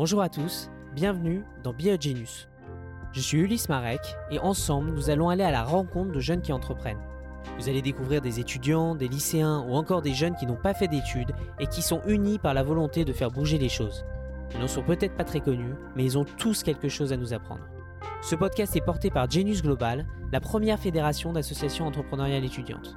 Bonjour 0.00 0.22
à 0.22 0.30
tous, 0.30 0.70
bienvenue 0.94 1.44
dans 1.62 1.74
Be 1.74 2.00
Genius. 2.00 2.48
Je 3.12 3.20
suis 3.20 3.36
Ulysse 3.36 3.68
Marek 3.68 4.00
et 4.30 4.38
ensemble 4.38 4.92
nous 4.92 5.10
allons 5.10 5.28
aller 5.28 5.44
à 5.44 5.50
la 5.50 5.62
rencontre 5.62 6.10
de 6.10 6.20
jeunes 6.20 6.40
qui 6.40 6.54
entreprennent. 6.54 7.02
Vous 7.58 7.68
allez 7.68 7.82
découvrir 7.82 8.22
des 8.22 8.40
étudiants, 8.40 8.94
des 8.94 9.08
lycéens 9.08 9.62
ou 9.68 9.74
encore 9.74 10.00
des 10.00 10.14
jeunes 10.14 10.36
qui 10.36 10.46
n'ont 10.46 10.56
pas 10.56 10.72
fait 10.72 10.88
d'études 10.88 11.34
et 11.58 11.66
qui 11.66 11.82
sont 11.82 12.00
unis 12.06 12.38
par 12.38 12.54
la 12.54 12.62
volonté 12.62 13.04
de 13.04 13.12
faire 13.12 13.30
bouger 13.30 13.58
les 13.58 13.68
choses. 13.68 14.06
Ils 14.54 14.60
n'en 14.60 14.68
sont 14.68 14.82
peut-être 14.82 15.18
pas 15.18 15.24
très 15.24 15.40
connus, 15.40 15.74
mais 15.94 16.04
ils 16.04 16.16
ont 16.16 16.24
tous 16.24 16.62
quelque 16.62 16.88
chose 16.88 17.12
à 17.12 17.18
nous 17.18 17.34
apprendre. 17.34 17.68
Ce 18.22 18.34
podcast 18.34 18.74
est 18.76 18.80
porté 18.80 19.10
par 19.10 19.30
Genius 19.30 19.60
Global, 19.60 20.06
la 20.32 20.40
première 20.40 20.78
fédération 20.78 21.34
d'associations 21.34 21.86
entrepreneuriales 21.86 22.46
étudiantes. 22.46 22.96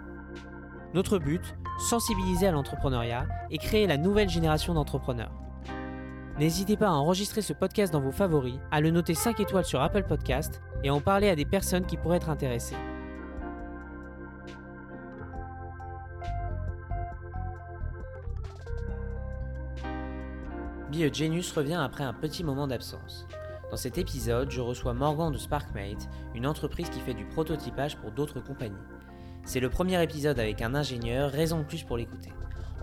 Notre 0.94 1.20
but, 1.20 1.54
sensibiliser 1.80 2.48
à 2.48 2.54
l'entrepreneuriat 2.54 3.28
et 3.52 3.58
créer 3.58 3.88
la 3.88 3.98
nouvelle 3.98 4.30
génération 4.30 4.74
d'entrepreneurs. 4.74 5.34
N'hésitez 6.40 6.78
pas 6.78 6.88
à 6.88 6.94
enregistrer 6.94 7.44
ce 7.44 7.54
podcast 7.54 7.94
dans 7.94 8.02
vos 8.02 8.12
favoris, 8.12 8.60
à 8.72 8.82
le 8.82 8.90
noter 8.90 9.14
5 9.14 9.40
étoiles 9.40 9.66
sur 9.66 9.82
Apple 9.82 10.04
Podcast 10.04 10.62
et 10.84 10.90
à 10.90 10.94
en 10.94 11.00
parler 11.00 11.30
à 11.30 11.36
des 11.36 11.46
personnes 11.46 11.86
qui 11.86 11.96
pourraient 11.96 12.18
être 12.18 12.30
intéressées. 12.30 12.76
Be 20.92 21.02
revient 21.56 21.80
après 21.80 22.04
un 22.04 22.14
petit 22.14 22.44
moment 22.44 22.68
d'absence. 22.68 23.28
Dans 23.70 23.78
cet 23.78 23.98
épisode, 23.98 24.52
je 24.52 24.62
reçois 24.62 24.94
Morgan 24.94 25.32
de 25.32 25.38
Sparkmate, 25.38 26.08
une 26.36 26.46
entreprise 26.46 26.90
qui 26.90 27.00
fait 27.00 27.16
du 27.16 27.26
prototypage 27.26 27.98
pour 27.98 28.12
d'autres 28.12 28.40
compagnies. 28.40 28.76
C'est 29.46 29.60
le 29.60 29.70
premier 29.70 30.02
épisode 30.02 30.40
avec 30.40 30.62
un 30.62 30.74
ingénieur, 30.76 31.32
raison 31.32 31.60
de 31.60 31.64
plus 31.64 31.84
pour 31.84 31.98
l'écouter. 31.98 32.30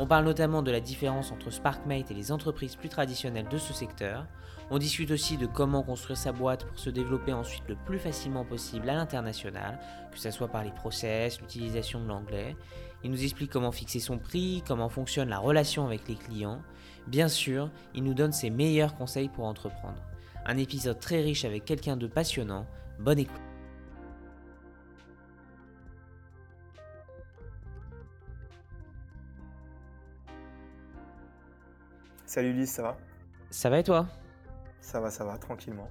On 0.03 0.07
parle 0.07 0.25
notamment 0.25 0.63
de 0.63 0.71
la 0.71 0.81
différence 0.81 1.31
entre 1.31 1.51
Sparkmate 1.51 2.11
et 2.11 2.15
les 2.15 2.33
entreprises 2.33 2.75
plus 2.75 2.89
traditionnelles 2.89 3.49
de 3.51 3.59
ce 3.59 3.75
secteur. 3.75 4.27
On 4.71 4.79
discute 4.79 5.11
aussi 5.11 5.37
de 5.37 5.45
comment 5.45 5.83
construire 5.83 6.17
sa 6.17 6.33
boîte 6.33 6.65
pour 6.65 6.79
se 6.79 6.89
développer 6.89 7.35
ensuite 7.35 7.65
le 7.69 7.77
plus 7.77 7.99
facilement 7.99 8.47
possible 8.47 8.89
à 8.89 8.95
l'international, 8.95 9.79
que 10.11 10.19
ce 10.19 10.31
soit 10.31 10.49
par 10.49 10.65
les 10.65 10.71
process, 10.71 11.39
l'utilisation 11.39 12.01
de 12.01 12.09
l'anglais. 12.09 12.57
Il 13.05 13.11
nous 13.11 13.23
explique 13.23 13.51
comment 13.51 13.73
fixer 13.73 14.01
son 14.01 14.17
prix, 14.17 14.63
comment 14.67 14.89
fonctionne 14.89 15.29
la 15.29 15.39
relation 15.39 15.85
avec 15.85 16.09
les 16.09 16.15
clients. 16.15 16.63
Bien 17.07 17.29
sûr, 17.29 17.71
il 17.95 18.03
nous 18.03 18.15
donne 18.15 18.33
ses 18.33 18.49
meilleurs 18.49 18.95
conseils 18.95 19.29
pour 19.29 19.45
entreprendre. 19.45 20.01
Un 20.47 20.57
épisode 20.57 20.99
très 20.99 21.21
riche 21.21 21.45
avec 21.45 21.67
quelqu'un 21.67 21.99
de 21.99 22.07
passionnant. 22.07 22.65
Bonne 22.99 23.19
écoute. 23.19 23.50
Salut 32.31 32.51
Ulysse, 32.51 32.71
ça 32.71 32.83
va? 32.83 32.97
Ça 33.51 33.71
va 33.71 33.81
et 33.81 33.83
toi? 33.83 34.07
Ça 34.81 35.01
va, 35.01 35.11
ça 35.11 35.25
va, 35.25 35.37
tranquillement. 35.37 35.89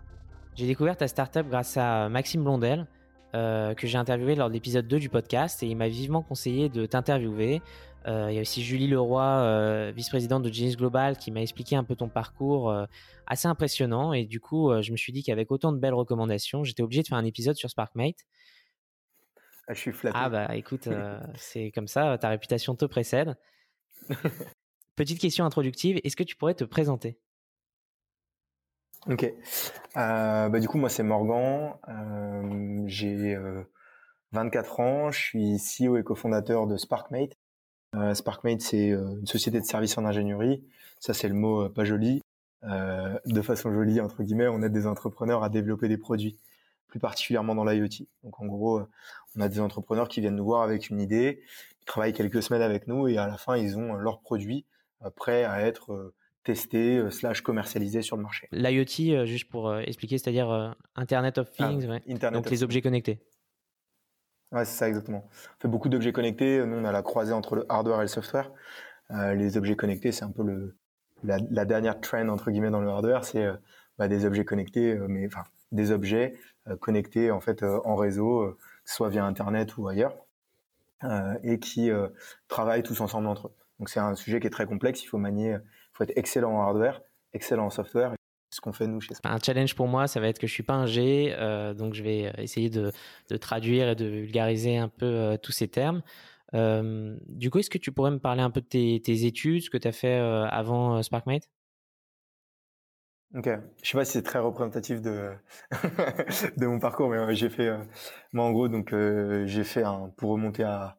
J'ai 0.55 0.67
découvert 0.67 0.95
ta 0.95 1.09
startup 1.09 1.45
grâce 1.49 1.75
à 1.75 2.07
Maxime 2.07 2.45
Blondel, 2.45 2.87
euh, 3.35 3.73
que 3.73 3.87
j'ai 3.87 3.97
interviewé 3.97 4.35
lors 4.35 4.47
de 4.47 4.53
l'épisode 4.53 4.87
2 4.87 4.99
du 4.99 5.09
podcast, 5.09 5.61
et 5.63 5.67
il 5.67 5.75
m'a 5.75 5.89
vivement 5.89 6.21
conseillé 6.21 6.69
de 6.69 6.85
t'interviewer. 6.85 7.61
Euh, 8.07 8.27
il 8.29 8.35
y 8.35 8.37
a 8.37 8.41
aussi 8.41 8.63
Julie 8.63 8.87
Leroy, 8.87 9.21
euh, 9.21 9.91
vice-présidente 9.93 10.43
de 10.43 10.49
Genius 10.49 10.77
Global, 10.77 11.17
qui 11.17 11.29
m'a 11.31 11.41
expliqué 11.41 11.75
un 11.75 11.83
peu 11.83 11.97
ton 11.97 12.07
parcours 12.07 12.73
assez 13.27 13.49
impressionnant. 13.49 14.13
Et 14.13 14.23
du 14.23 14.39
coup, 14.39 14.71
je 14.81 14.93
me 14.93 14.95
suis 14.95 15.11
dit 15.11 15.23
qu'avec 15.23 15.51
autant 15.51 15.73
de 15.73 15.77
belles 15.77 15.93
recommandations, 15.93 16.63
j'étais 16.63 16.83
obligé 16.83 17.01
de 17.01 17.09
faire 17.09 17.17
un 17.17 17.25
épisode 17.25 17.57
sur 17.57 17.69
SparkMate. 17.69 18.25
Ah, 19.67 19.73
je 19.73 19.79
suis 19.79 19.91
flatté. 19.91 20.17
Ah 20.17 20.29
bah 20.29 20.55
écoute, 20.55 20.87
c'est 21.35 21.71
comme 21.71 21.89
ça, 21.89 22.17
ta 22.17 22.29
réputation 22.29 22.75
te 22.75 22.85
précède. 22.85 23.35
Petite 24.99 25.19
question 25.19 25.45
introductive, 25.45 26.01
est-ce 26.03 26.17
que 26.17 26.25
tu 26.25 26.35
pourrais 26.35 26.55
te 26.55 26.65
présenter? 26.65 27.17
Ok. 29.07 29.23
Euh, 29.23 30.49
bah, 30.49 30.59
du 30.59 30.67
coup, 30.67 30.77
moi, 30.77 30.89
c'est 30.89 31.03
Morgan. 31.03 31.71
Euh, 31.87 32.83
j'ai 32.85 33.39
24 34.33 34.79
euh, 34.81 34.83
ans. 34.83 35.11
Je 35.11 35.17
suis 35.17 35.55
CEO 35.55 35.95
et 35.95 36.03
cofondateur 36.03 36.67
de 36.67 36.75
Sparkmate. 36.75 37.31
Sparkmate, 38.13 38.59
c'est 38.59 38.87
une 38.89 39.25
société 39.25 39.61
de 39.61 39.65
services 39.65 39.97
en 39.97 40.03
ingénierie. 40.03 40.67
Ça, 40.99 41.13
c'est 41.13 41.29
le 41.29 41.33
mot 41.33 41.69
pas 41.69 41.85
joli. 41.85 42.21
de 42.63 43.41
façon 43.41 43.71
jolie, 43.71 44.01
entre 44.01 44.21
guillemets, 44.21 44.49
on 44.49 44.61
aide 44.61 44.73
des 44.73 44.85
entrepreneurs 44.85 45.45
à 45.45 45.49
développer 45.49 45.87
des 45.87 45.97
produits, 45.97 46.37
plus 46.87 46.99
particulièrement 46.99 47.55
dans 47.55 47.63
l'IoT. 47.63 48.05
Donc, 48.25 48.41
en 48.41 48.47
gros, 48.47 48.81
on 49.37 49.39
a 49.39 49.47
des 49.47 49.61
entrepreneurs 49.61 50.09
qui 50.09 50.19
viennent 50.19 50.35
nous 50.35 50.43
voir 50.43 50.61
avec 50.61 50.89
une 50.89 50.99
idée, 50.99 51.41
ils 51.81 51.85
travaillent 51.85 52.11
quelques 52.11 52.43
semaines 52.43 52.63
avec 52.63 52.85
nous 52.85 53.07
et 53.07 53.17
à 53.17 53.27
la 53.27 53.37
fin, 53.37 53.55
ils 53.55 53.77
ont 53.77 53.93
leur 53.93 54.19
produit 54.19 54.65
prêt 55.15 55.43
à 55.45 55.61
être 55.61 55.93
euh, 55.93 56.13
testé 56.43 56.97
euh, 56.97 57.09
slash 57.09 57.41
commercialisé 57.41 58.01
sur 58.01 58.17
le 58.17 58.23
marché. 58.23 58.47
L'IoT, 58.51 59.15
euh, 59.15 59.25
juste 59.25 59.49
pour 59.49 59.75
expliquer, 59.77 60.17
c'est-à-dire 60.17 60.75
Internet 60.95 61.37
of 61.37 61.49
ah, 61.59 61.69
Things, 61.69 61.87
donc 62.31 62.49
les 62.49 62.63
objets 62.63 62.81
connectés. 62.81 63.21
Ouais, 64.51 64.65
c'est 64.65 64.77
ça 64.77 64.89
exactement. 64.89 65.27
On 65.27 65.61
fait 65.61 65.67
beaucoup 65.67 65.89
d'objets 65.89 66.11
connectés. 66.11 66.65
Nous, 66.65 66.75
on 66.75 66.85
a 66.85 66.91
la 66.91 67.03
croisée 67.03 67.33
entre 67.33 67.55
le 67.55 67.65
hardware 67.69 67.99
et 67.99 68.05
le 68.05 68.07
software. 68.07 68.51
les 69.11 69.57
objets 69.57 69.75
connectés, 69.75 70.11
c'est 70.11 70.25
un 70.25 70.31
peu 70.31 70.43
le 70.43 70.75
la, 71.23 71.65
dernière 71.65 71.99
trend 71.99 72.29
entre 72.29 72.49
guillemets 72.49 72.71
dans 72.71 72.79
le 72.79 72.89
hardware, 72.89 73.25
c'est 73.25 73.45
bah, 73.97 74.07
des 74.07 74.25
objets 74.25 74.45
connectés, 74.45 74.97
mais 75.07 75.27
enfin 75.27 75.43
des 75.71 75.91
objets 75.91 76.39
connectés 76.79 77.29
en 77.29 77.41
fait 77.41 77.61
en 77.63 77.95
réseau, 77.95 78.57
soit 78.85 79.09
via 79.09 79.25
Internet 79.25 79.77
ou 79.77 79.87
ailleurs, 79.87 80.15
et 81.43 81.59
qui 81.59 81.91
travaillent 82.47 82.83
tous 82.83 83.01
ensemble 83.01 83.27
entre 83.27 83.49
eux. 83.49 83.55
Donc 83.79 83.89
c'est 83.89 83.99
un 83.99 84.15
sujet 84.15 84.39
qui 84.39 84.47
est 84.47 84.51
très 84.51 84.65
complexe. 84.65 85.03
Il 85.03 85.07
faut 85.07 85.17
manier, 85.17 85.51
il 85.51 85.91
faut 85.93 86.03
être 86.03 86.17
excellent 86.17 86.51
en 86.51 86.61
hardware, 86.61 87.01
excellent 87.33 87.65
en 87.65 87.69
software. 87.69 88.13
Ce 88.51 88.61
qu'on 88.61 88.73
fait 88.73 88.87
nous 88.87 88.99
chez 88.99 89.13
Un 89.23 89.37
challenge 89.39 89.75
pour 89.75 89.87
moi, 89.87 90.07
ça 90.07 90.19
va 90.19 90.27
être 90.27 90.39
que 90.39 90.47
je 90.47 90.53
suis 90.53 90.63
pas 90.63 90.73
un 90.73 90.87
G, 90.87 91.35
euh, 91.37 91.75
donc 91.75 91.93
je 91.93 92.01
vais 92.01 92.33
essayer 92.39 92.69
de, 92.69 92.91
traduire 93.39 93.89
et 93.89 93.95
de 93.95 94.05
vulgariser 94.05 94.77
un 94.77 94.89
peu 94.89 95.05
euh, 95.05 95.37
tous 95.37 95.51
ces 95.51 95.67
termes. 95.67 96.01
Euh, 96.55 97.15
du 97.27 97.51
coup, 97.51 97.59
est-ce 97.59 97.69
que 97.69 97.77
tu 97.77 97.91
pourrais 97.91 98.09
me 98.09 98.17
parler 98.17 98.41
un 98.41 98.49
peu 98.49 98.61
de 98.61 98.65
tes, 98.65 99.25
études, 99.25 99.61
ce 99.61 99.69
que 99.69 99.77
tu 99.77 99.87
as 99.87 99.91
fait 99.91 100.17
avant 100.17 101.03
SparkMate? 101.03 101.47
Ok, 103.35 103.47
je 103.83 103.87
sais 103.87 103.95
pas 103.95 104.05
si 104.05 104.13
c'est 104.13 104.23
très 104.23 104.39
représentatif 104.39 104.99
de 105.03 105.29
de 106.57 106.65
mon 106.65 106.79
parcours, 106.79 107.09
mais 107.09 107.35
j'ai 107.35 107.49
fait, 107.49 107.69
moi 108.33 108.45
en 108.45 108.51
gros, 108.51 108.67
donc 108.67 108.95
j'ai 109.45 109.63
fait 109.63 109.83
un 109.83 110.11
pour 110.17 110.31
remonter 110.31 110.63
à 110.63 110.98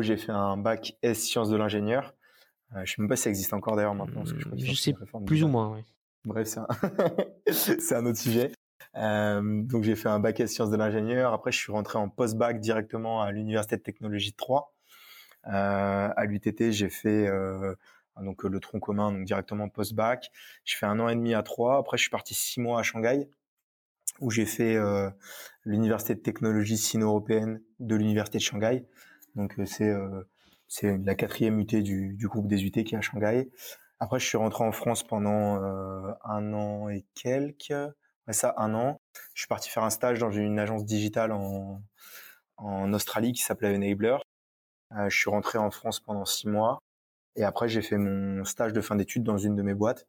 j'ai 0.00 0.16
fait 0.16 0.32
un 0.32 0.56
bac 0.56 0.96
S 1.02 1.20
sciences 1.20 1.50
de 1.50 1.56
l'ingénieur. 1.56 2.14
Euh, 2.74 2.84
je 2.84 2.94
sais 2.94 3.02
même 3.02 3.08
pas 3.08 3.16
si 3.16 3.22
ça 3.22 3.30
existe 3.30 3.52
encore 3.54 3.76
d'ailleurs 3.76 3.94
maintenant. 3.94 4.24
je, 4.24 4.74
sais 4.74 4.94
plus 5.26 5.42
ou 5.42 5.48
moins. 5.48 5.80
Bref, 6.24 6.48
c'est 6.48 6.60
un, 6.60 7.96
un 7.98 8.06
autre 8.06 8.18
sujet. 8.18 8.52
Euh, 8.96 9.62
donc 9.62 9.84
j'ai 9.84 9.96
fait 9.96 10.08
un 10.08 10.20
bac 10.20 10.38
S 10.40 10.52
sciences 10.52 10.70
de 10.70 10.76
l'ingénieur. 10.76 11.32
Après, 11.32 11.52
je 11.52 11.58
suis 11.58 11.72
rentré 11.72 11.98
en 11.98 12.08
post-bac 12.08 12.60
directement 12.60 13.22
à 13.22 13.32
l'université 13.32 13.76
de 13.76 13.82
technologie 13.82 14.32
de 14.32 14.36
Troyes. 14.36 14.70
Euh, 15.46 16.08
à 16.14 16.24
l'UTT, 16.24 16.72
j'ai 16.72 16.90
fait 16.90 17.30
donc 18.20 18.42
le 18.42 18.60
tronc 18.60 18.80
commun, 18.80 19.12
donc 19.12 19.24
directement 19.24 19.68
post-bac. 19.68 20.30
Je 20.64 20.76
fais 20.76 20.86
un 20.86 20.98
an 21.00 21.08
et 21.08 21.14
demi 21.14 21.34
à 21.34 21.42
Troyes. 21.42 21.78
Après, 21.78 21.96
je 21.96 22.02
suis 22.02 22.10
parti 22.10 22.34
six 22.34 22.60
mois 22.60 22.80
à 22.80 22.82
Shanghai, 22.82 23.30
où 24.20 24.30
j'ai 24.30 24.44
fait 24.44 24.76
l'université 25.64 26.14
de 26.14 26.20
technologie 26.20 26.76
sino-européenne 26.76 27.62
de 27.78 27.94
l'université 27.94 28.38
de 28.38 28.42
Shanghai. 28.42 28.84
Donc 29.38 29.58
euh, 29.58 29.64
c'est 29.64 29.88
euh, 29.88 30.24
c'est 30.66 30.98
la 30.98 31.14
quatrième 31.14 31.58
UT 31.60 31.64
du, 31.64 32.14
du 32.14 32.28
groupe 32.28 32.48
des 32.48 32.64
UT 32.64 32.72
qui 32.72 32.94
est 32.94 32.98
à 32.98 33.00
Shanghai. 33.00 33.50
Après, 34.00 34.20
je 34.20 34.26
suis 34.26 34.36
rentré 34.36 34.64
en 34.64 34.72
France 34.72 35.02
pendant 35.02 35.62
euh, 35.62 36.12
un 36.24 36.52
an 36.52 36.88
et 36.90 37.06
quelques. 37.14 37.70
Ouais, 38.26 38.32
ça, 38.34 38.54
un 38.58 38.74
an. 38.74 39.00
Je 39.34 39.42
suis 39.42 39.48
parti 39.48 39.70
faire 39.70 39.84
un 39.84 39.90
stage 39.90 40.18
dans 40.18 40.30
une 40.30 40.58
agence 40.58 40.84
digitale 40.84 41.32
en, 41.32 41.82
en 42.58 42.92
Australie 42.92 43.32
qui 43.32 43.42
s'appelait 43.42 43.74
Enabler. 43.74 44.18
je 45.08 45.16
suis 45.16 45.30
rentré 45.30 45.58
en 45.58 45.70
France 45.70 46.00
pendant 46.00 46.26
six 46.26 46.48
mois. 46.48 46.78
Et 47.36 47.44
après, 47.44 47.68
j'ai 47.68 47.82
fait 47.82 47.96
mon 47.98 48.44
stage 48.44 48.72
de 48.72 48.80
fin 48.80 48.96
d'études 48.96 49.24
dans 49.24 49.38
une 49.38 49.56
de 49.56 49.62
mes 49.62 49.74
boîtes. 49.74 50.06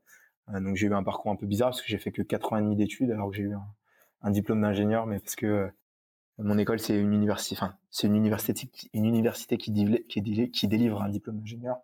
donc, 0.50 0.76
j'ai 0.76 0.88
eu 0.88 0.94
un 0.94 1.04
parcours 1.04 1.32
un 1.32 1.36
peu 1.36 1.48
bizarre 1.48 1.70
parce 1.70 1.82
que 1.82 1.88
j'ai 1.88 2.00
fait 2.00 2.12
que 2.12 2.24
quatre 2.24 2.54
ans 2.54 2.58
et 2.58 2.62
demi 2.62 2.76
d'études 2.76 3.12
alors 3.12 3.30
que 3.30 3.38
j'ai 3.38 3.44
eu 3.44 3.54
un, 3.54 3.68
un 4.24 4.32
diplôme 4.32 4.62
d'ingénieur, 4.62 5.06
mais 5.06 5.20
parce 5.20 5.36
que 5.36 5.72
mon 6.40 6.58
école, 6.58 6.80
c'est 6.80 6.96
une 6.96 7.14
université, 7.14 7.56
enfin, 7.56 7.76
c'est 7.92 8.08
une 8.08 8.16
université, 8.16 8.70
une 8.94 9.06
université 9.06 9.58
qui, 9.58 9.74
qui, 10.08 10.52
qui 10.52 10.68
délivre 10.68 11.02
un 11.02 11.10
diplôme 11.10 11.40
d'ingénieur. 11.40 11.78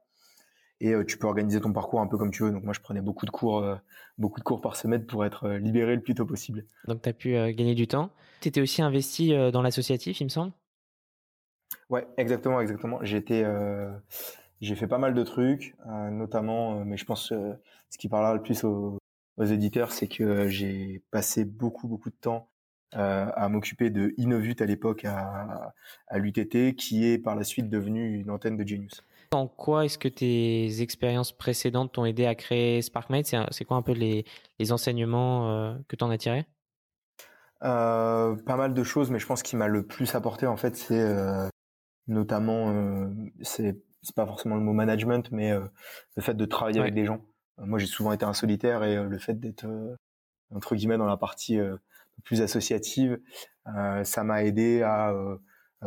Et 0.82 0.94
euh, 0.94 1.06
tu 1.06 1.18
peux 1.18 1.28
organiser 1.28 1.62
ton 1.62 1.72
parcours 1.72 2.02
un 2.02 2.08
peu 2.08 2.18
comme 2.18 2.32
tu 2.32 2.44
veux. 2.44 2.52
Donc 2.52 2.64
moi, 2.64 2.74
je 2.74 2.82
prenais 2.82 3.02
beaucoup 3.02 3.26
de 3.26 3.32
cours, 3.32 3.60
euh, 3.60 3.76
beaucoup 4.18 4.40
de 4.40 4.44
cours 4.44 4.62
par 4.62 4.76
semaine 4.76 5.06
pour 5.06 5.26
être 5.26 5.46
euh, 5.46 5.58
libéré 5.58 5.96
le 5.96 6.02
plus 6.02 6.16
tôt 6.16 6.26
possible. 6.26 6.66
Donc 6.88 7.02
tu 7.02 7.10
as 7.10 7.14
pu 7.14 7.32
gagner 7.54 7.76
du 7.76 7.88
temps. 7.88 8.12
Tu 8.42 8.50
étais 8.50 8.62
aussi 8.62 8.82
investi 8.82 9.34
dans 9.52 9.62
l'associatif, 9.62 10.20
il 10.20 10.26
me 10.26 10.30
semble? 10.30 10.52
Ouais, 11.90 12.08
exactement, 12.18 12.60
exactement. 12.60 13.00
J'étais, 13.02 13.46
j'ai 14.62 14.76
fait 14.76 14.88
pas 14.88 14.98
mal 14.98 15.14
de 15.14 15.24
trucs, 15.24 15.76
notamment, 16.12 16.84
mais 16.86 16.98
je 16.98 17.06
pense 17.06 17.30
ce 17.30 17.98
qui 17.98 18.10
parlera 18.10 18.36
le 18.36 18.42
plus 18.42 18.64
aux, 18.64 19.00
aux 19.38 19.44
éditeurs, 19.44 19.92
c'est 19.92 20.08
que 20.08 20.48
j'ai 20.48 21.02
passé 21.10 21.46
beaucoup, 21.46 21.88
beaucoup 21.88 22.10
de 22.10 22.16
temps 22.16 22.50
euh, 22.94 23.26
à 23.36 23.50
m'occuper 23.50 23.90
de 23.90 24.14
Innovut 24.18 24.56
à 24.62 24.66
l'époque 24.66 25.04
à, 25.06 25.74
à 26.08 26.18
l'UTT, 26.18 26.76
qui 26.76 27.06
est 27.06 27.18
par 27.18 27.36
la 27.36 27.44
suite 27.44 27.70
devenu 27.70 28.20
une 28.20 28.30
antenne 28.30 28.56
de 28.56 28.66
Genius. 28.66 29.04
En 29.32 29.48
quoi 29.48 29.84
est-ce 29.84 29.98
que 29.98 30.08
tes 30.08 30.82
expériences 30.82 31.34
précédentes 31.34 31.92
t'ont 31.92 32.06
aidé 32.06 32.26
à 32.26 32.36
créer 32.36 32.82
SparkMate? 32.82 33.36
C'est 33.52 33.66
quoi 33.66 33.76
un 33.76 33.82
peu 33.82 33.92
les, 33.92 34.24
enseignements 34.72 35.76
que 35.90 35.96
tu 35.98 36.04
en 36.06 36.10
as 36.10 36.18
tirés? 36.18 36.46
Pas 37.60 38.36
mal 38.48 38.74
de 38.74 38.84
choses, 38.84 39.12
mais 39.12 39.20
je 39.20 39.26
pense 39.26 39.44
qu'il 39.44 39.60
m'a 39.60 39.68
le 39.68 39.86
plus 39.86 40.16
apporté 40.16 40.48
en 40.48 40.56
fait, 40.56 40.78
c'est 40.78 41.50
notamment, 42.08 43.10
c'est 43.42 43.76
pas 44.16 44.26
forcément 44.26 44.56
le 44.56 44.62
mot 44.62 44.74
management, 44.74 45.30
mais 45.32 45.52
le 45.52 46.22
fait 46.22 46.36
de 46.36 46.46
travailler 46.46 46.80
avec 46.80 46.94
des 46.94 47.06
gens. 47.06 47.20
moi, 47.58 47.78
j'ai 47.78 47.88
souvent 47.88 48.14
été 48.14 48.24
un 48.24 48.34
solitaire 48.34 48.84
et 48.86 49.04
le 49.04 49.18
fait 49.18 49.38
d'être 49.38 49.66
entre 50.52 50.76
guillemets 50.76 50.98
dans 50.98 51.08
la 51.08 51.18
partie 51.18 51.60
plus 52.24 52.42
associative, 52.42 53.20
ça 54.04 54.24
m'a 54.24 54.44
aidé 54.44 54.82
à 54.82 55.14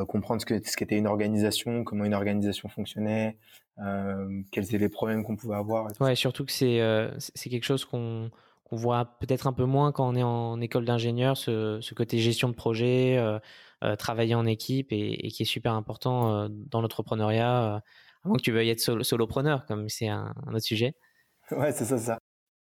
comprendre 0.07 0.41
ce 0.41 0.47
que 0.47 0.67
ce 0.67 0.77
qu'était 0.77 0.99
une 0.99 1.07
organisation, 1.07 1.85
comment 1.85 2.05
une 2.05 2.15
organisation 2.15 2.69
fonctionnait, 2.69 3.39
quels 3.77 4.65
étaient 4.65 4.79
les 4.79 4.89
problèmes 4.89 5.25
qu'on 5.25 5.37
pouvait 5.37 5.57
avoir. 5.57 5.89
ouais, 6.01 6.15
surtout 6.15 6.45
que 6.45 6.53
c'est 6.53 6.81
c'est 7.19 7.51
quelque 7.51 7.65
chose 7.65 7.85
qu'on 7.85 8.31
qu'on 8.65 8.77
voit 8.77 9.17
peut-être 9.19 9.47
un 9.47 9.55
peu 9.55 9.65
moins 9.65 9.93
quand 9.93 10.07
on 10.07 10.15
est 10.15 10.23
en 10.23 10.61
école 10.61 10.85
d'ingénieur, 10.85 11.39
ce, 11.39 11.79
ce, 11.81 11.95
côté 11.95 12.19
gestion 12.19 12.51
de 12.51 12.55
projet, 12.55 13.17
euh, 13.17 13.97
travailler 13.97 14.35
en 14.35 14.45
équipe 14.45 14.89
et, 14.91 15.29
qui 15.29 15.45
est 15.45 15.47
super 15.47 15.73
important 15.73 16.49
dans 16.51 16.83
l'entrepreneuriat, 16.83 17.83
moins 18.25 18.37
que 18.37 18.43
tu 18.43 18.53
veuilles 18.53 18.71
être 18.71 19.03
solopreneur, 19.03 19.65
comme 19.67 19.89
c'est 19.89 20.09
un, 20.09 20.35
autre 20.49 20.61
sujet. 20.61 20.95
Ouais, 21.51 21.73
c'est 21.73 21.87
ça, 21.87 21.97
ça. 21.97 22.19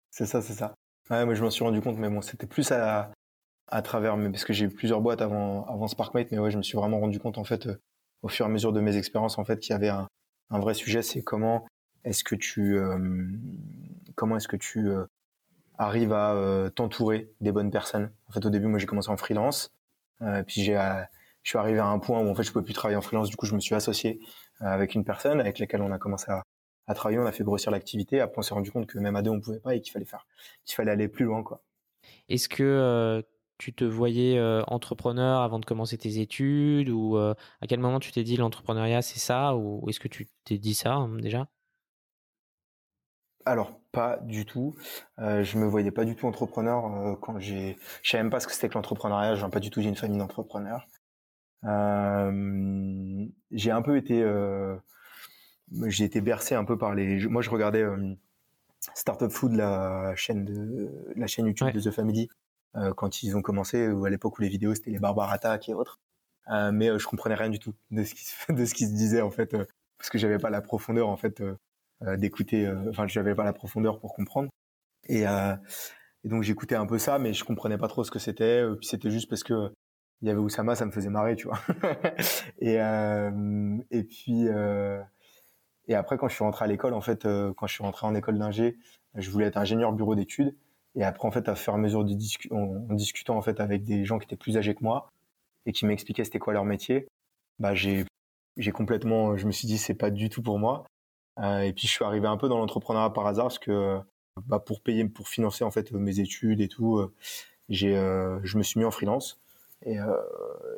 C'est 0.09 0.25
ça, 0.25 0.41
c'est 0.41 0.53
ça. 0.53 0.75
Ouais, 1.09 1.23
moi 1.23 1.35
je 1.35 1.43
m'en 1.43 1.49
suis 1.49 1.63
rendu 1.63 1.79
compte, 1.79 1.97
mais 1.97 2.09
bon, 2.09 2.21
c'était 2.21 2.47
plus 2.47 2.69
à, 2.71 3.11
à 3.67 3.81
travers, 3.81 4.17
mais 4.17 4.29
parce 4.29 4.43
que 4.45 4.53
j'ai 4.53 4.65
eu 4.65 4.69
plusieurs 4.69 5.01
boîtes 5.01 5.21
avant, 5.21 5.65
avant 5.65 5.87
SparkMate, 5.87 6.31
mais 6.31 6.39
ouais, 6.39 6.51
je 6.51 6.57
me 6.57 6.63
suis 6.63 6.77
vraiment 6.77 6.99
rendu 6.99 7.19
compte 7.19 7.37
en 7.37 7.43
fait, 7.43 7.67
euh, 7.67 7.81
au 8.21 8.27
fur 8.27 8.45
et 8.45 8.49
à 8.49 8.51
mesure 8.51 8.73
de 8.73 8.81
mes 8.81 8.97
expériences, 8.97 9.37
en 9.37 9.45
fait, 9.45 9.59
qu'il 9.59 9.71
y 9.71 9.75
avait 9.75 9.89
un, 9.89 10.07
un 10.49 10.59
vrai 10.59 10.73
sujet, 10.73 11.01
c'est 11.01 11.21
comment 11.21 11.65
est-ce 12.03 12.23
que 12.23 12.35
tu, 12.35 12.77
euh, 12.77 12.97
comment 14.15 14.37
est-ce 14.37 14.47
que 14.47 14.57
tu 14.57 14.89
euh, 14.89 15.05
arrives 15.77 16.13
à 16.13 16.69
t'entourer 16.75 17.31
des 17.41 17.51
bonnes 17.51 17.71
personnes. 17.71 18.11
En 18.27 18.31
fait, 18.31 18.45
au 18.45 18.49
début, 18.49 18.67
moi, 18.67 18.77
j'ai 18.79 18.85
commencé 18.85 19.09
en 19.09 19.17
freelance, 19.17 19.73
puis 20.45 20.61
j'ai, 20.61 20.75
je 21.41 21.49
suis 21.49 21.57
arrivé 21.57 21.79
à 21.79 21.87
un 21.87 21.97
point 21.99 22.21
où 22.21 22.29
en 22.29 22.35
fait, 22.35 22.43
je 22.43 22.51
pouvais 22.51 22.63
plus 22.63 22.73
travailler 22.73 22.97
en 22.97 23.01
freelance. 23.01 23.29
Du 23.29 23.35
coup, 23.35 23.47
je 23.47 23.55
me 23.55 23.59
suis 23.59 23.73
associé 23.73 24.19
avec 24.59 24.93
une 24.93 25.03
personne 25.03 25.39
avec 25.39 25.57
laquelle 25.57 25.81
on 25.81 25.91
a 25.91 25.97
commencé 25.97 26.31
à, 26.31 26.43
à 26.85 26.93
travailler, 26.93 27.19
on 27.19 27.25
a 27.25 27.31
fait 27.31 27.43
grossir 27.43 27.71
l'activité. 27.71 28.21
Après, 28.21 28.37
on 28.37 28.41
s'est 28.43 28.53
rendu 28.53 28.71
compte 28.71 28.85
que 28.85 28.99
même 28.99 29.15
à 29.15 29.23
deux, 29.23 29.31
on 29.31 29.41
pouvait 29.41 29.59
pas 29.59 29.73
et 29.73 29.81
qu'il 29.81 29.91
fallait 29.91 30.05
faire, 30.05 30.27
qu'il 30.63 30.75
fallait 30.75 30.91
aller 30.91 31.07
plus 31.07 31.25
loin, 31.25 31.41
quoi. 31.41 31.63
Est-ce 32.29 32.47
que 32.47 33.23
tu 33.63 33.73
te 33.73 33.85
voyais 33.85 34.39
entrepreneur 34.67 35.41
avant 35.41 35.59
de 35.59 35.65
commencer 35.65 35.97
tes 35.97 36.19
études 36.19 36.89
ou 36.89 37.17
à 37.17 37.67
quel 37.67 37.79
moment 37.79 37.99
tu 37.99 38.11
t'es 38.11 38.23
dit 38.23 38.35
l'entrepreneuriat 38.35 39.01
c'est 39.01 39.19
ça 39.19 39.55
ou 39.55 39.89
est-ce 39.89 39.99
que 39.99 40.09
tu 40.09 40.27
t'es 40.43 40.57
dit 40.57 40.73
ça 40.73 40.95
hein, 40.95 41.17
déjà? 41.17 41.47
Alors 43.45 43.79
pas 43.91 44.17
du 44.17 44.45
tout. 44.45 44.75
Euh, 45.19 45.43
je 45.43 45.57
me 45.57 45.65
voyais 45.65 45.91
pas 45.91 46.05
du 46.05 46.15
tout 46.15 46.27
entrepreneur 46.27 47.17
quand 47.21 47.39
j'ai. 47.39 47.77
Je 48.01 48.09
savais 48.09 48.23
même 48.23 48.31
pas 48.31 48.39
ce 48.39 48.47
que 48.47 48.53
c'était 48.53 48.67
que 48.69 48.73
l'entrepreneuriat. 48.75 49.35
Je 49.35 49.39
viens 49.39 49.49
pas 49.49 49.59
du 49.59 49.69
tout 49.69 49.81
d'une 49.81 49.95
famille 49.95 50.17
d'entrepreneurs. 50.17 50.87
j'ai 53.51 53.71
un 53.71 53.81
peu 53.81 53.97
été. 53.97 54.25
j'ai 55.87 56.03
été 56.03 56.21
bercé 56.21 56.55
un 56.55 56.65
peu 56.65 56.77
par 56.77 56.95
les. 56.95 57.27
Moi, 57.27 57.41
je 57.41 57.49
regardais 57.49 57.85
Startup 58.93 59.29
Food, 59.29 59.53
la 59.53 60.15
chaîne 60.15 60.45
de 60.45 61.13
la 61.15 61.27
chaîne 61.27 61.45
YouTube 61.47 61.71
de 61.71 61.79
The 61.79 61.91
Family, 61.91 62.29
euh, 62.29 62.42
quand 62.95 63.23
ils 63.23 63.37
ont 63.37 63.41
commencé, 63.41 63.87
ou 63.89 64.05
à 64.05 64.09
l'époque 64.09 64.39
où 64.39 64.41
les 64.41 64.49
vidéos 64.49 64.73
c'était 64.73 64.91
les 64.91 64.99
barbares 64.99 65.31
attaques 65.31 65.69
et 65.69 65.73
autres. 65.73 65.99
Euh, 66.49 66.71
mais 66.71 66.89
euh, 66.89 66.99
je 66.99 67.07
comprenais 67.07 67.35
rien 67.35 67.49
du 67.49 67.59
tout 67.59 67.73
de 67.91 68.03
ce 68.03 68.13
qui 68.13 68.25
se, 68.25 68.51
de 68.51 68.65
ce 68.65 68.73
qui 68.73 68.85
se 68.85 68.93
disait 68.93 69.21
en 69.21 69.31
fait, 69.31 69.55
parce 69.97 70.09
que 70.09 70.17
j'avais 70.17 70.37
pas 70.37 70.49
la 70.49 70.61
profondeur 70.61 71.09
en 71.09 71.17
fait 71.17 71.41
d'écouter. 72.17 72.69
Enfin, 72.89 73.07
j'avais 73.07 73.35
pas 73.35 73.45
la 73.45 73.53
profondeur 73.53 73.99
pour 73.99 74.13
comprendre. 74.13 74.49
Et, 75.07 75.21
et 75.21 76.29
donc 76.29 76.43
j'écoutais 76.43 76.75
un 76.75 76.85
peu 76.85 76.97
ça, 76.97 77.19
mais 77.19 77.33
je 77.33 77.43
comprenais 77.45 77.77
pas 77.77 77.87
trop 77.87 78.03
ce 78.03 78.11
que 78.11 78.19
c'était. 78.19 78.63
Puis 78.77 78.87
c'était 78.87 79.11
juste 79.11 79.29
parce 79.29 79.43
que 79.43 79.71
il 80.21 80.27
y 80.27 80.31
avait 80.31 80.39
Oussama, 80.39 80.75
ça 80.75 80.85
me 80.85 80.91
faisait 80.91 81.09
marrer, 81.09 81.35
tu 81.35 81.47
vois. 81.47 81.59
et 82.59 82.75
et 83.91 84.03
puis 84.03 84.47
et 85.87 85.95
après, 85.95 86.17
quand 86.17 86.27
je 86.27 86.35
suis 86.35 86.43
rentré 86.43 86.65
à 86.65 86.67
l'école, 86.67 86.93
en 86.93 87.01
fait, 87.01 87.23
quand 87.23 87.67
je 87.67 87.73
suis 87.73 87.83
rentré 87.83 88.05
en 88.05 88.15
école 88.15 88.37
d'ingé, 88.37 88.77
je 89.15 89.29
voulais 89.29 89.45
être 89.45 89.57
ingénieur 89.57 89.93
bureau 89.93 90.15
d'études. 90.15 90.55
Et 90.95 91.03
après, 91.03 91.27
en 91.27 91.31
fait, 91.31 91.49
à 91.49 91.53
à 91.53 91.77
mesure 91.77 92.03
de 92.03 92.13
en, 92.51 92.93
discutant 92.93 93.37
en 93.37 93.41
fait 93.41 93.59
avec 93.59 93.83
des 93.83 94.05
gens 94.05 94.19
qui 94.19 94.25
étaient 94.25 94.35
plus 94.35 94.57
âgés 94.57 94.75
que 94.75 94.83
moi 94.83 95.09
et 95.65 95.71
qui 95.71 95.85
m'expliquaient 95.85 96.23
c'était 96.23 96.39
quoi 96.39 96.53
leur 96.53 96.65
métier, 96.65 97.07
bah 97.59 97.73
j'ai 97.73 98.05
j'ai 98.57 98.71
complètement, 98.71 99.35
je 99.37 99.47
me 99.47 99.51
suis 99.51 99.67
dit 99.67 99.77
c'est 99.77 99.95
pas 99.95 100.11
du 100.11 100.29
tout 100.29 100.41
pour 100.43 100.59
moi. 100.59 100.85
Euh, 101.39 101.61
et 101.61 101.73
puis 101.73 101.87
je 101.87 101.93
suis 101.93 102.05
arrivé 102.05 102.27
un 102.27 102.37
peu 102.37 102.47
dans 102.47 102.59
l'entrepreneuriat 102.59 103.09
par 103.09 103.25
hasard 103.25 103.45
parce 103.45 103.59
que 103.59 103.99
bah, 104.45 104.59
pour 104.59 104.81
payer, 104.81 105.05
pour 105.05 105.27
financer 105.27 105.63
en 105.63 105.71
fait 105.71 105.91
mes 105.91 106.19
études 106.19 106.61
et 106.61 106.67
tout, 106.67 106.97
euh, 106.97 107.11
j'ai 107.69 107.97
euh, 107.97 108.39
je 108.43 108.57
me 108.57 108.63
suis 108.63 108.79
mis 108.79 108.85
en 108.85 108.91
freelance 108.91 109.39
et, 109.83 109.99
euh, 109.99 110.15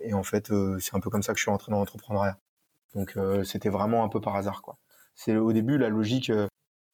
et 0.01 0.13
en 0.13 0.23
fait 0.23 0.51
euh, 0.51 0.77
c'est 0.79 0.95
un 0.95 0.99
peu 0.99 1.09
comme 1.09 1.23
ça 1.23 1.33
que 1.33 1.39
je 1.39 1.43
suis 1.43 1.51
rentré 1.51 1.71
dans 1.71 1.79
l'entrepreneuriat. 1.79 2.37
Donc 2.95 3.17
c'était 3.43 3.67
vraiment 3.67 4.05
un 4.05 4.09
peu 4.09 4.21
par 4.21 4.37
hasard 4.37 4.61
quoi. 4.61 4.77
C'est 5.15 5.35
au 5.35 5.51
début 5.51 5.77
la 5.77 5.89
logique, 5.89 6.31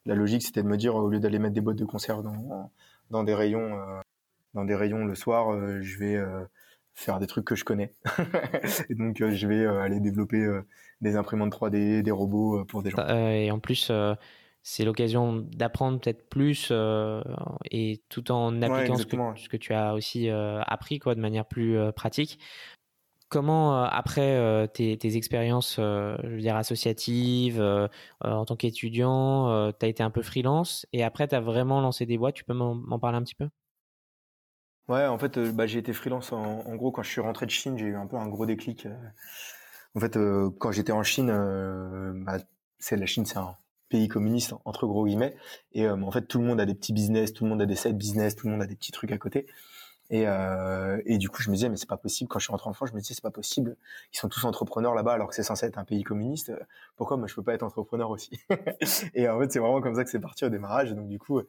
la 0.06 0.16
logique 0.16 0.42
c'était 0.42 0.64
de 0.64 0.68
me 0.68 0.76
dire 0.76 0.96
au 0.96 1.08
lieu 1.10 1.20
d'aller 1.20 1.38
mettre 1.38 1.54
des 1.54 1.62
boîtes 1.62 1.78
de 1.78 1.86
conserve 1.86 2.24
dans 2.24 2.72
dans 3.12 3.24
des 3.24 3.36
rayons, 3.36 3.80
euh, 3.80 4.00
dans 4.54 4.66
des 4.66 4.76
rayons 4.76 5.06
le 5.06 5.16
soir, 5.16 5.52
euh, 5.52 5.82
je 5.82 6.00
vais 6.00 6.16
euh, 6.16 6.44
faire 6.94 7.20
des 7.20 7.28
trucs 7.28 7.46
que 7.46 7.56
je 7.56 7.64
connais. 7.64 7.94
et 8.90 8.96
donc, 8.96 9.24
je 9.24 9.48
vais 9.48 9.66
aller 9.66 10.00
développer 10.00 10.46
des 11.02 11.16
imprimantes 11.16 11.54
3D, 11.54 12.02
des 12.02 12.12
robots 12.12 12.66
pour 12.66 12.82
des 12.82 12.90
gens. 12.90 13.08
et 13.08 13.52
en 13.52 13.60
plus, 13.60 13.92
c'est 14.64 14.86
l'occasion 14.86 15.48
d'apprendre 15.52 16.00
peut-être 16.00 16.30
plus 16.30 16.72
et 17.72 18.02
tout 18.10 18.32
en 18.32 18.62
appliquant 18.62 18.96
ce, 18.96 19.50
que, 19.50 19.58
tu 19.58 19.74
as 19.74 19.94
aussi 19.94 20.30
appris 20.30 21.00
quoi, 21.00 21.16
de 21.16 21.22
manière 21.22 21.46
plus 21.46 21.78
pratique. 21.96 22.40
Comment, 23.32 23.82
après 23.84 24.68
tes, 24.74 24.98
tes, 24.98 25.16
expériences, 25.16 25.78
je 25.78 26.28
veux 26.28 26.42
dire, 26.42 26.58
associatives, 26.58 27.62
en 28.20 28.46
tant 28.46 28.56
qu'étudiant, 28.58 29.72
tu 29.72 29.86
as 29.86 29.90
été 29.90 30.04
un 30.04 30.10
peu 30.10 30.22
freelance 30.22 30.86
et 30.92 31.02
après, 31.02 31.30
tu 31.30 31.36
as 31.36 31.40
vraiment 31.40 31.80
lancé 31.80 32.06
des 32.06 32.18
boîtes? 32.18 32.36
Tu 32.36 32.44
peux 32.44 32.54
m'en 32.54 33.00
parler 33.00 33.18
un 33.18 33.24
petit 33.24 33.36
peu? 33.36 33.48
Ouais, 34.90 35.06
en 35.06 35.18
fait, 35.18 35.40
bah, 35.40 35.66
j'ai 35.66 35.80
été 35.80 35.94
freelance. 35.94 36.34
En, 36.34 36.76
gros, 36.76 36.92
quand 36.92 37.04
je 37.04 37.10
suis 37.10 37.22
rentré 37.22 37.46
de 37.46 37.52
Chine, 37.52 37.78
j'ai 37.78 37.86
eu 37.86 37.96
un 37.96 38.06
peu 38.06 38.18
un 38.18 38.28
gros 38.28 38.46
déclic. 38.46 38.86
En 39.96 40.02
fait, 40.02 40.18
quand 40.60 40.74
j'étais 40.74 40.92
en 40.92 41.04
Chine, 41.04 41.32
bah, 42.26 42.38
c'est 42.80 42.98
la 42.98 43.06
Chine, 43.06 43.26
c'est 43.26 43.38
un 43.38 43.56
pays 43.88 44.08
communiste 44.08 44.54
entre 44.66 44.88
gros 44.88 45.06
guillemets, 45.06 45.36
et 45.74 45.88
en 45.88 46.12
fait, 46.12 46.24
tout 46.24 46.40
le 46.40 46.46
monde 46.46 46.60
a 46.60 46.66
des 46.66 46.74
petits 46.74 46.94
business, 46.94 47.34
tout 47.34 47.44
le 47.44 47.50
monde 47.50 47.62
a 47.62 47.66
des 47.66 47.76
side 47.76 47.98
business, 47.98 48.36
tout 48.36 48.48
le 48.48 48.54
monde 48.54 48.62
a 48.62 48.68
des 48.68 48.76
petits 48.76 48.92
trucs 48.92 49.12
à 49.12 49.18
côté. 49.18 49.46
Et, 50.12 50.28
euh, 50.28 51.02
et 51.06 51.18
du 51.18 51.30
coup, 51.30 51.42
je 51.42 51.50
me 51.50 51.56
disais, 51.56 51.70
mais 51.70 51.78
c'est 51.78 51.90
pas 51.90 51.98
possible. 51.98 52.28
Quand 52.30 52.38
je 52.38 52.44
suis 52.44 52.52
rentré 52.52 52.70
en 52.70 52.74
France, 52.74 52.90
je 52.90 52.94
me 52.94 53.00
disais, 53.00 53.16
c'est 53.16 53.24
pas 53.24 53.32
possible. 53.32 53.78
Ils 54.14 54.18
sont 54.18 54.30
tous 54.30 54.46
entrepreneurs 54.46 54.94
là-bas, 54.94 55.14
alors 55.14 55.30
que 55.30 55.36
c'est 55.36 55.42
censé 55.42 55.66
être 55.66 55.80
un 55.80 55.86
pays 55.86 56.04
communiste. 56.04 56.52
Pourquoi 56.98 57.18
moi 57.18 57.28
je 57.28 57.34
peux 57.34 57.44
pas 57.44 57.54
être 57.54 57.64
entrepreneur 57.64 58.10
aussi 58.10 58.32
Et 59.16 59.28
en 59.28 59.40
fait, 59.40 59.52
c'est 59.52 59.60
vraiment 59.60 59.82
comme 59.82 59.96
ça 59.96 60.04
que 60.04 60.10
c'est 60.10 60.20
parti 60.20 60.46
au 60.46 60.50
démarrage. 60.50 60.92
donc 60.92 61.08
du 61.08 61.18
coup, 61.18 61.42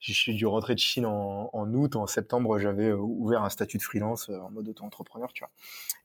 je 0.00 0.12
suis 0.12 0.34
dû 0.34 0.46
rentrer 0.46 0.74
de 0.74 0.78
Chine 0.78 1.06
en, 1.06 1.50
en 1.52 1.72
août. 1.72 1.96
En 1.96 2.06
septembre, 2.06 2.58
j'avais 2.58 2.88
euh, 2.88 2.98
ouvert 2.98 3.42
un 3.42 3.48
statut 3.48 3.78
de 3.78 3.82
freelance 3.82 4.28
euh, 4.28 4.38
en 4.38 4.50
mode 4.50 4.68
auto-entrepreneur, 4.68 5.32
tu 5.32 5.42
vois. 5.42 5.50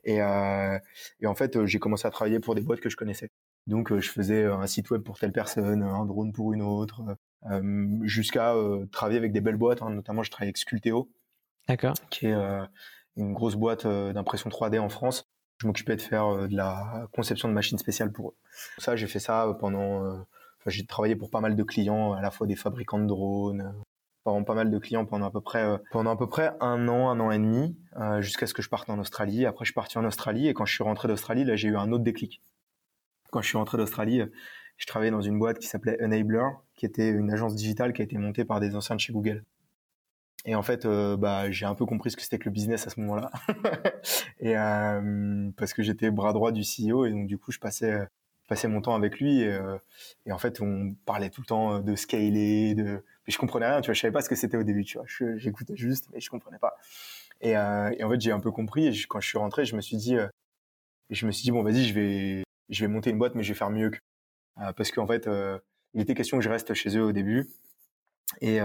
Et, 0.05 0.21
euh, 0.21 0.79
et 1.19 1.27
en 1.27 1.35
fait, 1.35 1.65
j'ai 1.65 1.79
commencé 1.79 2.07
à 2.07 2.11
travailler 2.11 2.39
pour 2.39 2.55
des 2.55 2.61
boîtes 2.61 2.79
que 2.79 2.89
je 2.89 2.95
connaissais. 2.95 3.29
Donc, 3.67 3.95
je 3.99 4.09
faisais 4.09 4.45
un 4.45 4.65
site 4.67 4.89
web 4.89 5.03
pour 5.03 5.19
telle 5.19 5.33
personne, 5.33 5.83
un 5.83 6.05
drone 6.05 6.31
pour 6.31 6.53
une 6.53 6.61
autre, 6.63 7.03
jusqu'à 8.03 8.55
travailler 8.91 9.19
avec 9.19 9.31
des 9.31 9.41
belles 9.41 9.57
boîtes. 9.57 9.83
Hein. 9.83 9.91
Notamment, 9.91 10.23
je 10.23 10.31
travaillais 10.31 10.49
avec 10.49 10.57
Sculteo 10.57 11.09
D'accord. 11.69 11.93
Qui 12.09 12.25
est 12.25 12.33
euh, 12.33 12.65
une 13.15 13.31
grosse 13.31 13.55
boîte 13.55 13.85
euh, 13.85 14.11
d'impression 14.11 14.49
3D 14.49 14.79
en 14.79 14.89
France. 14.89 15.29
Je 15.61 15.67
m'occupais 15.67 15.95
de 15.95 16.01
faire 16.01 16.25
euh, 16.25 16.47
de 16.47 16.55
la 16.55 17.07
conception 17.13 17.47
de 17.47 17.53
machines 17.53 17.77
spéciales 17.77 18.11
pour 18.11 18.29
eux. 18.29 18.35
Ça, 18.79 18.95
j'ai 18.95 19.05
fait 19.05 19.19
ça 19.19 19.55
pendant. 19.59 20.25
j'ai 20.65 20.85
travaillé 20.87 21.15
pour 21.15 21.29
pas 21.29 21.41
mal 21.41 21.55
de 21.55 21.63
clients, 21.63 22.13
à 22.13 22.21
la 22.21 22.31
fois 22.31 22.47
des 22.47 22.55
fabricants 22.55 22.97
de 22.97 23.05
drones, 23.05 23.75
pendant 24.23 24.43
pas 24.43 24.55
mal 24.55 24.71
de 24.71 24.79
clients 24.79 25.05
pendant 25.05 25.27
à 25.27 25.31
peu 25.31 25.41
près 25.41 25.79
pendant 25.91 26.09
à 26.09 26.17
peu 26.17 26.27
près 26.27 26.51
un 26.59 26.87
an, 26.87 27.09
un 27.11 27.19
an 27.19 27.29
et 27.29 27.37
demi, 27.37 27.77
jusqu'à 28.19 28.47
ce 28.47 28.55
que 28.55 28.63
je 28.63 28.69
parte 28.69 28.89
en 28.89 28.97
Australie. 28.97 29.45
Après, 29.45 29.63
je 29.63 29.69
suis 29.69 29.75
parti 29.75 29.99
en 29.99 30.05
Australie 30.05 30.47
et 30.47 30.55
quand 30.55 30.65
je 30.65 30.73
suis 30.73 30.83
rentré 30.83 31.07
d'Australie, 31.07 31.45
là, 31.45 31.55
j'ai 31.55 31.67
eu 31.67 31.77
un 31.77 31.91
autre 31.91 32.03
déclic. 32.03 32.41
Quand 33.29 33.43
je 33.43 33.47
suis 33.47 33.59
rentré 33.59 33.77
d'Australie, 33.77 34.23
je 34.77 34.85
travaillais 34.87 35.11
dans 35.11 35.21
une 35.21 35.37
boîte 35.37 35.59
qui 35.59 35.67
s'appelait 35.67 36.01
Enabler, 36.03 36.49
qui 36.75 36.87
était 36.87 37.09
une 37.09 37.31
agence 37.31 37.53
digitale 37.53 37.93
qui 37.93 38.01
a 38.01 38.05
été 38.05 38.17
montée 38.17 38.43
par 38.43 38.59
des 38.59 38.75
anciens 38.75 38.95
de 38.95 39.01
chez 39.01 39.13
Google. 39.13 39.45
Et 40.45 40.55
en 40.55 40.63
fait, 40.63 40.85
euh, 40.85 41.17
bah, 41.17 41.51
j'ai 41.51 41.65
un 41.65 41.75
peu 41.75 41.85
compris 41.85 42.11
ce 42.11 42.15
que 42.15 42.21
c'était 42.21 42.39
que 42.39 42.45
le 42.45 42.51
business 42.51 42.87
à 42.87 42.89
ce 42.89 42.99
moment-là, 43.01 43.31
et 44.39 44.57
euh, 44.57 45.51
parce 45.57 45.73
que 45.73 45.83
j'étais 45.83 46.11
bras 46.11 46.31
droit 46.33 46.51
du 46.51 46.61
CEO 46.61 47.05
et 47.05 47.11
donc 47.11 47.27
du 47.27 47.37
coup, 47.37 47.51
je 47.51 47.59
passais, 47.59 47.91
euh, 47.91 48.05
passais 48.47 48.67
mon 48.69 48.81
temps 48.81 48.95
avec 48.95 49.19
lui 49.19 49.41
et, 49.41 49.59
et, 50.25 50.31
en 50.31 50.37
fait, 50.37 50.61
on 50.61 50.95
parlait 51.05 51.29
tout 51.29 51.41
le 51.41 51.45
temps 51.45 51.79
de 51.79 51.95
scaler, 51.95 52.73
de, 52.73 52.83
mais 52.83 53.33
je 53.33 53.37
comprenais 53.37 53.67
rien, 53.67 53.81
tu 53.81 53.87
vois, 53.87 53.93
je 53.93 53.99
savais 54.01 54.13
pas 54.13 54.21
ce 54.21 54.29
que 54.29 54.35
c'était 54.35 54.57
au 54.57 54.63
début, 54.63 54.85
tu 54.85 54.97
vois, 54.97 55.05
j'écoutais 55.37 55.75
juste, 55.75 56.07
mais 56.13 56.21
je 56.21 56.29
comprenais 56.29 56.59
pas. 56.59 56.77
Et, 57.41 57.51
et 57.51 58.03
en 58.03 58.09
fait, 58.09 58.19
j'ai 58.21 58.31
un 58.31 58.39
peu 58.39 58.51
compris 58.51 58.87
et 58.87 58.93
quand 59.07 59.19
je 59.19 59.27
suis 59.27 59.37
rentré, 59.37 59.65
je 59.65 59.75
me 59.75 59.81
suis 59.81 59.97
dit, 59.97 60.15
je 61.09 61.25
me 61.27 61.31
suis 61.31 61.43
dit 61.43 61.51
bon, 61.51 61.63
vas-y, 61.63 61.85
je 61.85 61.93
vais, 61.93 62.43
je 62.69 62.81
vais 62.81 62.87
monter 62.87 63.11
une 63.11 63.19
boîte, 63.19 63.35
mais 63.35 63.43
je 63.43 63.49
vais 63.53 63.57
faire 63.57 63.69
mieux 63.69 63.91
que 63.91 63.99
parce 64.75 64.91
qu'en 64.91 65.05
fait, 65.05 65.29
il 65.93 66.01
était 66.01 66.15
question 66.15 66.37
que 66.37 66.43
je 66.43 66.49
reste 66.49 66.73
chez 66.73 66.97
eux 66.97 67.03
au 67.03 67.11
début. 67.11 67.47
Et, 68.41 68.59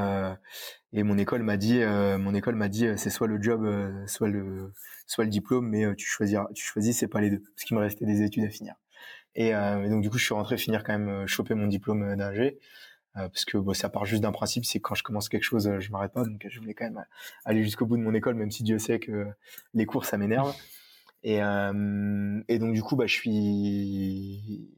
et 0.93 1.03
mon 1.03 1.19
école 1.19 1.43
m'a 1.43 1.57
dit, 1.57 1.81
mon 1.85 2.35
école 2.35 2.55
m'a 2.55 2.69
dit, 2.69 2.87
c'est 2.97 3.11
soit 3.11 3.27
le 3.27 3.43
job, 3.43 3.67
soit 4.07 4.29
le, 4.29 4.73
soit 5.07 5.25
le 5.25 5.31
diplôme, 5.31 5.69
mais 5.69 5.95
tu 5.97 6.07
choisis, 6.07 6.39
tu 6.55 6.65
choisis, 6.65 6.99
c'est 6.99 7.09
pas 7.09 7.21
les 7.21 7.31
deux, 7.31 7.41
parce 7.41 7.65
qu'il 7.65 7.77
me 7.77 7.83
restait 7.83 8.07
des 8.07 8.23
études 8.23 8.45
à 8.45 8.51
finir. 8.51 8.75
Et, 9.35 9.53
donc 9.53 10.03
du 10.03 10.11
coup, 10.11 10.19
je 10.19 10.25
suis 10.25 10.35
rentré 10.35 10.57
finir 10.59 10.85
quand 10.85 10.99
même 10.99 11.27
choper 11.27 11.55
mon 11.55 11.67
diplôme 11.67 12.17
d'ingé. 12.17 12.59
Euh, 13.17 13.29
parce 13.29 13.45
que 13.45 13.73
ça 13.75 13.89
part 13.89 14.05
juste 14.05 14.23
d'un 14.23 14.33
principe, 14.33 14.65
c'est 14.65 14.81
quand 14.81 14.97
je 14.97 15.05
commence 15.05 15.29
quelque 15.29 15.45
chose, 15.45 15.69
euh, 15.69 15.79
je 15.79 15.91
m'arrête 15.93 16.13
pas. 16.13 16.25
Donc 16.25 16.45
je 16.49 16.59
voulais 16.59 16.75
quand 16.75 16.85
même 16.85 17.05
aller 17.45 17.63
jusqu'au 17.63 17.87
bout 17.87 17.97
de 17.97 18.03
mon 18.03 18.13
école, 18.15 18.35
même 18.35 18.51
si 18.51 18.65
Dieu 18.65 18.79
sait 18.79 18.99
que 18.99 19.27
les 19.73 19.87
cours 19.87 20.05
ça 20.05 20.19
m'énerve. 20.19 20.55
Et, 21.23 21.43
euh, 21.43 22.43
et 22.49 22.59
donc 22.59 22.75
du 22.75 22.83
coup, 22.83 22.97
bah, 22.97 23.07
je 23.07 23.15
suis 23.15 24.69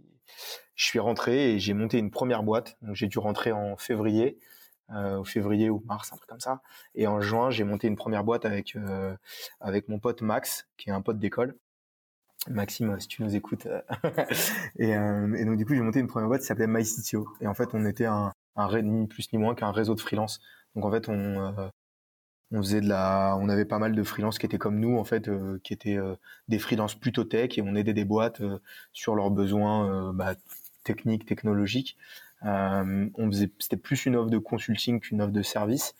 je 0.74 0.84
suis 0.84 0.98
rentré 0.98 1.54
et 1.54 1.58
j'ai 1.58 1.72
monté 1.72 1.98
une 1.98 2.10
première 2.10 2.42
boîte. 2.42 2.76
Donc 2.82 2.94
j'ai 2.94 3.08
dû 3.08 3.18
rentrer 3.18 3.52
en 3.52 3.76
février, 3.78 4.38
euh, 4.90 5.18
au 5.18 5.24
février 5.24 5.70
ou 5.70 5.82
mars, 5.86 6.12
un 6.12 6.16
truc 6.16 6.28
comme 6.28 6.40
ça. 6.40 6.62
Et 6.94 7.06
en 7.06 7.20
juin, 7.20 7.50
j'ai 7.50 7.64
monté 7.64 7.88
une 7.88 7.96
première 7.96 8.24
boîte 8.24 8.44
avec 8.44 8.76
euh, 8.76 9.14
avec 9.60 9.88
mon 9.88 9.98
pote 9.98 10.22
Max, 10.22 10.68
qui 10.76 10.90
est 10.90 10.92
un 10.92 11.02
pote 11.02 11.18
d'école. 11.18 11.56
Maxime, 12.50 12.98
si 13.00 13.08
tu 13.08 13.22
nous 13.22 13.34
écoutes. 13.34 13.66
Euh, 13.66 13.80
euh, 14.80 15.34
et, 15.34 15.44
donc 15.44 15.56
du 15.56 15.66
coup, 15.66 15.74
j'ai 15.74 15.80
monté 15.80 16.00
une 16.00 16.06
première 16.06 16.28
boîte 16.28 16.40
qui 16.40 16.46
s'appelait 16.46 16.66
MyCTO. 16.66 17.26
Et 17.40 17.46
en 17.46 17.54
fait, 17.54 17.70
on 17.72 17.84
était 17.86 18.06
un, 18.06 18.32
un 18.56 18.82
ni 18.82 19.06
plus 19.06 19.32
ni 19.32 19.38
moins 19.38 19.54
qu'un 19.54 19.72
réseau 19.72 19.94
de 19.94 20.00
freelance. 20.00 20.40
Donc 20.74 20.84
en 20.84 20.90
fait, 20.90 21.08
on 21.08 21.14
euh, 21.14 21.68
on 22.52 22.58
faisait 22.58 22.80
de 22.80 22.88
la, 22.88 23.36
on 23.40 23.48
avait 23.48 23.64
pas 23.64 23.78
mal 23.78 23.94
de 23.94 24.02
freelance 24.04 24.38
qui 24.38 24.46
étaient 24.46 24.58
comme 24.58 24.78
nous 24.78 24.98
en 24.98 25.04
fait, 25.04 25.28
qui 25.64 25.72
étaient 25.72 25.98
des 26.46 26.60
freelances 26.60 26.94
plutôt 26.94 27.24
tech 27.24 27.58
et 27.58 27.62
on 27.62 27.74
aidait 27.74 27.92
des 27.92 28.04
boîtes 28.04 28.40
sur 28.92 29.16
leurs 29.16 29.32
besoins 29.32 30.12
bah, 30.12 30.36
techniques, 30.84 31.26
technologiques. 31.26 31.96
On 32.42 33.30
faisait, 33.30 33.50
c'était 33.58 33.76
plus 33.76 34.06
une 34.06 34.16
offre 34.16 34.30
de 34.30 34.38
consulting 34.38 35.00
qu'une 35.00 35.22
offre 35.22 35.32
de 35.32 35.42
service, 35.42 35.94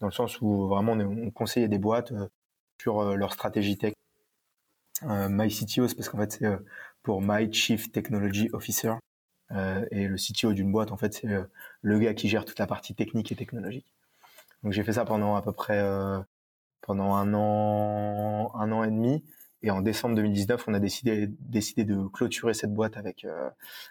dans 0.00 0.06
le 0.06 0.12
sens 0.12 0.40
où 0.40 0.68
vraiment 0.68 0.92
on, 0.92 1.00
on 1.00 1.30
conseillait 1.30 1.68
des 1.68 1.78
boîtes 1.78 2.12
sur 2.80 3.16
leur 3.16 3.32
stratégie 3.32 3.78
tech 3.78 3.94
euh, 5.04 5.28
My 5.28 5.48
CTO, 5.48 5.88
c'est 5.88 5.94
parce 5.94 6.08
qu'en 6.08 6.18
fait, 6.18 6.32
c'est 6.32 6.44
euh, 6.44 6.56
pour 7.02 7.22
My 7.22 7.52
Chief 7.52 7.90
Technology 7.92 8.48
Officer. 8.52 8.94
Euh, 9.52 9.84
et 9.90 10.06
le 10.08 10.16
CTO 10.16 10.52
d'une 10.52 10.72
boîte, 10.72 10.92
en 10.92 10.96
fait, 10.96 11.14
c'est 11.14 11.28
le 11.82 11.98
gars 11.98 12.14
qui 12.14 12.28
gère 12.28 12.44
toute 12.44 12.58
la 12.58 12.66
partie 12.66 12.94
technique 12.94 13.32
et 13.32 13.36
technologique. 13.36 13.92
Donc 14.62 14.72
j'ai 14.72 14.84
fait 14.84 14.94
ça 14.94 15.04
pendant 15.04 15.34
à 15.34 15.42
peu 15.42 15.52
près 15.52 15.82
pendant 16.80 17.14
un 17.14 17.34
an, 17.34 18.52
un 18.54 18.72
an 18.72 18.84
et 18.84 18.90
demi. 18.90 19.24
Et 19.62 19.70
en 19.70 19.80
décembre 19.80 20.16
2019, 20.16 20.64
on 20.68 20.74
a 20.74 20.80
décidé, 20.80 21.28
décidé 21.40 21.84
de 21.84 22.06
clôturer 22.08 22.54
cette 22.54 22.72
boîte 22.74 22.96
avec, 22.96 23.26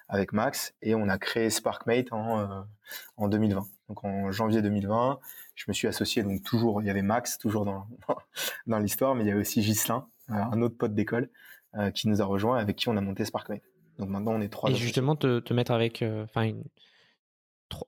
avec 0.10 0.34
Max 0.34 0.74
et 0.82 0.96
on 0.96 1.08
a 1.08 1.18
créé 1.18 1.50
SparkMate 1.50 2.12
en, 2.12 2.66
en 3.18 3.28
2020. 3.28 3.66
Donc 3.88 4.04
en 4.04 4.32
janvier 4.32 4.62
2020, 4.62 5.20
je 5.56 5.66
me 5.68 5.74
suis 5.74 5.88
associé, 5.88 6.24
donc 6.24 6.44
toujours, 6.44 6.82
il 6.82 6.88
y 6.88 6.90
avait 6.90 7.01
Max, 7.01 7.38
toujours 7.38 7.66
dans, 7.66 7.88
dans 8.68 8.80
l'histoire, 8.80 9.16
mais 9.16 9.24
il 9.24 9.28
y 9.28 9.32
avait 9.32 9.42
aussi 9.42 9.62
Gislin, 9.62 10.08
un 10.28 10.62
autre 10.62 10.78
pote 10.78 10.94
d'école 10.94 11.30
euh, 11.75 11.92
qui 11.92 12.08
nous 12.08 12.22
a 12.22 12.25
rejoint 12.25 12.58
avec 12.58 12.75
qui 12.75 12.90
on 12.90 12.98
a 12.98 13.01
monté 13.01 13.24
SparkMate. 13.25 13.62
Donc 13.98 14.10
maintenant 14.10 14.34
on 14.34 14.42
est 14.42 14.50
trois. 14.50 14.70
Et 14.70 14.75
justement 14.75 15.16
te, 15.16 15.40
te, 15.40 15.54
mettre 15.54 15.72
avec, 15.72 16.01
euh, 16.01 16.25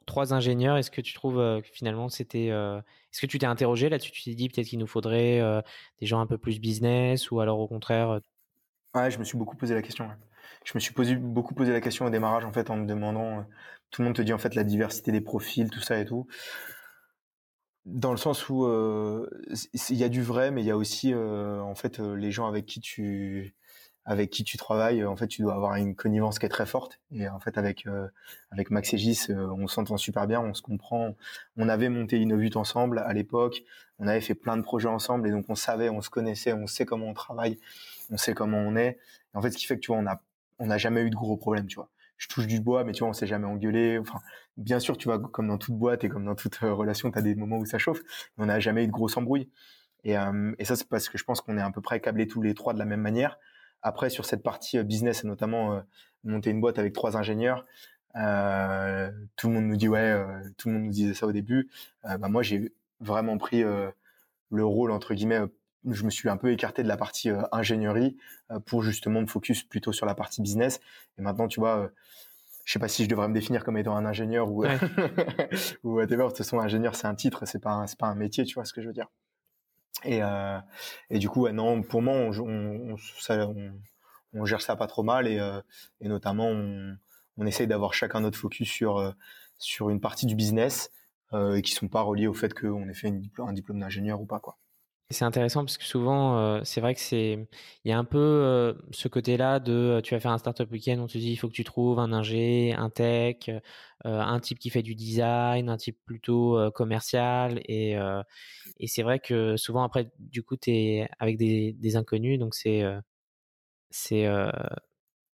trois 0.06 0.34
ingénieurs, 0.34 0.78
est-ce 0.78 0.92
que 0.92 1.02
tu 1.02 1.14
trouves 1.14 1.40
euh, 1.40 1.62
que 1.62 1.68
finalement 1.68 2.10
c'était, 2.10 2.48
est-ce 2.48 3.22
que 3.22 3.26
tu 3.26 3.40
t'es 3.40 3.46
interrogé 3.46 3.90
là-dessus? 3.90 4.12
Tu 4.12 4.24
t'es 4.24 4.36
dit 4.36 4.50
peut-être 4.50 4.68
qu'il 4.68 4.80
nous 4.80 4.88
faudrait 4.88 5.42
des 6.00 6.06
gens 6.06 6.20
un 6.20 6.28
peu 6.28 6.38
plus 6.38 6.60
business 6.60 7.32
ou 7.32 7.40
alors 7.40 7.60
au 7.60 7.68
contraire 7.68 8.20
Ouais, 8.96 9.10
je 9.10 9.18
me 9.18 9.24
suis 9.24 9.38
beaucoup 9.38 9.58
posé 9.58 9.74
la 9.74 9.82
question. 9.82 10.08
Je 10.66 10.72
me 10.76 10.80
suis 10.80 10.94
beaucoup 11.16 11.56
posé 11.56 11.72
la 11.72 11.82
question 11.82 12.06
au 12.06 12.10
démarrage 12.10 12.46
en 12.46 12.54
fait 12.54 12.70
en 12.70 12.78
me 12.78 12.86
demandant, 12.86 13.46
tout 13.92 14.02
le 14.02 14.08
monde 14.08 14.16
te 14.16 14.22
dit 14.22 14.34
en 14.34 14.38
fait 14.38 14.56
la 14.56 14.64
diversité 14.64 15.12
des 15.12 15.22
profils, 15.22 15.70
tout 15.70 15.82
ça 15.82 16.00
et 16.00 16.06
tout 16.06 16.28
dans 17.86 18.12
le 18.12 18.18
sens 18.18 18.50
où 18.50 18.66
euh, 18.66 19.30
il 19.74 19.98
y 19.98 20.04
a 20.04 20.10
du 20.10 20.22
vrai, 20.22 20.52
mais 20.52 20.62
il 20.62 20.68
y 20.68 20.72
a 20.72 20.78
aussi 20.78 21.14
euh, 21.14 21.62
en 21.62 21.76
fait 21.76 22.00
euh, 22.00 22.16
les 22.16 22.32
gens 22.32 22.48
avec 22.48 22.66
qui 22.66 22.80
tu 22.80 23.56
avec 24.06 24.30
qui 24.30 24.44
tu 24.44 24.58
travailles. 24.58 25.06
En 25.06 25.16
fait, 25.16 25.28
tu 25.28 25.42
dois 25.42 25.54
avoir 25.54 25.76
une 25.76 25.96
connivence 25.96 26.40
qui 26.40 26.46
est 26.46 26.50
très 26.50 26.66
forte. 26.66 27.00
Et 27.12 27.28
en 27.30 27.40
fait, 27.40 27.58
avec 27.58 27.86
avec 28.52 28.72
Max 28.72 28.94
et 28.94 28.98
Gis, 28.98 29.28
on 29.30 29.68
s'entend 29.68 29.98
super 29.98 30.28
bien, 30.28 30.42
on 30.42 30.54
se 30.54 30.62
comprend. 30.62 31.16
On 31.58 31.70
avait 31.70 31.90
monté 31.90 32.20
Innovut 32.20 32.56
ensemble 32.56 33.00
à 33.00 33.14
l'époque. 33.14 33.64
On 34.00 34.08
avait 34.08 34.22
fait 34.22 34.36
plein 34.36 34.58
de 34.58 34.64
projets 34.64 34.90
ensemble, 34.90 35.28
et 35.28 35.32
donc 35.32 35.46
on 35.50 35.56
savait, 35.56 35.90
on 35.90 36.02
se 36.02 36.10
connaissait, 36.10 36.54
on 36.54 36.68
sait 36.68 36.86
comment 36.86 37.08
on 37.08 37.14
travaille, 37.14 37.60
on 38.10 38.18
sait 38.18 38.34
comment 38.34 38.58
on 38.58 38.76
est. 38.76 38.98
En 39.34 39.42
fait, 39.42 39.52
ce 39.52 39.58
qui 39.58 39.66
fait 39.66 39.76
que 39.76 39.82
tu 39.82 39.92
vois, 39.92 39.98
on 39.98 40.08
a 40.08 40.22
on 40.60 40.68
n'a 40.68 40.78
jamais 40.78 41.02
eu 41.02 41.10
de 41.10 41.16
gros 41.16 41.38
problèmes, 41.38 41.68
tu 41.68 41.76
vois 41.76 41.90
je 42.24 42.28
touche 42.30 42.48
du 42.48 42.60
bois, 42.62 42.84
mais 42.84 42.94
tu 42.94 43.00
vois, 43.00 43.10
on 43.10 43.14
s'est 43.14 43.28
jamais 43.28 43.48
engueulé. 43.48 44.00
Enfin, 44.00 44.20
bien 44.58 44.80
sûr, 44.80 44.98
tu 44.98 45.10
vois, 45.10 45.20
comme 45.20 45.48
dans 45.48 45.58
toute 45.58 45.76
boîte 45.76 46.04
et 46.04 46.10
comme 46.10 46.26
dans 46.26 46.36
toute 46.36 46.64
euh, 46.64 46.74
relation, 46.74 47.12
tu 47.12 47.20
as 47.20 47.22
des 47.22 47.36
moments 47.36 47.58
où 47.58 47.66
ça 47.66 47.78
chauffe, 47.78 48.02
mais 48.38 48.46
on 48.46 48.48
n'a 48.48 48.60
jamais 48.60 48.84
eu 48.84 48.88
de 48.88 48.92
grosse 48.92 49.18
embrouille. 49.18 49.50
Et, 50.06 50.18
euh, 50.18 50.54
et 50.58 50.66
ça, 50.66 50.76
c'est 50.76 50.88
parce 50.88 51.10
que 51.10 51.18
je 51.18 51.24
pense 51.24 51.42
qu'on 51.42 51.58
est 51.58 51.62
à 51.62 51.70
peu 51.72 51.82
près 51.82 52.00
câblés 52.00 52.28
tous 52.28 52.42
les 52.42 52.54
trois 52.54 52.74
de 52.74 52.80
la 52.80 52.86
même 52.86 53.02
manière. 53.02 53.38
Après, 53.84 54.10
sur 54.10 54.26
cette 54.26 54.42
partie 54.44 54.78
euh, 54.78 54.84
business, 54.84 55.24
et 55.24 55.28
notamment 55.28 55.84
monter 56.24 56.50
une 56.50 56.62
boîte 56.62 56.80
avec 56.80 56.94
trois 56.94 57.18
ingénieurs, 57.18 57.66
euh, 58.16 59.12
tout 59.36 59.48
le 59.50 59.54
monde 59.54 59.66
nous 59.66 59.76
dit 59.76 59.88
ouais, 59.88 60.24
tout 60.58 60.70
le 60.70 60.76
monde 60.76 60.84
nous 60.86 60.92
disait 60.92 61.14
ça 61.14 61.28
au 61.28 61.32
début. 61.32 61.70
bah 62.04 62.30
moi, 62.30 62.42
j'ai 62.44 62.74
vraiment 63.00 63.38
pris 63.38 63.64
le 63.64 64.66
rôle 64.66 64.92
entre 64.92 65.14
guillemets 65.14 65.42
je 65.90 66.04
me 66.04 66.10
suis 66.10 66.30
un 66.30 66.38
peu 66.38 66.52
écarté 66.52 66.84
de 66.84 66.88
la 66.88 66.98
partie 66.98 67.30
euh, 67.30 67.42
ingénierie 67.52 68.18
euh, 68.52 68.60
pour 68.60 68.84
justement 68.84 69.22
me 69.22 69.28
focus 69.28 69.64
plutôt 69.64 69.92
sur 69.92 70.06
la 70.06 70.16
partie 70.16 70.42
business. 70.42 70.80
Et 71.18 71.22
maintenant, 71.22 71.48
tu 71.48 71.60
vois, 71.60 71.78
euh, 71.78 71.88
je 72.66 72.74
sais 72.74 72.80
pas 72.80 72.88
si 72.88 73.04
je 73.04 73.10
devrais 73.10 73.28
me 73.28 73.34
définir 73.34 73.64
comme 73.64 73.78
étant 73.78 73.96
un 73.96 74.06
ingénieur 74.06 74.50
ou 74.50 74.66
ou 75.84 75.96
whatever. 75.96 76.24
De 76.24 76.28
toute 76.30 76.38
façon, 76.38 76.60
ingénieur, 76.60 76.96
c'est 76.96 77.08
un 77.08 77.16
titre, 77.16 77.46
c'est 77.46 77.62
pas 77.62 77.86
c'est 77.88 78.00
pas 78.00 78.08
un 78.08 78.16
métier, 78.16 78.46
tu 78.46 78.56
vois 78.56 78.66
ce 78.66 78.74
que 78.74 78.82
je 78.82 78.88
veux 78.88 78.94
dire. 78.94 79.10
Et 80.06 80.22
et 81.10 81.20
du 81.20 81.30
coup, 81.30 81.48
non, 81.50 81.82
pour 81.84 82.02
moi, 82.02 82.16
on, 82.16 82.32
on, 82.42 82.98
ça, 83.20 83.48
on, 84.34 84.46
gère 84.46 84.62
ça 84.62 84.76
pas 84.76 84.88
trop 84.88 85.04
mal 85.04 85.28
et 85.28 85.40
et 86.02 86.08
notamment 86.08 86.48
on 86.48 86.98
on 87.38 87.46
essaye 87.46 87.68
d'avoir 87.68 87.94
chacun 87.94 88.22
notre 88.22 88.38
focus 88.38 88.70
sur 88.70 89.14
sur 89.58 89.90
une 89.90 90.02
partie 90.02 90.26
du 90.26 90.36
business 90.36 90.92
et 91.34 91.62
qui 91.62 91.72
sont 91.74 91.88
pas 91.88 92.02
reliés 92.02 92.28
au 92.28 92.34
fait 92.34 92.54
qu'on 92.54 92.88
ait 92.90 92.94
fait 92.94 93.14
un 93.40 93.54
diplôme 93.54 93.80
d'ingénieur 93.80 94.22
ou 94.22 94.26
pas 94.26 94.40
quoi. 94.40 94.58
C'est 95.10 95.26
intéressant 95.26 95.64
parce 95.64 95.78
que 95.78 95.84
souvent, 95.84 96.38
euh, 96.38 96.62
c'est 96.64 96.82
vrai 96.82 96.96
que 96.96 97.00
c'est, 97.00 97.48
il 97.84 97.90
y 97.90 97.92
a 97.92 97.98
un 97.98 98.06
peu 98.06 98.18
euh, 98.18 98.74
ce 98.92 99.08
côté-là 99.08 99.60
de, 99.60 99.72
euh, 99.74 100.02
tu 100.02 100.16
vas 100.16 100.20
faire 100.20 100.32
un 100.32 100.38
startup 100.38 100.72
week-end, 100.72 100.98
on 101.00 101.08
te 101.08 101.18
dit 101.18 101.32
il 101.32 101.36
faut 101.36 101.48
que 101.48 101.54
tu 101.54 101.64
trouves 101.64 102.00
un 102.00 102.12
ingé, 102.14 102.74
un 102.74 102.90
tech, 102.90 103.50
un 104.06 104.40
type 104.40 104.60
qui 104.60 104.70
fait 104.70 104.82
du 104.82 104.96
design, 104.96 105.70
un 105.70 105.78
type 105.78 105.98
plutôt 106.06 106.60
commercial, 106.72 107.62
et 107.66 107.96
et 108.80 108.88
c'est 108.88 109.04
vrai 109.04 109.20
que 109.20 109.56
souvent 109.56 109.84
après, 109.84 110.12
du 110.20 110.44
coup, 110.44 110.58
tu 110.58 110.72
es 110.72 111.10
avec 111.20 111.38
des, 111.38 111.74
des 111.74 111.96
inconnus, 111.96 112.40
donc 112.40 112.56
c'est 112.56 112.84
c'est 113.92 114.28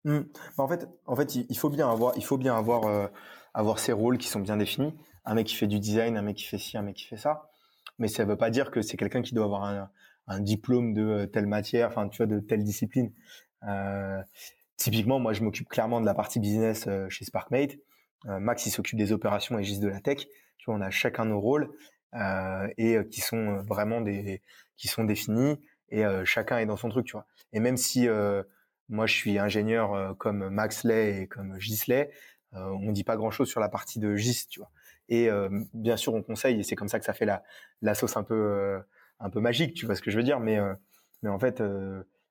mmh. 0.04 0.20
bah, 0.56 0.64
en 0.64 0.68
fait, 0.68 0.88
en 1.06 1.16
fait, 1.16 1.34
il 1.36 1.58
faut 1.58 1.70
bien 1.70 1.90
avoir, 1.90 2.12
il 2.16 2.24
faut 2.24 2.38
bien 2.38 2.56
avoir 2.56 3.10
avoir 3.54 3.78
ces 3.78 3.92
rôles 3.92 4.18
qui 4.18 4.28
sont 4.28 4.40
bien 4.40 4.56
définis. 4.56 4.94
Un 5.24 5.34
mec 5.34 5.46
qui 5.48 5.54
fait 5.54 5.66
du 5.66 5.80
design, 5.80 6.16
un 6.16 6.22
mec 6.22 6.36
qui 6.36 6.44
fait 6.44 6.58
ci, 6.58 6.76
un 6.76 6.82
mec 6.82 6.96
qui 6.96 7.04
fait 7.04 7.16
ça 7.16 7.50
mais 7.98 8.08
ça 8.08 8.24
veut 8.24 8.36
pas 8.36 8.50
dire 8.50 8.70
que 8.70 8.82
c'est 8.82 8.96
quelqu'un 8.96 9.22
qui 9.22 9.34
doit 9.34 9.44
avoir 9.44 9.64
un, 9.64 9.90
un, 10.26 10.40
diplôme 10.40 10.94
de 10.94 11.02
euh, 11.02 11.26
telle 11.26 11.46
matière, 11.46 11.88
enfin 11.88 12.08
tu 12.08 12.18
vois, 12.18 12.26
de 12.26 12.40
telle 12.40 12.64
discipline. 12.64 13.12
Euh, 13.66 14.22
typiquement, 14.76 15.18
moi, 15.18 15.32
je 15.32 15.42
m'occupe 15.42 15.68
clairement 15.68 16.00
de 16.00 16.06
la 16.06 16.14
partie 16.14 16.40
business 16.40 16.86
euh, 16.86 17.08
chez 17.08 17.24
SparkMate. 17.24 17.76
Euh, 18.26 18.38
Max, 18.38 18.66
il 18.66 18.70
s'occupe 18.70 18.98
des 18.98 19.12
opérations 19.12 19.58
et 19.58 19.64
Gis 19.64 19.78
de 19.78 19.88
la 19.88 20.00
tech. 20.00 20.26
Tu 20.58 20.66
vois, 20.66 20.74
on 20.74 20.80
a 20.80 20.90
chacun 20.90 21.24
nos 21.24 21.40
rôles 21.40 21.70
et 22.78 22.96
qui 23.10 23.20
sont 23.20 23.58
vraiment 23.58 24.00
des, 24.00 24.40
qui 24.78 24.88
sont 24.88 25.04
définis 25.04 25.60
et 25.90 26.02
chacun 26.24 26.56
est 26.56 26.64
dans 26.64 26.78
son 26.78 26.88
truc, 26.88 27.04
tu 27.04 27.12
vois. 27.12 27.26
Et 27.52 27.60
même 27.60 27.76
si 27.76 28.08
moi, 28.88 29.06
je 29.06 29.12
suis 29.12 29.38
ingénieur 29.38 30.16
comme 30.16 30.48
Max 30.48 30.82
Lay 30.84 31.20
et 31.20 31.26
comme 31.26 31.60
Gis 31.60 31.82
Lay, 31.88 32.10
on 32.52 32.90
dit 32.90 33.04
pas 33.04 33.18
grand 33.18 33.30
chose 33.30 33.50
sur 33.50 33.60
la 33.60 33.68
partie 33.68 33.98
de 33.98 34.16
Gis, 34.16 34.46
tu 34.48 34.60
vois. 34.60 34.70
Et 35.08 35.30
euh, 35.30 35.48
bien 35.72 35.96
sûr, 35.96 36.14
on 36.14 36.22
conseille, 36.22 36.60
et 36.60 36.62
c'est 36.62 36.76
comme 36.76 36.88
ça 36.88 36.98
que 36.98 37.04
ça 37.04 37.12
fait 37.12 37.26
la, 37.26 37.42
la 37.82 37.94
sauce 37.94 38.16
un 38.16 38.22
peu, 38.22 38.34
euh, 38.34 38.78
un 39.20 39.30
peu 39.30 39.40
magique, 39.40 39.74
tu 39.74 39.86
vois 39.86 39.94
ce 39.94 40.02
que 40.02 40.10
je 40.10 40.16
veux 40.16 40.24
dire. 40.24 40.40
Mais, 40.40 40.58
euh, 40.58 40.74
mais 41.22 41.30
en 41.30 41.38
fait, 41.38 41.62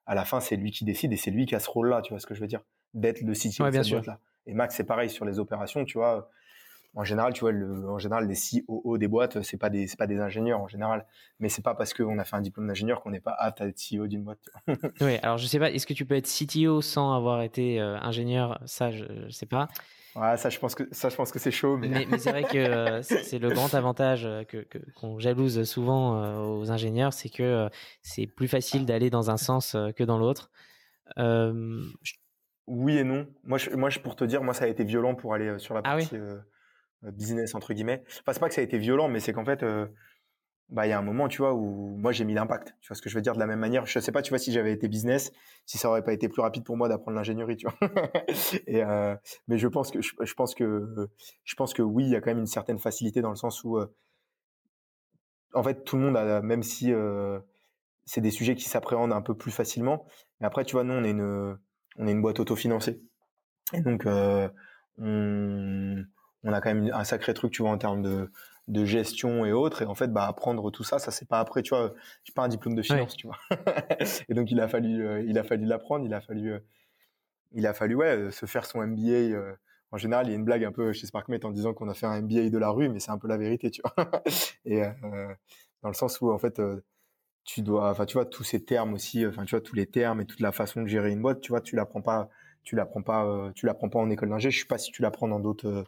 à 0.06 0.16
la 0.16 0.26
fin, 0.26 0.40
c'est 0.40 0.56
lui 0.56 0.72
qui 0.72 0.86
décide 0.86 1.12
et 1.14 1.18
c'est 1.18 1.32
lui 1.32 1.46
qui 1.46 1.56
a 1.56 1.60
ce 1.60 1.70
rôle-là, 1.70 2.02
tu 2.02 2.14
vois 2.14 2.20
ce 2.20 2.28
que 2.28 2.36
je 2.36 2.42
veux 2.42 2.48
dire, 2.48 2.62
d'être 2.94 3.22
le 3.22 3.34
CTO 3.34 3.64
ouais, 3.64 3.72
de 3.72 3.82
cette 3.82 3.92
boîte-là. 3.92 4.20
Et 4.48 4.54
Max, 4.54 4.76
c'est 4.76 4.84
pareil 4.84 5.10
sur 5.10 5.26
les 5.26 5.40
opérations, 5.40 5.86
tu 5.86 5.98
vois. 5.98 6.30
En 6.98 7.04
général, 7.04 7.34
tu 7.34 7.42
vois, 7.42 7.52
le, 7.52 7.90
en 7.90 7.98
général, 7.98 8.26
les 8.26 8.36
COO 8.36 8.98
des 8.98 9.10
boîtes, 9.10 9.42
c'est 9.42 9.58
pas 9.58 9.70
des, 9.70 9.86
c'est 9.86 9.98
pas 9.98 10.08
des 10.08 10.20
ingénieurs 10.20 10.62
en 10.62 10.68
général. 10.70 11.06
Mais 11.40 11.50
c'est 11.50 11.62
pas 11.62 11.76
parce 11.76 11.94
qu'on 11.94 12.18
a 12.20 12.24
fait 12.24 12.38
un 12.38 12.42
diplôme 12.42 12.68
d'ingénieur 12.68 13.02
qu'on 13.02 13.12
n'est 13.12 13.20
pas 13.20 13.36
apte 13.38 13.60
à 13.60 13.68
être 13.68 13.78
CEO 13.78 14.08
d'une 14.08 14.24
boîte. 14.24 14.40
oui, 15.02 15.18
alors 15.24 15.38
je 15.38 15.46
sais 15.46 15.60
pas, 15.60 15.72
est-ce 15.72 15.86
que 15.86 15.94
tu 15.94 16.06
peux 16.06 16.16
être 16.16 16.28
CTO 16.30 16.82
sans 16.82 17.14
avoir 17.14 17.42
été 17.42 17.80
ingénieur? 17.80 18.62
Ça, 18.66 18.92
je, 18.92 19.04
je 19.26 19.30
sais 19.30 19.46
pas. 19.46 19.68
Ouais, 20.16 20.38
ça 20.38 20.50
je 20.50 20.58
pense 20.60 20.76
que 20.76 20.88
ça 20.92 21.10
je 21.10 21.16
pense 21.16 21.32
que 21.32 21.40
c'est 21.40 21.52
chaud. 21.52 21.76
Mais, 21.78 22.06
mais, 22.10 22.18
c'est 22.18 22.32
vrai 22.32 22.44
que 22.44 22.58
euh, 22.58 23.02
c'est 23.04 23.38
le 23.38 23.50
grand 23.50 23.74
avantage 23.74 24.26
euh, 24.26 24.44
que 24.46 24.66
qu'on 24.96 25.20
jalouse 25.20 25.64
souvent 25.64 26.22
euh, 26.22 26.40
aux 26.40 26.72
ingénieurs, 26.72 27.12
c'est 27.12 27.30
que 27.30 27.70
c'est 28.02 28.26
plus 28.26 28.48
facile 28.48 28.86
d'aller 28.86 29.10
dans 29.10 29.30
un 29.30 29.38
sens 29.38 29.76
que 29.96 30.04
dans 30.04 30.18
l'autre. 30.18 30.52
oui 32.68 32.98
et 32.98 33.04
non. 33.04 33.28
Moi, 33.44 33.58
je, 33.58 33.72
moi, 33.72 33.90
je, 33.90 34.00
pour 34.00 34.16
te 34.16 34.24
dire, 34.24 34.42
moi, 34.42 34.54
ça 34.54 34.66
a 34.66 34.68
été 34.68 34.86
violent 34.86 35.16
pour 35.16 35.34
aller 35.34 35.60
sur 35.60 35.74
la 35.74 35.82
Ah 35.84 35.98
oui? 35.98 36.08
partie 36.08 36.18
business 37.04 37.54
entre 37.54 37.74
guillemets. 37.74 38.04
Enfin, 38.08 38.34
c'est 38.34 38.40
pas 38.40 38.48
que 38.48 38.56
ça 38.56 38.62
a 38.62 38.64
été 38.64 38.78
violent, 38.78 39.10
mais 39.10 39.20
c'est 39.20 39.34
qu'en 39.34 39.46
fait, 39.46 39.66
bah, 40.70 40.88
il 40.88 40.90
y 40.90 40.94
a 40.94 40.98
un 40.98 41.04
moment, 41.04 41.28
tu 41.28 41.38
vois, 41.38 41.54
où 41.54 41.96
moi 41.98 42.12
j'ai 42.12 42.26
mis 42.26 42.34
l'impact. 42.34 42.76
Tu 42.82 42.88
vois 42.88 42.96
ce 42.96 43.02
que 43.02 43.10
je 43.10 43.16
veux 43.16 43.22
dire 43.22 43.34
de 43.34 43.40
la 43.40 43.46
même 43.46 43.60
manière? 43.60 43.86
Je 43.86 44.00
sais 44.00 44.12
pas, 44.12 44.22
tu 44.22 44.30
vois, 44.30 44.40
si 44.40 44.52
j'avais 44.52 44.72
été 44.72 44.88
business, 44.88 45.32
si 45.66 45.78
ça 45.78 45.90
aurait 45.90 46.04
pas 46.04 46.14
été 46.14 46.28
plus 46.28 46.42
rapide 46.42 46.64
pour 46.64 46.76
moi 46.76 46.90
d'apprendre 46.90 47.16
l'ingénierie, 47.18 47.56
tu 47.56 47.68
vois. 47.68 47.78
Et 48.68 48.84
euh, 48.84 49.16
mais 49.48 49.58
je 49.60 49.68
pense 49.68 49.92
que 49.92 50.02
je, 50.02 50.34
pense 50.34 50.56
que 50.56 51.08
je 51.44 51.56
pense 51.56 51.74
que 51.74 51.84
oui, 51.84 52.06
il 52.06 52.10
y 52.10 52.16
a 52.16 52.22
quand 52.22 52.32
même 52.32 52.40
une 52.40 52.48
certaine 52.48 52.80
facilité 52.80 53.22
dans 53.22 53.30
le 53.30 53.36
sens 53.36 53.64
où, 53.64 53.78
euh, 53.78 53.94
en 55.54 55.62
fait, 55.64 55.84
tout 55.84 55.98
le 55.98 56.04
monde 56.04 56.18
a, 56.18 56.42
même 56.42 56.64
si 56.64 56.92
euh, 56.92 57.40
c'est 58.06 58.22
des 58.22 58.32
sujets 58.32 58.56
qui 58.56 58.68
s'appréhendent 58.68 59.14
un 59.14 59.22
peu 59.22 59.36
plus 59.36 59.52
facilement. 59.52 60.06
Mais 60.40 60.48
après, 60.48 60.66
tu 60.66 60.74
vois, 60.74 60.84
nous, 60.84 60.94
on 60.94 61.04
est 61.04 61.12
une 61.12 61.58
on 61.98 62.08
est 62.08 62.12
une 62.12 62.22
boîte 62.22 62.40
autofinancée. 62.40 63.02
Et 63.74 63.82
donc, 63.82 64.06
on, 64.08 64.50
on 64.98 66.54
a 66.54 66.62
quand 66.62 66.74
même 66.74 66.92
un 66.92 67.04
sacré 67.04 67.34
truc, 67.34 67.52
tu 67.52 67.62
vois, 67.62 67.72
en 67.72 67.78
termes 67.78 68.02
de 68.02 68.32
de 68.68 68.86
gestion 68.86 69.46
et 69.46 69.52
autres. 69.52 69.82
Et 69.82 69.86
en 69.86 69.96
fait, 69.96 70.12
bah, 70.12 70.28
apprendre 70.28 70.72
tout 70.72 70.84
ça, 70.84 71.00
ça 71.00 71.12
c'est 71.12 71.28
pas 71.28 71.40
après, 71.40 71.62
tu 71.62 71.70
vois. 71.70 71.94
J'ai 72.24 72.34
pas 72.34 72.44
un 72.44 72.48
diplôme 72.48 72.76
de 72.76 72.82
finance, 72.82 73.16
tu 73.16 73.28
vois. 73.28 73.38
et 74.30 74.34
donc 74.34 74.52
il 74.52 74.60
a 74.60 74.68
fallu, 74.68 75.06
euh, 75.06 75.24
il 75.28 75.38
a 75.38 75.44
fallu 75.44 75.66
l'apprendre. 75.66 76.06
Il 76.06 76.14
a 76.14 76.22
fallu, 76.22 76.54
euh, 76.54 76.60
il 77.54 77.68
a 77.68 77.74
fallu 77.74 77.96
ouais, 77.96 78.18
euh, 78.18 78.32
se 78.32 78.46
faire 78.46 78.66
son 78.66 78.86
MBA. 78.86 79.38
en 79.92 79.98
général, 79.98 80.28
il 80.28 80.32
y 80.32 80.34
a 80.34 80.36
une 80.36 80.46
blague 80.46 80.64
un 80.64 80.72
peu 80.72 80.94
chez 80.94 81.08
SparkMate 81.08 81.46
en 81.46 81.52
disant 81.52 81.74
qu'on 81.74 81.90
a 81.90 81.94
fait 81.94 82.08
un 82.08 82.22
MBA 82.22 82.50
de 82.50 82.58
la 82.58 82.70
rue, 82.70 82.90
mais 82.90 83.00
c'est 83.00 83.12
un 83.12 83.18
peu 83.18 83.28
la 83.28 83.38
vérité, 83.38 83.70
tu 83.72 83.82
vois. 83.82 84.12
et 84.66 84.82
dans 85.82 85.90
le 85.90 85.94
sens 85.94 86.20
où 86.22 86.32
en 86.32 86.40
fait, 86.40 86.60
tu 87.44 87.62
dois, 87.62 87.92
enfin, 87.92 88.06
tu 88.06 88.14
vois, 88.14 88.26
tous 88.26 88.44
ces 88.44 88.64
termes 88.64 88.94
aussi, 88.96 89.26
enfin, 89.26 89.46
tu 89.46 89.52
vois, 89.52 89.62
tous 89.62 89.76
les 89.76 89.86
termes 89.86 90.22
et 90.22 90.26
toute 90.26 90.40
la 90.40 90.52
façon 90.52 90.82
de 90.82 90.88
gérer 90.88 91.12
une 91.12 91.22
boîte, 91.22 91.42
tu 91.42 91.52
vois, 91.52 91.62
tu 91.62 91.76
l'apprends 91.76 92.02
pas, 92.02 92.30
tu 92.64 92.76
l'apprends 92.76 93.04
pas, 93.04 93.52
tu 93.54 93.68
l'apprends 93.68 93.90
pas 93.90 94.00
en 94.00 94.10
école 94.10 94.30
d'ingé. 94.30 94.50
Je 94.50 94.60
sais 94.60 94.66
pas 94.66 94.80
si 94.80 94.92
tu 94.92 95.04
l'apprends 95.04 95.28
dans 95.28 95.40
d'autres 95.40 95.86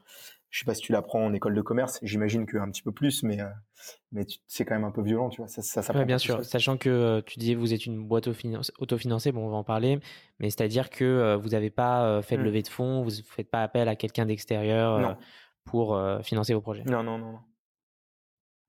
je 0.50 0.60
sais 0.60 0.66
pas 0.66 0.74
si 0.74 0.82
tu 0.82 0.92
l'apprends 0.92 1.26
en 1.26 1.34
école 1.34 1.56
de 1.56 1.62
commerce. 1.62 2.00
J'imagine 2.04 2.46
qu'un 2.46 2.70
petit 2.70 2.82
peu 2.82 2.92
plus, 2.92 3.24
mais 3.24 3.42
euh, 3.42 3.50
mais 4.12 4.26
c'est 4.48 4.66
quand 4.66 4.76
même 4.76 4.86
un 4.86 4.92
peu 4.92 5.02
violent, 5.02 5.30
tu 5.30 5.42
vois. 5.42 5.48
Ça, 5.48 5.62
ça, 5.62 5.94
ouais, 5.94 6.06
bien 6.06 6.18
sûr. 6.18 6.44
Sachant 6.46 6.78
que 6.78 6.90
euh, 6.90 7.22
tu 7.26 7.40
disais 7.40 7.56
vous 7.56 7.74
êtes 7.74 7.86
une 7.86 8.04
boîte 8.04 8.28
autofinancée, 8.28 9.32
bon, 9.32 9.46
on 9.46 9.50
va 9.50 9.58
en 9.58 9.64
parler, 9.64 10.00
mais 10.40 10.50
c'est-à-dire 10.50 10.90
que 10.90 11.04
euh, 11.04 11.38
vous 11.38 11.50
n'avez 11.50 11.70
pas 11.70 12.22
fait 12.22 12.38
de 12.38 12.42
mmh. 12.42 12.46
levée 12.46 12.62
de 12.62 12.68
fonds, 12.68 13.04
vous 13.04 13.12
faites 13.26 13.50
pas 13.50 13.62
appel 13.62 13.88
à 13.90 13.96
quelqu'un 13.96 14.26
d'extérieur 14.26 15.18
pour 15.66 16.00
financer 16.24 16.54
vos 16.54 16.62
projets? 16.62 16.84
Non, 16.86 17.04
non, 17.04 17.18
non, 17.18 17.34
non. 17.34 17.40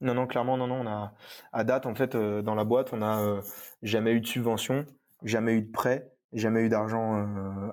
Non, 0.00 0.14
non, 0.14 0.26
clairement, 0.28 0.56
non, 0.56 0.68
non. 0.68 0.80
On 0.82 0.86
a, 0.86 1.14
à 1.52 1.64
date, 1.64 1.86
en 1.86 1.94
fait, 1.94 2.16
dans 2.16 2.54
la 2.54 2.64
boîte, 2.64 2.92
on 2.92 3.02
a 3.02 3.40
jamais 3.82 4.12
eu 4.12 4.20
de 4.20 4.26
subvention, 4.26 4.86
jamais 5.24 5.54
eu 5.54 5.62
de 5.62 5.70
prêt, 5.70 6.12
jamais 6.32 6.62
eu 6.62 6.68
d'argent 6.68 7.14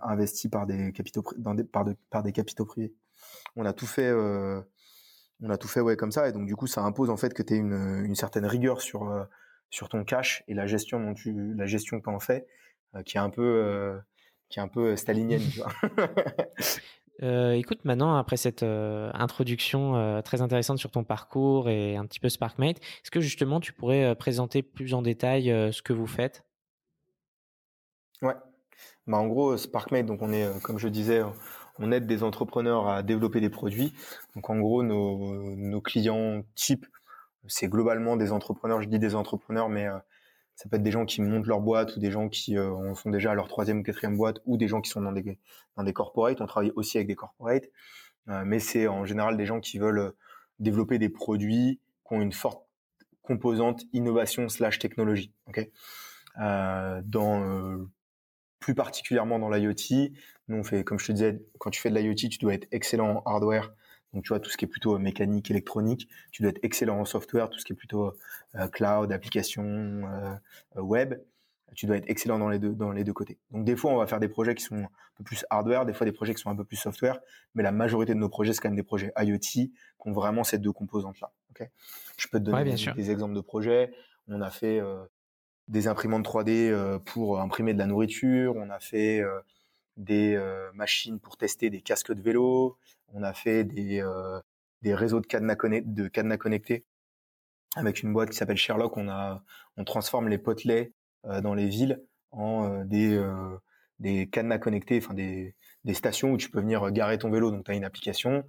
investi 0.03 0.49
par 0.49 0.65
des 0.65 0.91
capitaux, 0.91 1.23
dans 1.37 1.53
des, 1.53 1.63
par, 1.63 1.85
de, 1.85 1.95
par 2.09 2.23
des 2.23 2.31
capitaux 2.31 2.65
privés 2.65 2.93
on 3.55 3.65
a 3.65 3.73
tout 3.73 3.87
fait 3.87 4.09
euh, 4.09 4.61
on 5.41 5.49
a 5.49 5.57
tout 5.57 5.67
fait 5.67 5.81
ouais 5.81 5.95
comme 5.95 6.11
ça 6.11 6.27
et 6.27 6.31
donc 6.31 6.45
du 6.45 6.55
coup 6.55 6.67
ça 6.67 6.81
impose 6.81 7.09
en 7.09 7.17
fait 7.17 7.33
que 7.33 7.43
tu 7.43 7.53
aies 7.53 7.57
une, 7.57 8.03
une, 8.05 8.15
certaine 8.15 8.45
rigueur 8.45 8.81
sur 8.81 9.09
euh, 9.09 9.23
sur 9.69 9.89
ton 9.89 10.03
cash 10.03 10.43
et 10.47 10.53
la 10.53 10.67
gestion 10.67 10.99
dont 10.99 11.13
tu 11.13 11.53
la 11.55 11.65
gestion 11.65 11.99
que 11.99 12.03
tu 12.03 12.09
en 12.09 12.19
fais 12.19 12.47
euh, 12.95 13.03
qui 13.03 13.17
est 13.17 13.21
un 13.21 13.29
peu 13.29 13.99
qui 14.49 14.59
est 14.59 14.61
un 14.61 14.67
peu 14.67 14.95
stalinienne 14.95 15.41
tu 15.41 15.59
vois. 15.59 15.71
écoute, 17.55 17.85
maintenant, 17.85 18.15
après 18.17 18.37
cette 18.37 18.63
introduction 18.63 20.21
très 20.21 20.41
intéressante 20.41 20.77
sur 20.77 20.91
ton 20.91 21.03
parcours 21.03 21.69
et 21.69 21.95
un 21.95 22.05
petit 22.05 22.19
peu 22.19 22.29
SparkMate, 22.29 22.77
est-ce 22.77 23.09
que 23.09 23.21
justement 23.21 23.59
tu 23.59 23.73
pourrais 23.73 24.15
présenter 24.15 24.61
plus 24.61 24.93
en 24.93 25.01
détail 25.01 25.45
ce 25.45 25.81
que 25.81 25.93
vous 25.93 26.07
faites? 26.07 26.43
Ouais. 28.21 28.35
En 29.11 29.27
gros, 29.27 29.57
SparkMate, 29.57 30.05
donc 30.05 30.21
on 30.21 30.31
est, 30.31 30.61
comme 30.63 30.79
je 30.79 30.87
disais, 30.87 31.21
on 31.79 31.91
aide 31.91 32.07
des 32.07 32.23
entrepreneurs 32.23 32.87
à 32.87 33.03
développer 33.03 33.41
des 33.41 33.49
produits. 33.49 33.93
Donc 34.35 34.49
en 34.49 34.57
gros, 34.57 34.83
nos, 34.83 35.81
clients 35.81 36.43
types, 36.55 36.85
c'est 37.47 37.67
globalement 37.67 38.15
des 38.15 38.31
entrepreneurs. 38.31 38.81
Je 38.81 38.87
dis 38.87 38.99
des 38.99 39.15
entrepreneurs, 39.15 39.69
mais 39.69 39.87
euh, 39.87 39.97
ça 40.55 40.69
peut 40.69 40.77
être 40.77 40.83
des 40.83 40.91
gens 40.91 41.05
qui 41.05 41.21
montent 41.21 41.47
leur 41.47 41.59
boîte 41.59 41.95
ou 41.95 41.99
des 41.99 42.11
gens 42.11 42.29
qui 42.29 42.57
euh, 42.57 42.95
sont 42.95 43.09
déjà 43.09 43.31
à 43.31 43.35
leur 43.35 43.47
troisième 43.47 43.79
ou 43.79 43.83
quatrième 43.83 44.17
boîte 44.17 44.39
ou 44.45 44.57
des 44.57 44.67
gens 44.67 44.81
qui 44.81 44.89
sont 44.89 45.01
dans 45.01 45.11
des 45.11 45.37
dans 45.75 45.83
des 45.83 45.93
corporates. 45.93 46.41
On 46.41 46.45
travaille 46.45 46.71
aussi 46.75 46.97
avec 46.97 47.07
des 47.07 47.15
corporates, 47.15 47.69
euh, 48.29 48.43
mais 48.45 48.59
c'est 48.59 48.87
en 48.87 49.05
général 49.05 49.37
des 49.37 49.45
gens 49.45 49.59
qui 49.59 49.77
veulent 49.77 50.13
développer 50.59 50.97
des 50.97 51.09
produits 51.09 51.79
qui 52.07 52.13
ont 52.13 52.21
une 52.21 52.31
forte 52.31 52.63
composante 53.21 53.83
innovation 53.93 54.47
slash 54.49 54.79
technologie. 54.79 55.31
Ok? 55.47 55.69
dans 56.37 57.87
plus 58.65 58.73
particulièrement 58.73 59.37
dans 59.37 59.51
l'IoT. 59.51 60.09
Nous, 60.47 60.57
on 60.57 60.63
fait, 60.63 60.83
comme 60.83 60.97
je 60.97 61.05
te 61.05 61.11
disais, 61.11 61.39
quand 61.59 61.69
tu 61.69 61.79
fais 61.79 61.91
de 61.91 61.99
l'IoT, 61.99 62.15
tu 62.15 62.39
dois 62.39 62.55
être 62.55 62.67
excellent 62.71 63.21
en 63.23 63.31
hardware. 63.31 63.71
Donc, 64.11 64.23
tu 64.23 64.29
vois, 64.29 64.39
tout 64.39 64.49
ce 64.49 64.57
qui 64.57 64.65
est 64.65 64.67
plutôt 64.67 64.97
mécanique, 64.97 65.51
électronique. 65.51 66.09
Tu 66.31 66.41
dois 66.41 66.49
être 66.49 66.61
excellent 66.63 66.99
en 66.99 67.05
software, 67.05 67.51
tout 67.51 67.59
ce 67.59 67.65
qui 67.65 67.73
est 67.73 67.75
plutôt 67.75 68.11
euh, 68.55 68.67
cloud, 68.69 69.11
application, 69.11 69.63
euh, 69.63 70.81
web. 70.81 71.13
Tu 71.75 71.85
dois 71.85 71.97
être 71.97 72.09
excellent 72.09 72.39
dans 72.39 72.49
les 72.49 72.57
deux, 72.57 72.73
dans 72.73 72.91
les 72.91 73.03
deux 73.03 73.13
côtés. 73.13 73.37
Donc, 73.51 73.65
des 73.65 73.75
fois, 73.75 73.91
on 73.91 73.97
va 73.97 74.07
faire 74.07 74.19
des 74.19 74.29
projets 74.29 74.55
qui 74.55 74.63
sont 74.63 74.77
un 74.77 74.89
peu 75.15 75.23
plus 75.23 75.45
hardware, 75.51 75.85
des 75.85 75.93
fois 75.93 76.05
des 76.05 76.11
projets 76.11 76.33
qui 76.33 76.41
sont 76.41 76.49
un 76.49 76.55
peu 76.55 76.63
plus 76.63 76.77
software. 76.77 77.19
Mais 77.53 77.61
la 77.61 77.71
majorité 77.71 78.15
de 78.15 78.19
nos 78.19 78.29
projets, 78.29 78.53
c'est 78.53 78.61
quand 78.61 78.69
même 78.69 78.75
des 78.75 78.81
projets 78.81 79.11
IoT 79.15 79.37
qui 79.37 79.73
ont 79.99 80.11
vraiment 80.11 80.43
ces 80.43 80.57
deux 80.57 80.71
composantes-là. 80.71 81.31
Okay 81.51 81.69
je 82.17 82.27
peux 82.29 82.39
te 82.39 82.45
donner 82.45 82.73
des, 82.73 83.11
exemples 83.11 83.35
de 83.35 83.41
projets. 83.41 83.93
On 84.27 84.41
a 84.41 84.49
fait 84.49 84.79
euh, 84.79 85.05
des 85.67 85.87
imprimantes 85.87 86.25
3D 86.25 86.69
euh, 86.69 86.99
pour 86.99 87.39
imprimer 87.39 87.73
de 87.73 87.79
la 87.79 87.87
nourriture, 87.87 88.55
on 88.55 88.69
a 88.69 88.79
fait 88.79 89.19
euh, 89.21 89.39
des 89.97 90.35
euh, 90.35 90.71
machines 90.73 91.19
pour 91.19 91.37
tester 91.37 91.69
des 91.69 91.81
casques 91.81 92.13
de 92.13 92.21
vélo, 92.21 92.77
on 93.13 93.23
a 93.23 93.33
fait 93.33 93.63
des, 93.63 94.03
des 94.81 94.93
réseaux 94.93 95.21
de 95.21 95.27
cadenas, 95.27 95.55
de 95.55 96.07
cadenas 96.07 96.37
connectés 96.37 96.83
avec 97.75 98.03
une 98.03 98.11
boîte 98.11 98.29
qui 98.29 98.35
s'appelle 98.35 98.57
Sherlock. 98.57 98.97
On, 98.97 99.07
a, 99.09 99.43
on 99.77 99.83
transforme 99.85 100.27
les 100.27 100.37
potelets 100.37 100.91
dans 101.23 101.53
les 101.53 101.67
villes 101.67 102.01
en 102.31 102.83
des, 102.83 103.23
des 103.99 104.27
cadenas 104.27 104.57
connectés, 104.57 104.99
enfin 105.01 105.13
des, 105.13 105.55
des 105.85 105.93
stations 105.93 106.31
où 106.31 106.37
tu 106.37 106.49
peux 106.49 106.59
venir 106.59 106.91
garer 106.91 107.17
ton 107.17 107.29
vélo. 107.29 107.51
Donc 107.51 107.63
tu 107.63 107.71
as 107.71 107.75
une 107.75 107.85
application, 107.85 108.43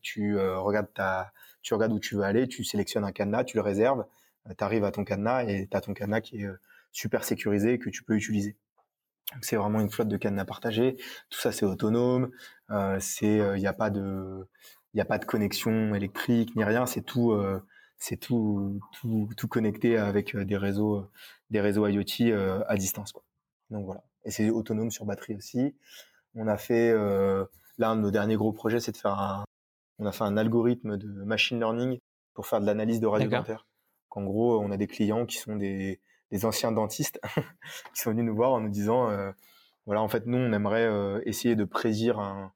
tu 0.00 0.36
regardes 0.40 0.92
ta, 0.92 1.32
tu 1.62 1.74
regardes 1.74 1.92
où 1.92 2.00
tu 2.00 2.16
veux 2.16 2.22
aller, 2.22 2.48
tu 2.48 2.64
sélectionnes 2.64 3.04
un 3.04 3.12
cadenas, 3.12 3.44
tu 3.44 3.56
le 3.56 3.62
réserves 3.62 4.04
tu 4.56 4.64
arrives 4.64 4.84
à 4.84 4.92
ton 4.92 5.04
cadenas 5.04 5.44
et 5.44 5.68
tu 5.70 5.76
as 5.76 5.80
ton 5.80 5.94
cadenas 5.94 6.20
qui 6.20 6.42
est 6.42 6.46
euh, 6.46 6.60
super 6.92 7.24
sécurisé 7.24 7.78
que 7.78 7.90
tu 7.90 8.02
peux 8.02 8.14
utiliser. 8.14 8.56
C'est 9.42 9.56
vraiment 9.56 9.80
une 9.80 9.90
flotte 9.90 10.08
de 10.08 10.16
cadenas 10.16 10.44
partagés. 10.44 10.96
Tout 11.30 11.40
ça, 11.40 11.52
c'est 11.52 11.66
autonome. 11.66 12.30
Euh, 12.70 12.98
c'est, 13.00 13.36
il 13.36 13.40
euh, 13.40 13.58
n'y 13.58 13.66
a 13.66 13.72
pas 13.72 13.90
de, 13.90 14.46
il 14.94 15.00
a 15.00 15.04
pas 15.04 15.18
de 15.18 15.24
connexion 15.24 15.94
électrique 15.94 16.54
ni 16.56 16.64
rien. 16.64 16.86
C'est 16.86 17.02
tout, 17.02 17.32
euh, 17.32 17.60
c'est 17.98 18.16
tout, 18.16 18.80
tout, 18.92 19.28
tout, 19.36 19.48
connecté 19.48 19.98
avec 19.98 20.36
des 20.36 20.56
réseaux, 20.56 21.10
des 21.50 21.60
réseaux 21.60 21.86
IoT 21.86 22.32
à 22.66 22.76
distance. 22.76 23.12
Quoi. 23.12 23.24
Donc 23.70 23.84
voilà. 23.84 24.02
Et 24.24 24.30
c'est 24.30 24.50
autonome 24.50 24.90
sur 24.90 25.04
batterie 25.04 25.34
aussi. 25.34 25.74
On 26.34 26.48
a 26.48 26.56
fait, 26.56 26.92
là, 26.92 27.90
un 27.90 27.96
de 27.96 28.02
nos 28.02 28.10
derniers 28.10 28.36
gros 28.36 28.52
projets, 28.52 28.80
c'est 28.80 28.92
de 28.92 28.96
faire 28.96 29.18
un, 29.18 29.44
on 29.98 30.06
a 30.06 30.12
fait 30.12 30.24
un 30.24 30.36
algorithme 30.36 30.96
de 30.96 31.06
machine 31.24 31.58
learning 31.58 31.98
pour 32.34 32.46
faire 32.46 32.60
de 32.60 32.66
l'analyse 32.66 33.00
de 33.00 33.06
radio 33.06 33.30
En 34.16 34.24
gros, 34.24 34.58
on 34.60 34.70
a 34.70 34.78
des 34.78 34.86
clients 34.86 35.26
qui 35.26 35.36
sont 35.36 35.56
des, 35.56 36.00
anciens 36.42 36.72
dentistes 36.72 37.20
qui 37.94 38.00
sont 38.00 38.10
venus 38.10 38.24
nous 38.24 38.34
voir 38.34 38.52
en 38.52 38.60
nous 38.60 38.70
disant, 38.70 39.10
euh, 39.10 39.30
voilà, 39.84 40.00
en 40.00 40.08
fait, 40.08 40.26
nous, 40.26 40.38
on 40.38 40.52
aimerait 40.52 40.86
euh, 40.86 41.20
essayer 41.26 41.54
de 41.54 41.64
prédire 41.64 42.18
un, 42.18 42.52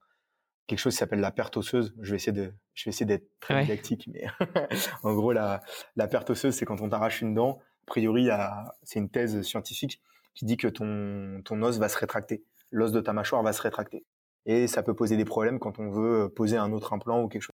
quelque 0.65 0.79
chose 0.79 0.93
qui 0.93 0.97
s'appelle 0.97 1.19
la 1.19 1.31
perte 1.31 1.57
osseuse. 1.57 1.93
Je 2.01 2.09
vais 2.09 2.15
essayer 2.15 2.31
de, 2.31 2.51
je 2.73 2.85
vais 2.85 2.89
essayer 2.89 3.05
d'être 3.05 3.29
très 3.39 3.61
didactique, 3.61 4.09
mais 4.11 4.25
en 5.03 5.13
gros, 5.13 5.31
la, 5.31 5.61
la 5.95 6.07
perte 6.07 6.31
osseuse, 6.31 6.55
c'est 6.55 6.65
quand 6.65 6.81
on 6.81 6.89
t'arrache 6.89 7.21
une 7.21 7.35
dent. 7.35 7.59
A 7.83 7.85
priori, 7.85 8.29
c'est 8.83 8.99
une 8.99 9.09
thèse 9.09 9.41
scientifique 9.43 10.01
qui 10.33 10.45
dit 10.45 10.57
que 10.57 10.67
ton, 10.67 11.41
ton 11.45 11.61
os 11.61 11.77
va 11.77 11.89
se 11.89 11.97
rétracter. 11.97 12.43
L'os 12.71 12.91
de 12.91 13.01
ta 13.01 13.13
mâchoire 13.13 13.43
va 13.43 13.53
se 13.53 13.61
rétracter. 13.61 14.03
Et 14.45 14.67
ça 14.67 14.81
peut 14.81 14.95
poser 14.95 15.17
des 15.17 15.25
problèmes 15.25 15.59
quand 15.59 15.77
on 15.77 15.91
veut 15.91 16.29
poser 16.29 16.57
un 16.57 16.71
autre 16.71 16.93
implant 16.93 17.21
ou 17.21 17.27
quelque 17.27 17.43
chose. 17.43 17.50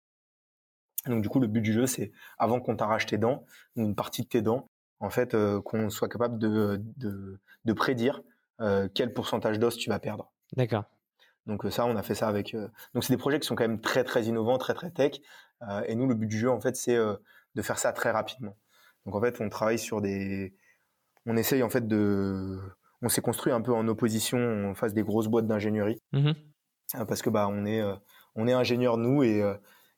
Donc 1.07 1.21
du 1.21 1.29
coup, 1.29 1.39
le 1.39 1.47
but 1.47 1.61
du 1.61 1.73
jeu, 1.73 1.85
c'est 1.85 2.11
avant 2.37 2.59
qu'on 2.59 2.75
t'arrache 2.75 3.05
tes 3.05 3.17
dents, 3.17 3.45
une 3.75 3.95
partie 3.95 4.23
de 4.23 4.27
tes 4.27 4.41
dents, 4.41 4.69
en 4.99 5.09
fait, 5.09 5.33
euh, 5.33 5.61
qu'on 5.61 5.89
soit 5.89 6.09
capable 6.09 6.37
de, 6.39 6.81
de, 6.97 7.39
de 7.65 7.73
prédire 7.73 8.21
euh, 8.61 8.87
quel 8.93 9.13
pourcentage 9.13 9.59
d'os 9.59 9.77
tu 9.77 9.89
vas 9.89 9.99
perdre. 9.99 10.31
D'accord. 10.55 10.85
Donc 11.45 11.65
euh, 11.65 11.69
ça, 11.69 11.85
on 11.85 11.95
a 11.95 12.03
fait 12.03 12.15
ça 12.15 12.27
avec. 12.27 12.55
Donc 12.93 13.03
c'est 13.03 13.13
des 13.13 13.17
projets 13.17 13.39
qui 13.39 13.47
sont 13.47 13.55
quand 13.55 13.67
même 13.67 13.81
très 13.81 14.03
très 14.03 14.23
innovants, 14.23 14.57
très 14.57 14.73
très 14.73 14.91
tech. 14.91 15.19
et 15.87 15.95
nous, 15.95 16.07
le 16.07 16.15
but 16.15 16.27
du 16.27 16.37
jeu, 16.37 16.49
en 16.49 16.59
fait, 16.59 16.75
c'est 16.75 16.97
de 16.97 17.61
faire 17.61 17.77
ça 17.77 17.93
très 17.93 18.11
rapidement. 18.11 18.57
Donc 19.05 19.15
en 19.15 19.21
fait, 19.21 19.39
on 19.41 19.49
travaille 19.49 19.79
sur 19.79 20.01
des. 20.01 20.55
On 21.25 21.37
essaye 21.37 21.63
en 21.63 21.69
fait 21.69 21.87
de. 21.87 22.59
On 23.01 23.09
s'est 23.09 23.21
construit 23.21 23.53
un 23.53 23.61
peu 23.61 23.73
en 23.73 23.87
opposition 23.87 24.69
en 24.69 24.73
face 24.73 24.93
des 24.93 25.03
grosses 25.03 25.27
boîtes 25.27 25.47
d'ingénierie, 25.47 26.01
mmh 26.13 26.31
parce 27.07 27.21
que 27.23 27.31
bah 27.31 27.47
on 27.49 27.65
est 27.65 27.81
on 28.35 28.47
est 28.47 28.53
ingénieur 28.53 28.97
nous 28.97 29.23
et 29.23 29.43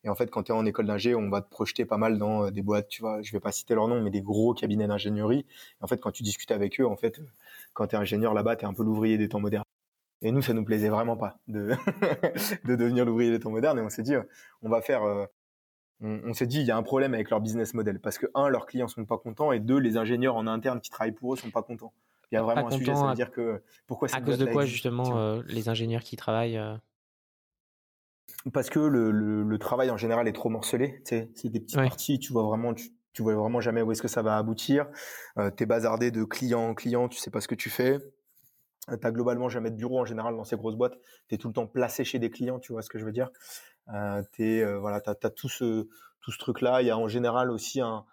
et 0.07 0.09
en 0.09 0.15
fait, 0.15 0.31
quand 0.31 0.43
tu 0.43 0.53
es 0.53 0.55
en 0.55 0.65
école 0.65 0.85
d'ingé, 0.85 1.15
on 1.15 1.29
va 1.29 1.41
te 1.41 1.49
projeter 1.49 1.83
pas 1.83 1.97
mal 1.97 2.17
dans 2.17 2.45
euh, 2.45 2.49
des 2.49 2.61
boîtes, 2.61 2.87
tu 2.87 3.01
vois, 3.01 3.21
je 3.21 3.29
vais 3.33 3.41
pas 3.41 3.51
citer 3.51 3.75
leur 3.75 3.89
nom, 3.89 4.01
mais 4.01 4.09
des 4.09 4.21
gros 4.21 4.53
cabinets 4.53 4.87
d'ingénierie. 4.87 5.45
En 5.81 5.87
fait, 5.87 5.97
quand 5.97 6.11
tu 6.11 6.23
discutes 6.23 6.51
avec 6.51 6.79
eux, 6.79 6.87
en 6.87 6.95
fait, 6.95 7.19
quand 7.73 7.87
tu 7.87 7.95
es 7.95 7.99
ingénieur 7.99 8.33
là-bas, 8.33 8.55
tu 8.55 8.63
es 8.63 8.67
un 8.69 8.73
peu 8.73 8.83
l'ouvrier 8.83 9.17
des 9.17 9.27
temps 9.27 9.41
modernes. 9.41 9.65
Et 10.21 10.31
nous, 10.31 10.41
ça 10.41 10.53
nous 10.53 10.63
plaisait 10.63 10.87
vraiment 10.87 11.17
pas 11.17 11.39
de, 11.49 11.71
de 12.65 12.75
devenir 12.77 13.03
l'ouvrier 13.03 13.31
des 13.31 13.39
temps 13.41 13.51
modernes. 13.51 13.79
Et 13.79 13.81
on 13.81 13.89
s'est 13.89 14.01
dit, 14.01 14.15
on 14.61 14.69
va 14.69 14.81
faire, 14.81 15.27
on, 15.99 16.33
s'est 16.33 16.47
dit, 16.47 16.61
il 16.61 16.65
y 16.65 16.71
a 16.71 16.77
un 16.77 16.83
problème 16.83 17.13
avec 17.13 17.29
leur 17.29 17.41
business 17.41 17.73
model. 17.73 17.99
Parce 17.99 18.17
que, 18.17 18.27
un, 18.33 18.47
leurs 18.47 18.65
clients 18.65 18.87
sont 18.87 19.03
pas 19.03 19.17
contents. 19.17 19.51
Et 19.51 19.59
deux, 19.59 19.77
les 19.77 19.97
ingénieurs 19.97 20.37
en 20.37 20.47
interne 20.47 20.79
qui 20.79 20.89
travaillent 20.89 21.11
pour 21.11 21.33
eux 21.33 21.37
sont 21.37 21.51
pas 21.51 21.63
contents. 21.63 21.91
Il 22.31 22.35
y 22.35 22.37
a 22.37 22.43
vraiment 22.43 22.67
un 22.67 22.71
sujet, 22.71 22.95
ça 22.95 23.07
veut 23.07 23.13
dire 23.13 23.29
que 23.29 23.61
pourquoi 23.85 24.07
À 24.15 24.21
cause 24.21 24.37
de 24.37 24.45
quoi, 24.45 24.65
justement, 24.65 25.41
les 25.47 25.67
ingénieurs 25.67 26.01
qui 26.01 26.15
travaillent 26.15 26.59
parce 28.53 28.69
que 28.69 28.79
le, 28.79 29.11
le, 29.11 29.57
travail 29.57 29.89
en 29.89 29.97
général 29.97 30.27
est 30.27 30.33
trop 30.33 30.49
morcelé. 30.49 31.01
C'est 31.05 31.29
des 31.45 31.59
petites 31.59 31.75
parties, 31.75 32.19
tu 32.19 32.33
vois 32.33 32.43
vraiment, 32.43 32.73
tu, 32.73 32.89
tu 33.13 33.21
vois 33.23 33.35
vraiment 33.35 33.61
jamais 33.61 33.81
où 33.81 33.91
est-ce 33.91 34.01
que 34.01 34.07
ça 34.07 34.21
va 34.21 34.37
aboutir. 34.37 34.87
Euh, 35.37 35.51
tu 35.55 35.63
es 35.63 35.65
bazardé 35.65 36.11
de 36.11 36.23
client 36.23 36.69
en 36.69 36.73
client, 36.73 37.09
tu 37.09 37.19
sais 37.19 37.31
pas 37.31 37.41
ce 37.41 37.47
que 37.47 37.55
tu 37.55 37.69
fais. 37.69 37.99
Euh, 38.89 38.97
tu 39.01 39.11
globalement 39.11 39.49
jamais 39.49 39.71
de 39.71 39.75
bureau 39.75 39.99
en 39.99 40.05
général 40.05 40.35
dans 40.35 40.43
ces 40.43 40.55
grosses 40.55 40.75
boîtes. 40.75 40.97
Tu 41.27 41.35
es 41.35 41.37
tout 41.37 41.47
le 41.47 41.53
temps 41.53 41.67
placé 41.67 42.03
chez 42.03 42.19
des 42.19 42.29
clients, 42.29 42.59
tu 42.59 42.71
vois 42.71 42.81
ce 42.81 42.89
que 42.89 42.99
je 42.99 43.05
veux 43.05 43.11
dire. 43.11 43.29
Euh, 43.93 44.21
t'es, 44.33 44.61
euh, 44.61 44.79
voilà, 44.79 45.01
tu 45.01 45.09
as, 45.09 45.29
tout 45.29 45.49
ce, 45.49 45.87
tout 46.21 46.31
ce 46.31 46.37
truc-là. 46.37 46.81
Il 46.81 46.87
y 46.87 46.91
a 46.91 46.97
en 46.97 47.07
général 47.07 47.51
aussi 47.51 47.81
un, 47.81 48.05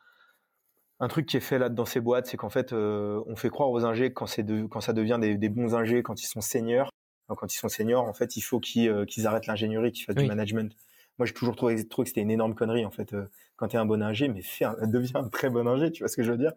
un 1.00 1.08
truc 1.08 1.26
qui 1.26 1.36
est 1.36 1.40
fait 1.40 1.58
là 1.58 1.68
dans 1.68 1.84
ces 1.84 2.00
boîtes, 2.00 2.26
c'est 2.26 2.36
qu'en 2.36 2.50
fait, 2.50 2.72
on 2.72 3.36
fait 3.36 3.50
croire 3.50 3.70
aux 3.70 3.84
ingés 3.84 4.12
quand, 4.12 4.26
c'est 4.26 4.42
de, 4.42 4.66
quand 4.66 4.80
ça 4.80 4.92
devient 4.92 5.18
des, 5.20 5.36
des 5.36 5.48
bons 5.48 5.74
ingés, 5.74 6.02
quand 6.02 6.20
ils 6.22 6.26
sont 6.26 6.40
seniors, 6.40 6.90
quand 7.34 7.52
ils 7.54 7.58
sont 7.58 7.68
seniors, 7.68 8.04
en 8.04 8.12
fait, 8.12 8.36
il 8.36 8.40
faut 8.40 8.60
qu'ils 8.60 8.88
euh, 8.88 9.06
arrêtent 9.24 9.46
l'ingénierie, 9.46 9.92
qu'ils 9.92 10.04
fassent 10.04 10.16
du 10.16 10.26
management. 10.26 10.74
Moi, 11.18 11.26
j'ai 11.26 11.32
toujours 11.32 11.54
trouvé, 11.54 11.76
que 11.76 12.04
c'était 12.04 12.22
une 12.22 12.30
énorme 12.30 12.54
connerie, 12.54 12.84
en 12.84 12.90
fait. 12.90 13.12
Euh, 13.12 13.26
quand 13.56 13.68
tu 13.68 13.76
es 13.76 13.78
un 13.78 13.86
bon 13.86 14.02
ingé, 14.02 14.28
mais 14.28 14.42
fais 14.42 14.66
deviens 14.82 15.20
un 15.20 15.28
très 15.28 15.48
bon 15.48 15.66
ingé, 15.68 15.92
tu 15.92 16.02
vois 16.02 16.08
ce 16.08 16.16
que 16.16 16.22
je 16.22 16.32
veux 16.32 16.38
dire? 16.38 16.52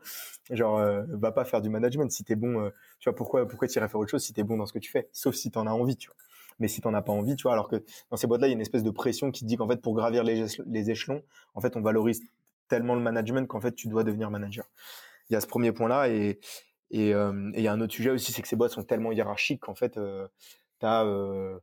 Genre, 0.49 0.77
euh, 0.77 1.03
va 1.09 1.31
pas 1.31 1.45
faire 1.45 1.61
du 1.61 1.69
management. 1.69 2.11
Si 2.11 2.23
tu 2.23 2.33
es 2.33 2.35
bon, 2.35 2.71
tu 2.99 3.09
vois, 3.09 3.15
pourquoi, 3.15 3.47
pourquoi 3.47 3.67
tu 3.67 3.77
irais 3.77 3.87
faire 3.87 3.99
autre 3.99 4.09
chose 4.09 4.23
si 4.23 4.33
tu 4.33 4.39
es 4.39 4.43
bon 4.43 4.57
dans 4.57 4.65
ce 4.65 4.73
que 4.73 4.79
tu 4.79 4.89
fais? 4.89 5.09
Sauf 5.11 5.35
si 5.35 5.51
tu 5.51 5.57
en 5.59 5.67
as 5.67 5.71
envie, 5.71 5.95
tu 5.95 6.07
vois. 6.07 6.15
Mais 6.59 6.67
si 6.67 6.81
tu 6.81 6.87
n'en 6.87 6.95
as 6.95 7.03
pas 7.03 7.11
envie, 7.11 7.35
tu 7.35 7.43
vois, 7.43 7.53
alors 7.53 7.69
que 7.69 7.83
dans 8.09 8.17
ces 8.17 8.25
boîtes-là, 8.25 8.47
il 8.47 8.51
y 8.51 8.53
a 8.53 8.55
une 8.55 8.61
espèce 8.61 8.83
de 8.83 8.89
pression 8.89 9.29
qui 9.29 9.41
te 9.41 9.45
dit 9.45 9.57
qu'en 9.57 9.67
fait, 9.67 9.79
pour 9.79 9.93
gravir 9.93 10.23
les, 10.23 10.45
les 10.65 10.89
échelons, 10.89 11.21
en 11.53 11.61
fait, 11.61 11.75
on 11.75 11.81
valorise 11.81 12.23
tellement 12.67 12.95
le 12.95 13.01
management 13.01 13.47
qu'en 13.47 13.61
fait, 13.61 13.75
tu 13.75 13.87
dois 13.87 14.03
devenir 14.03 14.31
manager. 14.31 14.65
Il 15.29 15.33
y 15.33 15.35
a 15.35 15.41
ce 15.41 15.47
premier 15.47 15.71
point-là 15.71 16.09
et 16.09 16.39
et 16.89 17.09
il 17.09 17.61
y 17.61 17.67
a 17.67 17.71
un 17.73 17.81
autre 17.81 17.93
sujet 17.93 18.11
aussi, 18.11 18.31
c'est 18.31 18.41
que 18.41 18.47
ces 18.47 18.55
boîtes 18.55 18.71
sont 18.71 18.83
tellement 18.83 19.11
hiérarchiques 19.11 19.61
qu'en 19.61 19.75
fait, 19.75 19.99
t'as 20.79 21.05
euh, 21.05 21.59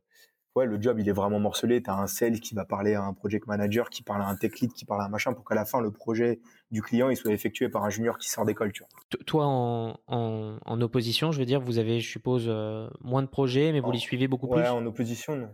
ouais 0.55 0.65
le 0.65 0.81
job 0.81 0.99
il 0.99 1.07
est 1.09 1.13
vraiment 1.13 1.39
morcelé. 1.39 1.81
T'as 1.81 1.95
un 1.95 2.07
sales 2.07 2.39
qui 2.39 2.55
va 2.55 2.65
parler 2.65 2.95
à 2.95 3.03
un 3.03 3.13
project 3.13 3.47
manager 3.47 3.89
qui 3.89 4.03
parle 4.03 4.21
à 4.21 4.27
un 4.27 4.35
tech 4.35 4.59
lead 4.59 4.73
qui 4.73 4.85
parle 4.85 5.01
à 5.01 5.05
un 5.05 5.09
machin 5.09 5.33
pour 5.33 5.45
qu'à 5.45 5.55
la 5.55 5.65
fin 5.65 5.81
le 5.81 5.91
projet 5.91 6.39
du 6.71 6.81
client 6.81 7.09
il 7.09 7.17
soit 7.17 7.31
effectué 7.31 7.69
par 7.69 7.83
un 7.83 7.89
junior 7.89 8.17
qui 8.17 8.29
sort 8.29 8.45
d'école 8.45 8.71
tu 8.71 8.83
vois. 8.83 9.23
Toi 9.25 9.45
en, 9.45 9.97
en, 10.07 10.57
en, 10.65 10.81
opposition 10.81 11.31
je 11.31 11.39
veux 11.39 11.45
dire 11.45 11.59
vous 11.59 11.77
avez 11.77 11.99
je 11.99 12.09
suppose 12.09 12.45
euh, 12.47 12.87
moins 13.01 13.21
de 13.21 13.27
projets 13.27 13.71
mais 13.71 13.79
vous 13.79 13.91
les 13.91 13.99
suivez 13.99 14.27
beaucoup 14.27 14.47
plus? 14.47 14.61
ouais 14.61 14.67
en 14.67 14.85
opposition 14.85 15.35
non. 15.35 15.49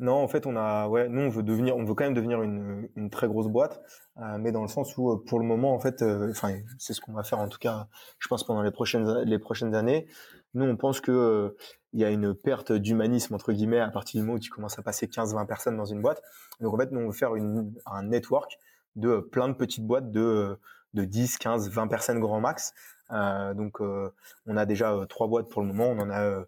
Non, 0.00 0.14
en 0.14 0.26
fait, 0.26 0.44
on 0.46 0.56
a, 0.56 0.88
ouais, 0.88 1.08
nous, 1.08 1.20
on 1.20 1.28
veut 1.28 1.44
devenir, 1.44 1.76
on 1.76 1.84
veut 1.84 1.94
quand 1.94 2.02
même 2.02 2.14
devenir 2.14 2.42
une, 2.42 2.88
une 2.96 3.10
très 3.10 3.28
grosse 3.28 3.46
boîte, 3.46 3.80
euh, 4.18 4.38
mais 4.40 4.50
dans 4.50 4.62
le 4.62 4.68
sens 4.68 4.96
où, 4.98 5.16
pour 5.18 5.38
le 5.38 5.44
moment, 5.44 5.72
en 5.72 5.78
fait, 5.78 6.02
enfin, 6.02 6.58
c'est 6.78 6.94
ce 6.94 7.00
qu'on 7.00 7.12
va 7.12 7.22
faire 7.22 7.38
en 7.38 7.48
tout 7.48 7.58
cas, 7.58 7.86
je 8.18 8.26
pense 8.26 8.42
pendant 8.44 8.62
les 8.62 8.72
prochaines 8.72 9.20
les 9.20 9.38
prochaines 9.38 9.74
années. 9.76 10.08
Nous, 10.54 10.64
on 10.64 10.76
pense 10.76 11.00
que 11.00 11.56
il 11.92 12.00
y 12.00 12.04
a 12.04 12.10
une 12.10 12.34
perte 12.34 12.72
d'humanisme 12.72 13.34
entre 13.34 13.52
guillemets 13.52 13.78
à 13.78 13.88
partir 13.88 14.20
du 14.20 14.26
moment 14.26 14.36
où 14.36 14.40
tu 14.40 14.50
commences 14.50 14.78
à 14.78 14.82
passer 14.82 15.06
15-20 15.06 15.46
personnes 15.46 15.76
dans 15.76 15.84
une 15.84 16.02
boîte. 16.02 16.22
Donc 16.60 16.74
en 16.74 16.76
fait, 16.76 16.90
nous 16.90 17.00
on 17.00 17.06
veut 17.06 17.12
faire 17.12 17.36
une, 17.36 17.72
un 17.86 18.02
network 18.02 18.58
de 18.96 19.18
plein 19.18 19.48
de 19.48 19.54
petites 19.54 19.86
boîtes 19.86 20.10
de 20.10 20.58
de 20.94 21.04
10, 21.04 21.38
15, 21.38 21.70
20 21.70 21.88
personnes 21.88 22.20
grand 22.20 22.40
max. 22.40 22.72
Euh, 23.10 23.52
donc 23.54 23.80
euh, 23.80 24.10
on 24.46 24.56
a 24.56 24.64
déjà 24.64 24.92
euh, 24.92 25.06
trois 25.06 25.26
boîtes 25.26 25.48
pour 25.48 25.62
le 25.62 25.68
moment. 25.68 25.86
On 25.88 25.98
en 25.98 26.10
a 26.10 26.44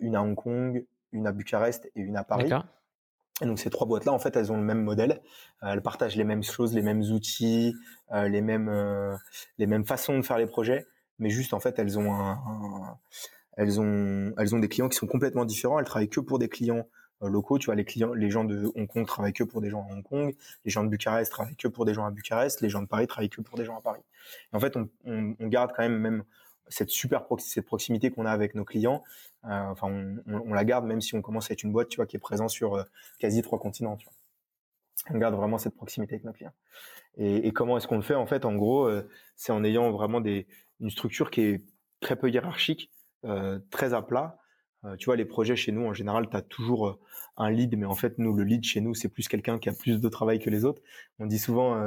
une 0.00 0.16
à 0.16 0.22
Hong 0.22 0.34
Kong, 0.34 0.84
une 1.12 1.26
à 1.26 1.32
Bucarest 1.32 1.86
et 1.94 2.00
une 2.00 2.16
à 2.16 2.24
Paris. 2.24 2.50
Et 3.40 3.46
donc 3.46 3.58
ces 3.58 3.70
trois 3.70 3.86
boîtes-là, 3.86 4.12
en 4.12 4.18
fait, 4.18 4.36
elles 4.36 4.52
ont 4.52 4.56
le 4.56 4.62
même 4.62 4.82
modèle. 4.82 5.20
elles 5.62 5.82
partagent 5.82 6.16
les 6.16 6.24
mêmes 6.24 6.42
choses, 6.42 6.74
les 6.74 6.82
mêmes 6.82 7.00
outils, 7.00 7.74
les 8.12 8.40
mêmes 8.40 9.18
les 9.58 9.66
mêmes 9.66 9.84
façons 9.84 10.16
de 10.16 10.22
faire 10.22 10.38
les 10.38 10.46
projets, 10.46 10.86
mais 11.18 11.30
juste 11.30 11.52
en 11.52 11.58
fait, 11.58 11.78
elles 11.78 11.98
ont 11.98 12.14
un, 12.14 12.32
un 12.32 12.98
elles 13.56 13.80
ont, 13.80 14.32
elles 14.38 14.54
ont 14.54 14.58
des 14.58 14.68
clients 14.68 14.88
qui 14.88 14.96
sont 14.96 15.06
complètement 15.06 15.44
différents. 15.44 15.78
Elles 15.78 15.84
travaillent 15.84 16.08
que 16.08 16.20
pour 16.20 16.38
des 16.38 16.48
clients 16.48 16.86
euh, 17.22 17.28
locaux. 17.28 17.58
Tu 17.58 17.66
vois, 17.66 17.74
les 17.74 17.84
clients, 17.84 18.14
les 18.14 18.30
gens 18.30 18.44
de 18.44 18.70
Hong 18.74 18.86
Kong 18.86 19.06
travaillent 19.06 19.32
que 19.32 19.44
pour 19.44 19.60
des 19.60 19.70
gens 19.70 19.86
à 19.88 19.92
Hong 19.92 20.02
Kong. 20.02 20.34
Les 20.64 20.70
gens 20.70 20.84
de 20.84 20.88
Bucarest 20.88 21.30
travaillent 21.30 21.56
que 21.56 21.68
pour 21.68 21.84
des 21.84 21.94
gens 21.94 22.04
à 22.04 22.10
Bucarest. 22.10 22.60
Les 22.60 22.68
gens 22.68 22.82
de 22.82 22.88
Paris 22.88 23.06
travaillent 23.06 23.30
que 23.30 23.40
pour 23.40 23.58
des 23.58 23.64
gens 23.64 23.76
à 23.76 23.80
Paris. 23.80 24.02
en 24.52 24.60
fait, 24.60 24.76
on, 24.76 25.34
garde 25.48 25.72
quand 25.76 25.82
même 25.82 25.98
même 25.98 26.24
cette 26.68 26.90
super 26.90 27.26
cette 27.38 27.66
proximité 27.66 28.10
qu'on 28.10 28.24
a 28.24 28.30
avec 28.30 28.54
nos 28.54 28.64
clients. 28.64 29.02
Euh, 29.44 29.48
enfin, 29.48 29.88
on, 30.26 30.54
la 30.54 30.64
garde 30.64 30.86
même 30.86 31.00
si 31.00 31.14
on 31.14 31.22
commence 31.22 31.50
à 31.50 31.54
être 31.54 31.62
une 31.62 31.72
boîte, 31.72 31.88
tu 31.88 31.96
vois, 31.96 32.06
qui 32.06 32.16
est 32.16 32.20
présente 32.20 32.50
sur 32.50 32.76
euh, 32.76 32.84
quasi 33.18 33.42
trois 33.42 33.58
continents. 33.58 33.98
On 35.10 35.18
garde 35.18 35.34
vraiment 35.34 35.58
cette 35.58 35.74
proximité 35.74 36.14
avec 36.14 36.24
nos 36.24 36.32
clients. 36.32 36.54
Et, 37.18 37.52
comment 37.52 37.76
est-ce 37.76 37.88
qu'on 37.88 37.96
le 37.96 38.02
fait? 38.02 38.14
En 38.14 38.24
fait, 38.24 38.44
en 38.44 38.54
gros, 38.54 38.88
c'est 39.36 39.52
en 39.52 39.64
ayant 39.64 39.90
vraiment 39.90 40.20
des, 40.20 40.46
une 40.80 40.90
structure 40.90 41.30
qui 41.30 41.42
est 41.42 41.64
très 42.00 42.16
peu 42.16 42.30
hiérarchique 42.30 42.90
très 43.70 43.94
à 43.94 44.02
plat. 44.02 44.38
Euh, 44.84 44.96
tu 44.96 45.06
vois, 45.06 45.16
les 45.16 45.24
projets 45.24 45.54
chez 45.54 45.70
nous, 45.70 45.86
en 45.86 45.92
général, 45.92 46.28
tu 46.28 46.36
as 46.36 46.42
toujours 46.42 46.88
euh, 46.88 47.00
un 47.36 47.50
lead, 47.50 47.78
mais 47.78 47.86
en 47.86 47.94
fait, 47.94 48.18
nous, 48.18 48.34
le 48.34 48.42
lead 48.42 48.64
chez 48.64 48.80
nous, 48.80 48.94
c'est 48.94 49.08
plus 49.08 49.28
quelqu'un 49.28 49.60
qui 49.60 49.68
a 49.68 49.72
plus 49.72 50.00
de 50.00 50.08
travail 50.08 50.40
que 50.40 50.50
les 50.50 50.64
autres. 50.64 50.82
On 51.20 51.26
dit 51.26 51.38
souvent 51.38 51.80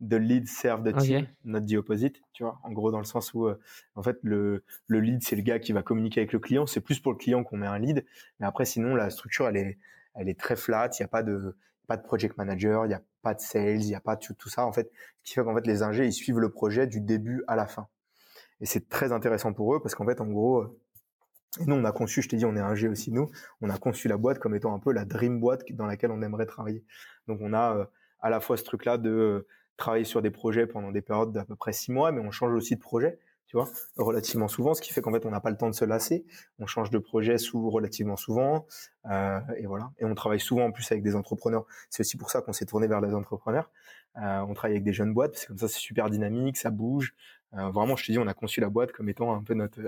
the 0.00 0.14
lead 0.14 0.48
serve 0.48 0.82
the 0.82 0.96
team, 0.96 1.26
not 1.44 1.60
the 1.62 1.74
opposite, 1.74 2.22
tu 2.32 2.44
vois? 2.44 2.58
En 2.62 2.72
gros, 2.72 2.90
dans 2.90 3.00
le 3.00 3.04
sens 3.04 3.34
où, 3.34 3.48
en 3.96 4.02
fait, 4.02 4.18
le, 4.22 4.64
le 4.86 5.00
lead, 5.00 5.22
c'est 5.22 5.36
le 5.36 5.42
gars 5.42 5.58
qui 5.58 5.72
va 5.72 5.82
communiquer 5.82 6.20
avec 6.20 6.32
le 6.32 6.38
client. 6.38 6.66
C'est 6.66 6.80
plus 6.80 7.00
pour 7.00 7.12
le 7.12 7.18
client 7.18 7.44
qu'on 7.44 7.58
met 7.58 7.66
un 7.66 7.78
lead. 7.78 8.06
Mais 8.40 8.46
après, 8.46 8.64
sinon, 8.64 8.94
la 8.94 9.10
structure, 9.10 9.46
elle 9.48 9.56
est, 9.58 9.78
elle 10.14 10.30
est 10.30 10.38
très 10.38 10.56
flat. 10.56 10.88
Il 10.98 11.02
n'y 11.02 11.04
a 11.04 11.08
pas 11.08 11.22
de, 11.22 11.54
pas 11.86 11.98
de 11.98 12.02
project 12.02 12.38
manager, 12.38 12.86
il 12.86 12.88
n'y 12.88 12.94
a 12.94 13.02
pas 13.20 13.34
de 13.34 13.40
sales, 13.40 13.82
il 13.82 13.88
n'y 13.88 13.94
a 13.94 14.00
pas 14.00 14.16
tout, 14.16 14.32
tout 14.32 14.48
ça. 14.48 14.64
En 14.64 14.72
fait, 14.72 14.90
ce 15.22 15.30
qui 15.30 15.34
fait 15.34 15.44
qu'en 15.44 15.54
fait, 15.54 15.66
les 15.66 15.82
ingés, 15.82 16.06
ils 16.06 16.12
suivent 16.14 16.38
le 16.38 16.50
projet 16.50 16.86
du 16.86 17.00
début 17.00 17.42
à 17.46 17.56
la 17.56 17.66
fin. 17.66 17.88
Et 18.60 18.66
c'est 18.66 18.88
très 18.88 19.12
intéressant 19.12 19.52
pour 19.52 19.74
eux 19.74 19.80
parce 19.80 19.94
qu'en 19.94 20.06
fait, 20.06 20.20
en 20.20 20.26
gros, 20.26 20.64
et 21.60 21.64
nous, 21.64 21.74
on 21.74 21.84
a 21.84 21.92
conçu, 21.92 22.22
je 22.22 22.28
t'ai 22.28 22.36
dit, 22.36 22.44
on 22.44 22.56
est 22.56 22.60
un 22.60 22.74
G 22.74 22.88
aussi, 22.88 23.10
nous, 23.10 23.30
on 23.60 23.70
a 23.70 23.78
conçu 23.78 24.06
la 24.08 24.16
boîte 24.16 24.38
comme 24.38 24.54
étant 24.54 24.74
un 24.74 24.78
peu 24.78 24.92
la 24.92 25.04
dream 25.04 25.40
boîte 25.40 25.62
dans 25.72 25.86
laquelle 25.86 26.10
on 26.10 26.20
aimerait 26.22 26.46
travailler. 26.46 26.84
Donc, 27.26 27.38
on 27.40 27.52
a 27.52 27.76
euh, 27.76 27.84
à 28.20 28.30
la 28.30 28.40
fois 28.40 28.56
ce 28.56 28.64
truc-là 28.64 28.98
de 28.98 29.10
euh, 29.10 29.46
travailler 29.76 30.04
sur 30.04 30.20
des 30.20 30.30
projets 30.30 30.66
pendant 30.66 30.92
des 30.92 31.00
périodes 31.00 31.32
d'à 31.32 31.44
peu 31.44 31.56
près 31.56 31.72
six 31.72 31.90
mois, 31.90 32.12
mais 32.12 32.20
on 32.20 32.30
change 32.30 32.52
aussi 32.52 32.74
de 32.74 32.80
projet, 32.80 33.18
tu 33.46 33.56
vois, 33.56 33.68
relativement 33.96 34.48
souvent, 34.48 34.74
ce 34.74 34.82
qui 34.82 34.92
fait 34.92 35.00
qu'en 35.00 35.12
fait, 35.12 35.24
on 35.24 35.30
n'a 35.30 35.40
pas 35.40 35.50
le 35.50 35.56
temps 35.56 35.70
de 35.70 35.74
se 35.74 35.86
lasser. 35.86 36.26
On 36.58 36.66
change 36.66 36.90
de 36.90 36.98
projet 36.98 37.38
sous 37.38 37.70
relativement 37.70 38.16
souvent, 38.16 38.66
euh, 39.10 39.40
et 39.56 39.66
voilà. 39.66 39.90
Et 39.98 40.04
on 40.04 40.14
travaille 40.14 40.40
souvent 40.40 40.66
en 40.66 40.72
plus 40.72 40.90
avec 40.92 41.02
des 41.02 41.16
entrepreneurs. 41.16 41.64
C'est 41.88 42.00
aussi 42.00 42.18
pour 42.18 42.30
ça 42.30 42.42
qu'on 42.42 42.52
s'est 42.52 42.66
tourné 42.66 42.88
vers 42.88 43.00
les 43.00 43.14
entrepreneurs. 43.14 43.70
Euh, 44.16 44.40
on 44.40 44.52
travaille 44.52 44.74
avec 44.74 44.84
des 44.84 44.92
jeunes 44.92 45.14
boîtes, 45.14 45.32
parce 45.32 45.44
que 45.44 45.48
comme 45.48 45.58
ça, 45.58 45.68
c'est 45.68 45.78
super 45.78 46.10
dynamique, 46.10 46.58
ça 46.58 46.70
bouge. 46.70 47.14
Euh, 47.54 47.70
vraiment, 47.70 47.96
je 47.96 48.04
te 48.04 48.12
dis, 48.12 48.18
on 48.18 48.26
a 48.26 48.34
conçu 48.34 48.60
la 48.60 48.68
boîte 48.68 48.92
comme 48.92 49.08
étant 49.08 49.34
un 49.34 49.42
peu 49.42 49.54
notre 49.54 49.80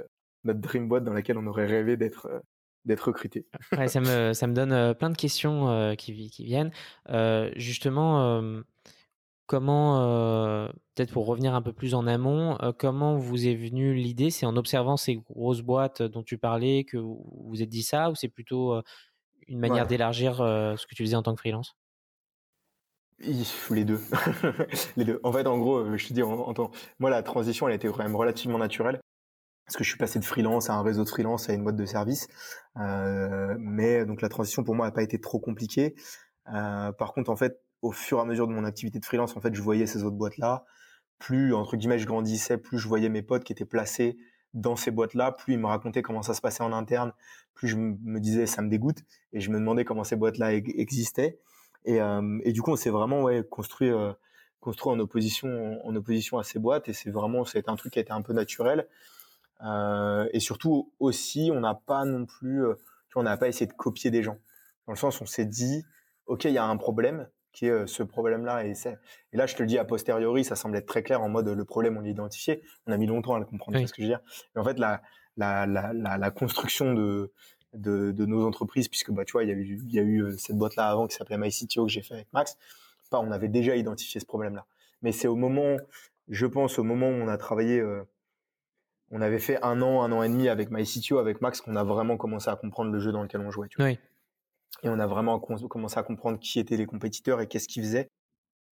notre 0.44 0.60
dream 0.60 0.88
boîte 0.88 1.04
dans 1.04 1.12
laquelle 1.12 1.36
on 1.36 1.46
aurait 1.46 1.66
rêvé 1.66 1.96
d'être 1.96 2.26
euh, 2.26 2.40
d'être 2.86 3.08
recruté. 3.08 3.46
ouais, 3.76 3.88
ça 3.88 4.00
me 4.00 4.32
ça 4.34 4.46
me 4.46 4.54
donne 4.54 4.72
euh, 4.72 4.94
plein 4.94 5.10
de 5.10 5.16
questions 5.16 5.94
qui 5.96 6.30
qui 6.30 6.44
viennent. 6.44 6.72
justement, 7.56 8.42
comment 9.46 10.68
peut-être 10.94 11.12
pour 11.12 11.26
revenir 11.26 11.54
un 11.54 11.62
peu 11.62 11.72
plus 11.72 11.94
en 11.94 12.06
amont, 12.06 12.56
comment 12.78 13.16
vous 13.16 13.46
est 13.46 13.54
venue 13.54 13.94
l'idée? 13.94 14.30
C'est 14.30 14.46
en 14.46 14.56
observant 14.56 14.96
ces 14.96 15.16
grosses 15.16 15.62
boîtes 15.62 16.02
dont 16.02 16.22
tu 16.22 16.38
parlais 16.38 16.84
que 16.84 16.96
vous 16.96 17.22
vous 17.46 17.62
êtes 17.62 17.68
dit 17.68 17.82
ça, 17.82 18.10
ou 18.10 18.14
c'est 18.14 18.28
plutôt 18.28 18.80
une 19.46 19.58
manière 19.58 19.86
d'élargir 19.86 20.36
ce 20.36 20.86
que 20.86 20.94
tu 20.94 21.02
faisais 21.04 21.16
en 21.16 21.22
tant 21.22 21.34
que 21.34 21.40
freelance? 21.40 21.76
Les 23.20 23.84
deux. 23.84 24.00
les 24.96 25.04
deux. 25.04 25.20
En 25.22 25.32
fait, 25.32 25.46
en 25.46 25.58
gros, 25.58 25.78
euh, 25.78 25.96
je 25.96 26.08
te 26.08 26.12
dis, 26.12 26.22
en, 26.22 26.54
moi, 26.98 27.10
la 27.10 27.22
transition, 27.22 27.66
elle 27.68 27.72
a 27.72 27.76
été 27.76 27.88
quand 27.88 27.98
même 27.98 28.16
relativement 28.16 28.58
naturelle. 28.58 29.00
Parce 29.66 29.76
que 29.76 29.84
je 29.84 29.88
suis 29.88 29.98
passé 29.98 30.18
de 30.18 30.24
freelance 30.24 30.68
à 30.68 30.74
un 30.74 30.82
réseau 30.82 31.04
de 31.04 31.08
freelance 31.08 31.48
à 31.48 31.52
une 31.52 31.62
boîte 31.62 31.76
de 31.76 31.84
service. 31.84 32.26
Euh, 32.78 33.54
mais 33.58 34.04
donc 34.04 34.20
la 34.20 34.28
transition 34.28 34.64
pour 34.64 34.74
moi 34.74 34.86
n'a 34.86 34.92
pas 34.92 35.02
été 35.02 35.20
trop 35.20 35.38
compliquée. 35.38 35.94
Euh, 36.52 36.90
par 36.92 37.12
contre, 37.12 37.30
en 37.30 37.36
fait, 37.36 37.62
au 37.80 37.92
fur 37.92 38.18
et 38.18 38.20
à 38.20 38.24
mesure 38.24 38.48
de 38.48 38.52
mon 38.52 38.64
activité 38.64 38.98
de 38.98 39.04
freelance, 39.04 39.36
en 39.36 39.40
fait, 39.40 39.54
je 39.54 39.62
voyais 39.62 39.86
ces 39.86 40.02
autres 40.02 40.16
boîtes-là. 40.16 40.64
Plus, 41.20 41.54
entre 41.54 41.76
guillemets, 41.76 42.00
je 42.00 42.06
grandissais, 42.06 42.58
plus 42.58 42.78
je 42.78 42.88
voyais 42.88 43.08
mes 43.08 43.22
potes 43.22 43.44
qui 43.44 43.52
étaient 43.52 43.64
placés 43.64 44.18
dans 44.54 44.74
ces 44.74 44.90
boîtes-là, 44.90 45.30
plus 45.30 45.54
ils 45.54 45.60
me 45.60 45.66
racontaient 45.66 46.02
comment 46.02 46.22
ça 46.22 46.34
se 46.34 46.40
passait 46.40 46.64
en 46.64 46.72
interne, 46.72 47.12
plus 47.54 47.68
je 47.68 47.76
me 47.76 48.18
disais 48.18 48.46
ça 48.46 48.62
me 48.62 48.68
dégoûte 48.68 49.04
et 49.32 49.40
je 49.40 49.50
me 49.50 49.58
demandais 49.60 49.84
comment 49.84 50.02
ces 50.02 50.16
boîtes-là 50.16 50.54
existaient. 50.54 51.38
Et, 51.84 51.98
et 52.44 52.52
du 52.52 52.62
coup, 52.62 52.72
on 52.72 52.76
s'est 52.76 52.90
vraiment 52.90 53.22
ouais, 53.22 53.42
construit, 53.48 53.90
construit 54.60 54.92
en 54.92 54.98
opposition, 54.98 55.80
en 55.84 55.96
opposition 55.96 56.38
à 56.38 56.42
ces 56.42 56.58
boîtes. 56.58 56.88
Et 56.88 56.92
c'est 56.92 57.10
vraiment, 57.10 57.44
c'est 57.44 57.68
un 57.68 57.76
truc 57.76 57.92
qui 57.94 57.98
a 57.98 58.02
été 58.02 58.12
un 58.12 58.22
peu 58.22 58.32
naturel. 58.32 58.86
Euh, 59.62 60.28
et 60.32 60.40
surtout 60.40 60.92
aussi, 61.00 61.50
on 61.52 61.60
n'a 61.60 61.74
pas 61.74 62.04
non 62.04 62.26
plus, 62.26 62.62
tu 63.08 63.14
vois, 63.14 63.22
on 63.22 63.24
n'a 63.24 63.36
pas 63.36 63.48
essayé 63.48 63.66
de 63.66 63.72
copier 63.72 64.10
des 64.10 64.22
gens. 64.22 64.38
Dans 64.86 64.92
le 64.92 64.98
sens, 64.98 65.20
on 65.20 65.26
s'est 65.26 65.44
dit, 65.44 65.84
ok, 66.26 66.44
il 66.44 66.52
y 66.52 66.58
a 66.58 66.64
un 66.64 66.76
problème 66.76 67.28
qui 67.52 67.66
est 67.66 67.86
ce 67.86 68.02
problème-là. 68.02 68.64
Et, 68.64 68.74
c'est, 68.74 68.98
et 69.32 69.36
là, 69.36 69.46
je 69.46 69.56
te 69.56 69.62
le 69.62 69.66
dis 69.66 69.78
a 69.78 69.84
posteriori, 69.84 70.44
ça 70.44 70.56
semble 70.56 70.76
être 70.76 70.86
très 70.86 71.02
clair 71.02 71.20
en 71.20 71.28
mode 71.28 71.48
le 71.48 71.64
problème, 71.64 71.96
on 71.96 72.00
l'a 72.00 72.08
identifié. 72.08 72.62
On 72.86 72.92
a 72.92 72.96
mis 72.96 73.06
longtemps 73.06 73.34
à 73.34 73.38
le 73.38 73.44
comprendre, 73.44 73.78
c'est 73.78 73.86
ce 73.86 73.92
que 73.92 74.02
je 74.02 74.06
veux 74.06 74.12
dire? 74.12 74.20
Mais 74.54 74.60
en 74.60 74.64
fait, 74.64 74.78
la, 74.78 75.02
la, 75.36 75.66
la, 75.66 75.92
la, 75.92 76.16
la 76.16 76.30
construction 76.30 76.94
de, 76.94 77.32
de, 77.74 78.12
de 78.12 78.26
nos 78.26 78.46
entreprises, 78.46 78.88
puisque 78.88 79.10
bah 79.10 79.24
tu 79.24 79.32
vois, 79.32 79.44
il 79.44 79.48
y 79.48 79.52
a 79.52 79.54
eu, 79.54 79.80
il 79.86 79.94
y 79.94 79.98
a 79.98 80.02
eu 80.02 80.38
cette 80.38 80.56
boîte 80.56 80.76
là 80.76 80.88
avant 80.88 81.06
qui 81.06 81.16
s'appelait 81.16 81.38
MyCTO 81.38 81.86
que 81.86 81.92
j'ai 81.92 82.02
fait 82.02 82.14
avec 82.14 82.32
Max. 82.32 82.56
Pas, 83.10 83.18
on 83.18 83.32
avait 83.32 83.48
déjà 83.48 83.76
identifié 83.76 84.20
ce 84.20 84.26
problème-là. 84.26 84.66
Mais 85.02 85.12
c'est 85.12 85.28
au 85.28 85.34
moment, 85.34 85.76
je 86.28 86.46
pense, 86.46 86.78
au 86.78 86.84
moment 86.84 87.08
où 87.08 87.12
on 87.12 87.28
a 87.28 87.36
travaillé, 87.36 87.82
on 89.10 89.20
avait 89.20 89.40
fait 89.40 89.58
un 89.64 89.82
an, 89.82 90.02
un 90.02 90.12
an 90.12 90.22
et 90.22 90.28
demi 90.28 90.48
avec 90.48 90.70
MyCTO, 90.70 91.18
avec 91.18 91.40
Max, 91.40 91.60
qu'on 91.60 91.74
a 91.74 91.82
vraiment 91.82 92.16
commencé 92.16 92.48
à 92.48 92.56
comprendre 92.56 92.92
le 92.92 93.00
jeu 93.00 93.10
dans 93.10 93.22
lequel 93.22 93.40
on 93.40 93.50
jouait. 93.50 93.68
Tu 93.68 93.78
vois. 93.78 93.86
Oui. 93.86 93.98
Et 94.82 94.88
on 94.88 94.98
a 94.98 95.06
vraiment 95.06 95.38
commencé 95.40 95.98
à 95.98 96.02
comprendre 96.02 96.38
qui 96.38 96.60
étaient 96.60 96.76
les 96.76 96.86
compétiteurs 96.86 97.40
et 97.40 97.48
qu'est-ce 97.48 97.66
qu'ils 97.66 97.82
faisaient. 97.82 98.10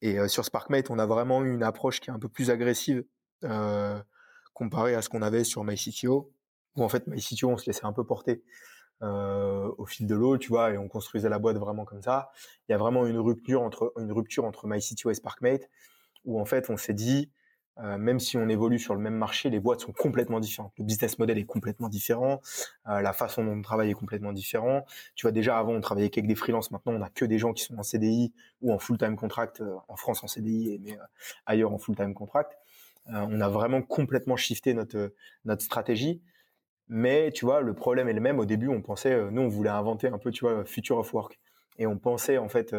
Et 0.01 0.29
sur 0.29 0.45
SparkMate, 0.45 0.91
on 0.91 0.99
a 0.99 1.07
vraiment 1.07 1.43
eu 1.43 1.53
une 1.53 1.65
approche 1.65 2.01
qui 2.01 2.11
est 2.11 2.13
un 2.13 2.19
peu 2.19 2.29
plus 2.29 2.51
agressive 2.51 3.05
euh, 3.45 4.01
comparé 4.55 4.95
à 4.95 5.03
ce 5.03 5.09
qu'on 5.09 5.23
avait 5.23 5.45
sur 5.45 5.65
MyCTO, 5.65 6.33
où 6.77 6.85
en 6.85 6.89
fait 6.89 7.07
MyCTO, 7.09 7.49
on 7.49 7.57
se 7.57 7.67
laissait 7.67 7.85
un 7.85 7.93
peu 7.93 8.05
porter 8.05 8.43
euh, 9.03 9.71
au 9.79 9.87
fil 9.87 10.07
de 10.07 10.15
l'eau, 10.15 10.39
tu 10.39 10.49
vois, 10.49 10.73
et 10.73 10.79
on 10.79 10.89
construisait 10.89 11.29
la 11.29 11.39
boîte 11.39 11.57
vraiment 11.57 11.85
comme 11.85 12.03
ça. 12.03 12.31
Il 12.69 12.73
y 12.73 12.75
a 12.75 12.79
vraiment 12.79 13.07
une 13.07 13.19
rupture 13.19 13.63
entre 13.63 13.93
une 13.99 14.13
rupture 14.13 14.45
entre 14.45 14.67
MyCTO 14.67 15.11
et 15.11 15.15
SparkMate, 15.15 15.69
où 16.25 16.41
en 16.41 16.45
fait 16.45 16.69
on 16.71 16.77
s'est 16.77 16.95
dit, 16.95 17.31
euh, 17.81 17.97
même 17.97 18.19
si 18.19 18.37
on 18.37 18.49
évolue 18.49 18.79
sur 18.79 18.95
le 18.95 19.01
même 19.01 19.15
marché, 19.15 19.51
les 19.51 19.61
boîtes 19.61 19.81
sont 19.81 19.93
complètement 19.93 20.41
différentes. 20.41 20.73
Le 20.79 20.85
business 20.85 21.19
model 21.19 21.39
est 21.39 21.45
complètement 21.45 21.89
différent, 21.89 22.41
euh, 22.89 23.01
la 23.01 23.13
façon 23.13 23.45
dont 23.45 23.53
on 23.53 23.63
travaille 23.63 23.91
est 23.91 23.95
complètement 23.95 24.33
différent. 24.33 24.85
Tu 25.15 25.27
vois, 25.27 25.33
déjà 25.33 25.59
avant 25.59 25.75
on 25.75 25.81
travaillait 25.81 26.11
qu'avec 26.11 26.27
des 26.27 26.35
freelances, 26.35 26.73
maintenant 26.73 26.95
on 26.95 27.03
a 27.03 27.09
que 27.09 27.25
des 27.25 27.39
gens 27.39 27.53
qui 27.53 27.63
sont 27.63 27.79
en 27.79 27.85
CDI 27.85 28.33
ou 28.63 28.73
en 28.73 28.79
full 28.81 28.99
time 28.99 29.15
contract, 29.17 29.61
euh, 29.61 29.77
en 29.87 29.97
France 29.97 30.25
en 30.25 30.27
CDI, 30.27 30.81
mais 30.83 30.99
ailleurs 31.47 31.73
en 31.73 31.79
full 31.79 31.95
time 31.95 32.15
contract. 32.15 32.59
on 33.07 33.41
a 33.41 33.49
vraiment 33.49 33.81
complètement 33.81 34.37
shifté 34.37 34.75
notre 34.75 35.15
notre 35.45 35.63
stratégie. 35.63 36.21
Mais 36.89 37.31
tu 37.33 37.45
vois, 37.45 37.61
le 37.61 37.75
problème 37.75 38.09
est 38.09 38.15
le 38.15 38.21
même. 38.21 38.39
Au 38.39 38.45
début, 38.45 38.69
on 38.69 38.83
pensait, 38.83 39.31
nous, 39.31 39.43
on 39.43 39.49
voulait 39.49 39.71
inventer 39.71 40.09
un 40.09 40.19
peu, 40.19 40.31
tu 40.31 40.45
vois, 40.45 40.65
future 40.65 40.99
of 40.99 41.13
work, 41.13 41.39
et 41.79 41.87
on 41.87 41.99
pensait 41.99 42.39
en 42.39 42.49
fait 42.49 42.75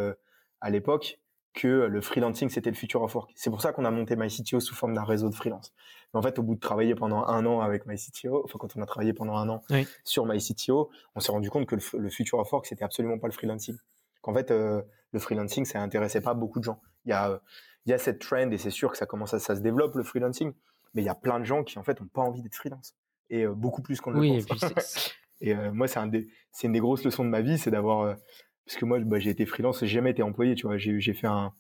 à 0.62 0.70
l'époque 0.70 1.20
que 1.54 1.68
le 1.68 2.02
freelancing 2.02 2.50
c'était 2.50 2.70
le 2.70 2.76
futur 2.76 3.02
of 3.02 3.14
work. 3.16 3.32
C'est 3.36 3.50
pour 3.50 3.62
ça 3.62 3.74
qu'on 3.74 3.86
a 3.86 3.92
monté 3.92 4.16
MyCTO 4.16 4.60
sous 4.60 4.76
forme 4.76 4.94
d'un 4.94 5.04
réseau 5.04 5.30
de 5.30 5.36
freelance. 5.36 5.74
Mais 6.14 6.20
en 6.20 6.22
fait, 6.22 6.38
au 6.40 6.44
bout 6.44 6.56
de 6.56 6.60
travailler 6.60 6.96
pendant 6.96 7.26
un 7.26 7.46
an 7.46 7.62
avec 7.62 7.86
MyCTO, 7.86 8.44
enfin 8.46 8.60
quand 8.60 8.76
on 8.76 8.82
a 8.82 8.86
travaillé 8.86 9.14
pendant 9.14 9.36
un 9.36 9.50
an 9.50 9.64
sur 10.04 10.26
MyCTO, 10.26 10.90
on 11.16 11.20
s'est 11.20 11.32
rendu 11.32 11.50
compte 11.50 11.66
que 11.66 11.76
le, 11.76 12.10
futur 12.10 12.40
of 12.40 12.52
work 12.52 12.66
c'était 12.66 12.84
absolument 12.84 13.18
pas 13.18 13.28
le 13.28 13.34
freelancing. 13.34 13.76
Qu'en 14.22 14.34
fait, 14.34 14.52
euh, 14.52 14.82
le 15.12 15.20
freelancing 15.20 15.66
ça 15.66 15.82
intéressait 15.82 16.22
pas 16.22 16.34
beaucoup 16.34 16.60
de 16.60 16.66
gens. 16.66 16.82
Il 17.06 17.10
y 17.10 17.14
a 17.14 17.42
il 17.86 17.92
y 17.92 17.94
a 17.94 17.98
cette 17.98 18.20
trend 18.20 18.52
et 18.52 18.58
c'est 18.58 18.70
sûr 18.70 18.92
que 18.92 18.98
ça 18.98 19.06
commence 19.06 19.34
à 19.34 19.40
ça 19.40 19.56
se 19.56 19.62
développe 19.62 19.96
le 19.96 20.04
freelancing, 20.04 20.54
mais 20.94 21.02
il 21.02 21.06
y 21.06 21.10
a 21.10 21.16
plein 21.16 21.40
de 21.40 21.46
gens 21.46 21.64
qui 21.64 21.80
en 21.80 21.84
fait 21.84 22.00
ont 22.02 22.08
pas 22.08 22.22
envie 22.22 22.42
d'être 22.42 22.56
freelance 22.56 22.96
et 23.30 23.48
beaucoup 23.48 23.82
plus 23.82 24.02
qu'on 24.02 24.12
le 24.12 24.46
pense. 24.46 25.16
Et, 25.42 25.56
moi, 25.56 25.88
c'est 25.88 26.00
un 26.00 26.12
c'est 26.52 26.68
une 26.68 26.74
des 26.74 26.82
grosses 26.82 27.06
leçons 27.06 27.24
de 27.24 27.30
ma 27.30 27.40
vie, 27.40 27.58
c'est 27.58 27.72
d'avoir 27.72 28.18
parce 28.66 28.78
que 28.78 28.86
moi 28.86 29.00
bah, 29.00 29.18
j'ai 29.18 29.32
été 29.32 29.48
freelance, 29.48 29.80
j'ai 29.80 29.88
jamais 29.88 30.12
été 30.12 30.22
employé, 30.22 30.54
tu 30.54 30.68
vois, 30.68 30.78
j'ai 30.78 31.14
fait 31.14 31.28
un 31.28 31.54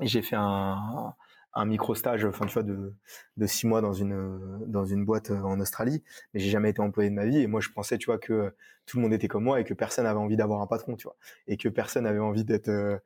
j'ai 0.00 0.22
fait 0.22 0.36
un, 0.36 1.14
un 1.52 1.64
micro 1.66 1.94
stage 1.94 2.24
enfin 2.24 2.46
tu 2.46 2.54
vois 2.54 2.62
de 2.62 2.94
de 3.36 3.46
six 3.46 3.66
mois 3.66 3.82
dans 3.82 3.92
une 3.92 4.64
dans 4.66 4.86
une 4.86 5.04
boîte 5.04 5.30
en 5.30 5.60
Australie 5.60 6.02
mais 6.32 6.40
j'ai 6.40 6.48
jamais 6.48 6.70
été 6.70 6.80
employé 6.80 7.10
de 7.10 7.14
ma 7.14 7.26
vie. 7.26 7.38
Et 7.38 7.46
moi 7.46 7.60
je 7.60 7.68
pensais 7.68 7.98
tu 7.98 8.06
vois 8.06 8.18
que 8.18 8.54
tout 8.86 8.96
le 8.96 9.02
monde 9.02 9.12
était 9.12 9.28
comme 9.28 9.44
moi 9.44 9.60
et 9.60 9.64
que 9.64 9.74
personne 9.74 10.06
avait 10.06 10.18
envie 10.18 10.36
d'avoir 10.36 10.62
un 10.62 10.66
patron 10.66 10.96
tu 10.96 11.04
vois. 11.04 11.16
Et 11.46 11.58
que 11.58 11.68
personne 11.68 12.06
avait 12.06 12.18
envie 12.18 12.44
d'être 12.44 12.68
euh, 12.68 12.96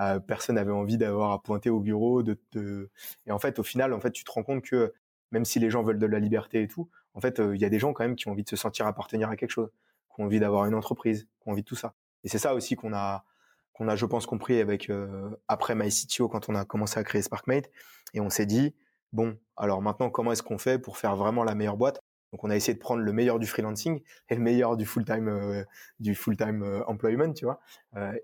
euh, 0.00 0.18
personne 0.18 0.58
avait 0.58 0.72
envie 0.72 0.98
d'avoir 0.98 1.30
à 1.30 1.40
pointer 1.40 1.70
au 1.70 1.78
bureau 1.78 2.24
de, 2.24 2.36
de 2.50 2.90
et 3.26 3.30
en 3.30 3.38
fait 3.38 3.60
au 3.60 3.62
final 3.62 3.92
en 3.92 4.00
fait 4.00 4.10
tu 4.10 4.24
te 4.24 4.30
rends 4.32 4.42
compte 4.42 4.64
que 4.64 4.92
même 5.30 5.44
si 5.44 5.60
les 5.60 5.70
gens 5.70 5.84
veulent 5.84 6.00
de 6.00 6.06
la 6.06 6.18
liberté 6.18 6.62
et 6.62 6.68
tout 6.68 6.90
en 7.14 7.20
fait 7.20 7.38
il 7.38 7.60
y 7.60 7.64
a 7.64 7.68
des 7.68 7.78
gens 7.78 7.92
quand 7.92 8.04
même 8.04 8.16
qui 8.16 8.28
ont 8.28 8.32
envie 8.32 8.44
de 8.44 8.48
se 8.48 8.56
sentir 8.56 8.86
appartenir 8.86 9.28
à 9.30 9.36
quelque 9.36 9.50
chose 9.50 9.70
qui 10.14 10.20
ont 10.20 10.24
envie 10.24 10.40
d'avoir 10.40 10.66
une 10.66 10.74
entreprise 10.74 11.28
qui 11.40 11.48
ont 11.48 11.52
envie 11.52 11.62
de 11.62 11.66
tout 11.66 11.76
ça 11.76 11.94
et 12.24 12.28
c'est 12.28 12.38
ça 12.38 12.54
aussi 12.54 12.76
qu'on 12.76 12.92
a, 12.94 13.24
qu'on 13.72 13.88
a, 13.88 13.96
je 13.96 14.06
pense, 14.06 14.26
compris 14.26 14.60
avec 14.60 14.90
euh, 14.90 15.30
après 15.48 15.74
MyCTO 15.74 16.28
quand 16.28 16.48
on 16.48 16.54
a 16.54 16.64
commencé 16.64 16.98
à 16.98 17.04
créer 17.04 17.22
SparkMate. 17.22 17.70
Et 18.14 18.20
on 18.20 18.30
s'est 18.30 18.46
dit, 18.46 18.74
bon, 19.12 19.38
alors 19.56 19.82
maintenant, 19.82 20.10
comment 20.10 20.32
est-ce 20.32 20.42
qu'on 20.42 20.58
fait 20.58 20.78
pour 20.78 20.98
faire 20.98 21.16
vraiment 21.16 21.44
la 21.44 21.54
meilleure 21.54 21.76
boîte? 21.76 22.00
Donc, 22.32 22.44
on 22.44 22.50
a 22.50 22.56
essayé 22.56 22.74
de 22.74 22.78
prendre 22.78 23.02
le 23.02 23.12
meilleur 23.12 23.38
du 23.38 23.46
freelancing 23.46 24.00
et 24.30 24.34
le 24.34 24.40
meilleur 24.40 24.76
du 24.76 24.86
full-time, 24.86 25.28
euh, 25.28 25.64
du 26.00 26.14
full-time 26.14 26.82
employment, 26.86 27.32
tu 27.34 27.44
vois, 27.44 27.60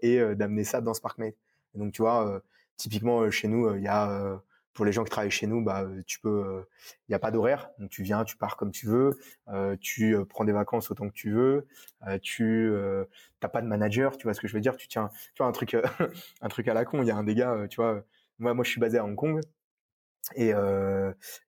et 0.01 0.19
d'amener 0.35 0.65
ça 0.65 0.81
dans 0.81 0.95
SparkMate. 0.95 1.35
Et 1.75 1.79
donc, 1.79 1.93
tu 1.93 2.01
vois, 2.01 2.41
typiquement 2.79 3.31
chez 3.31 3.49
nous, 3.49 3.75
il 3.77 3.83
y 3.83 3.89
a 3.89 4.41
pour 4.79 4.85
les 4.85 4.93
gens 4.93 5.03
qui 5.03 5.11
travaillent 5.11 5.29
chez 5.29 5.49
nous, 5.49 5.61
bah, 5.61 5.85
tu 6.07 6.21
peux, 6.21 6.65
il 7.09 7.11
n'y 7.11 7.15
a 7.17 7.19
pas 7.19 7.33
d'horaire, 7.33 7.69
donc 7.81 7.91
tu 7.91 8.05
viens, 8.05 8.23
tu 8.23 8.37
pars 8.37 8.57
comme 8.57 8.71
tu 8.71 8.87
veux, 8.87 9.19
euh, 9.49 9.77
tu 9.81 10.17
prends 10.29 10.45
des 10.45 10.53
vacances 10.53 10.93
autant 10.93 11.09
que 11.09 11.15
tu 11.15 11.33
veux, 11.33 11.67
euh, 12.07 12.17
tu 12.23 12.71
n'as 13.43 13.49
pas 13.49 13.61
de 13.61 13.67
manager, 13.67 14.17
tu 14.17 14.23
vois 14.23 14.35
ce 14.35 14.41
que 14.41 14.47
je 14.47 14.55
veux 14.55 14.61
dire, 14.61 14.77
tu 14.77 14.87
tiens, 14.87 15.11
tu 15.35 15.43
vois 15.43 15.49
un 15.49 15.53
truc, 15.53 15.75
un 16.43 16.49
truc 16.49 16.69
à 16.69 16.75
la 16.75 16.85
con. 16.85 17.03
Il 17.03 17.09
y 17.09 17.11
a 17.11 17.17
un 17.17 17.25
des 17.25 17.35
gars, 17.35 17.67
tu 17.69 17.75
vois, 17.75 18.05
moi, 18.39 18.55
moi 18.55 18.65
je 18.65 18.71
suis 18.71 18.81
basé 18.81 18.99
à 18.99 19.05
Hong 19.05 19.17
Kong. 19.17 19.41
Et, 20.37 20.51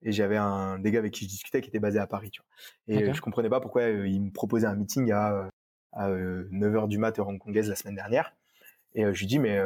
et 0.02 0.12
j'avais 0.12 0.36
un 0.36 0.80
des 0.80 0.90
gars 0.90 0.98
avec 0.98 1.12
qui 1.12 1.26
je 1.26 1.28
discutais 1.28 1.60
qui 1.60 1.68
était 1.68 1.78
basé 1.78 2.00
à 2.00 2.08
Paris, 2.08 2.30
tu 2.32 2.40
vois. 2.42 2.96
Et 2.96 3.14
je 3.14 3.20
comprenais 3.20 3.48
pas 3.48 3.60
pourquoi 3.60 3.84
il 3.84 4.20
me 4.20 4.32
proposait 4.32 4.66
un 4.66 4.74
meeting 4.74 5.12
à, 5.12 5.48
à 5.92 6.10
9h 6.10 6.88
du 6.88 6.98
mat 6.98 7.16
heure 7.20 7.28
hongkongaise 7.28 7.68
la 7.68 7.76
semaine 7.76 7.94
dernière. 7.94 8.34
Et 8.94 9.04
je 9.04 9.18
lui 9.20 9.26
dis, 9.26 9.38
mais, 9.38 9.58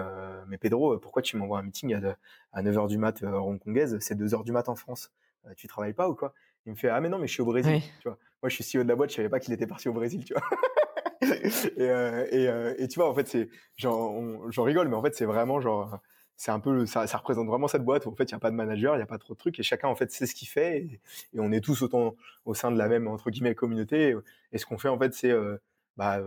mais 0.48 0.58
Pedro, 0.58 0.98
pourquoi 0.98 1.22
tu 1.22 1.36
m'envoies 1.36 1.58
un 1.58 1.62
meeting 1.62 1.94
à, 1.94 2.16
à 2.52 2.62
9h 2.62 2.88
du 2.88 2.98
mat 2.98 3.22
hongkongaise? 3.22 3.98
C'est 4.00 4.18
2h 4.18 4.44
du 4.44 4.52
mat 4.52 4.68
en 4.68 4.74
France. 4.74 5.10
tu 5.56 5.66
travailles 5.66 5.94
pas 5.94 6.08
ou 6.08 6.14
quoi? 6.14 6.34
Il 6.66 6.72
me 6.72 6.76
fait, 6.76 6.88
ah 6.88 7.00
mais 7.00 7.08
non, 7.08 7.18
mais 7.18 7.26
je 7.26 7.32
suis 7.32 7.42
au 7.42 7.46
Brésil. 7.46 7.80
Tu 8.00 8.08
vois? 8.08 8.18
Moi, 8.42 8.48
je 8.50 8.54
suis 8.54 8.64
CEO 8.64 8.82
de 8.82 8.88
la 8.88 8.96
boîte, 8.96 9.10
je 9.10 9.16
savais 9.16 9.28
pas 9.28 9.40
qu'il 9.40 9.54
était 9.54 9.66
parti 9.66 9.88
au 9.88 9.92
Brésil, 9.92 10.24
tu 10.24 10.34
vois? 10.34 10.42
et, 11.78 12.44
et, 12.44 12.82
et, 12.82 12.88
tu 12.88 12.98
vois, 12.98 13.08
en 13.08 13.14
fait, 13.14 13.26
c'est, 13.26 13.48
j'en 13.76 14.62
rigole, 14.62 14.88
mais 14.88 14.96
en 14.96 15.02
fait, 15.02 15.14
c'est 15.14 15.24
vraiment 15.24 15.60
genre, 15.60 15.98
c'est 16.36 16.50
un 16.50 16.60
peu, 16.60 16.84
ça, 16.84 17.06
ça, 17.06 17.18
représente 17.18 17.46
vraiment 17.46 17.68
cette 17.68 17.84
boîte 17.84 18.06
où 18.06 18.10
en 18.10 18.14
fait, 18.14 18.24
il 18.24 18.34
n'y 18.34 18.36
a 18.36 18.40
pas 18.40 18.50
de 18.50 18.56
manager, 18.56 18.94
il 18.94 18.98
n'y 18.98 19.02
a 19.02 19.06
pas 19.06 19.18
trop 19.18 19.34
de 19.34 19.38
trucs, 19.38 19.58
et 19.58 19.62
chacun, 19.62 19.88
en 19.88 19.94
fait, 19.94 20.10
sait 20.10 20.26
ce 20.26 20.34
qu'il 20.34 20.48
fait, 20.48 20.78
et, 20.78 21.00
et, 21.34 21.40
on 21.40 21.52
est 21.52 21.62
tous 21.62 21.82
autant 21.82 22.16
au 22.44 22.54
sein 22.54 22.70
de 22.70 22.76
la 22.76 22.88
même, 22.88 23.08
entre 23.08 23.30
guillemets, 23.30 23.54
communauté. 23.54 24.14
Et, 24.52 24.58
ce 24.58 24.66
qu'on 24.66 24.78
fait, 24.78 24.88
en 24.88 24.98
fait, 24.98 25.14
c'est, 25.14 25.32
bah, 25.96 26.20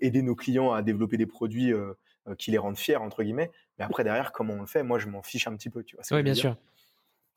aider 0.00 0.22
nos 0.22 0.34
clients 0.34 0.72
à 0.72 0.82
développer 0.82 1.16
des 1.16 1.26
produits 1.26 1.72
euh, 1.72 1.94
qui 2.38 2.50
les 2.50 2.58
rendent 2.58 2.78
fiers 2.78 2.96
entre 2.96 3.22
guillemets. 3.22 3.50
Mais 3.78 3.84
après 3.84 4.04
derrière, 4.04 4.32
comment 4.32 4.54
on 4.54 4.60
le 4.60 4.66
fait, 4.66 4.82
moi 4.82 4.98
je 4.98 5.08
m'en 5.08 5.22
fiche 5.22 5.46
un 5.46 5.56
petit 5.56 5.70
peu, 5.70 5.82
tu 5.82 5.96
vois. 5.96 6.04
Oui, 6.10 6.22
bien 6.22 6.34
sûr 6.34 6.56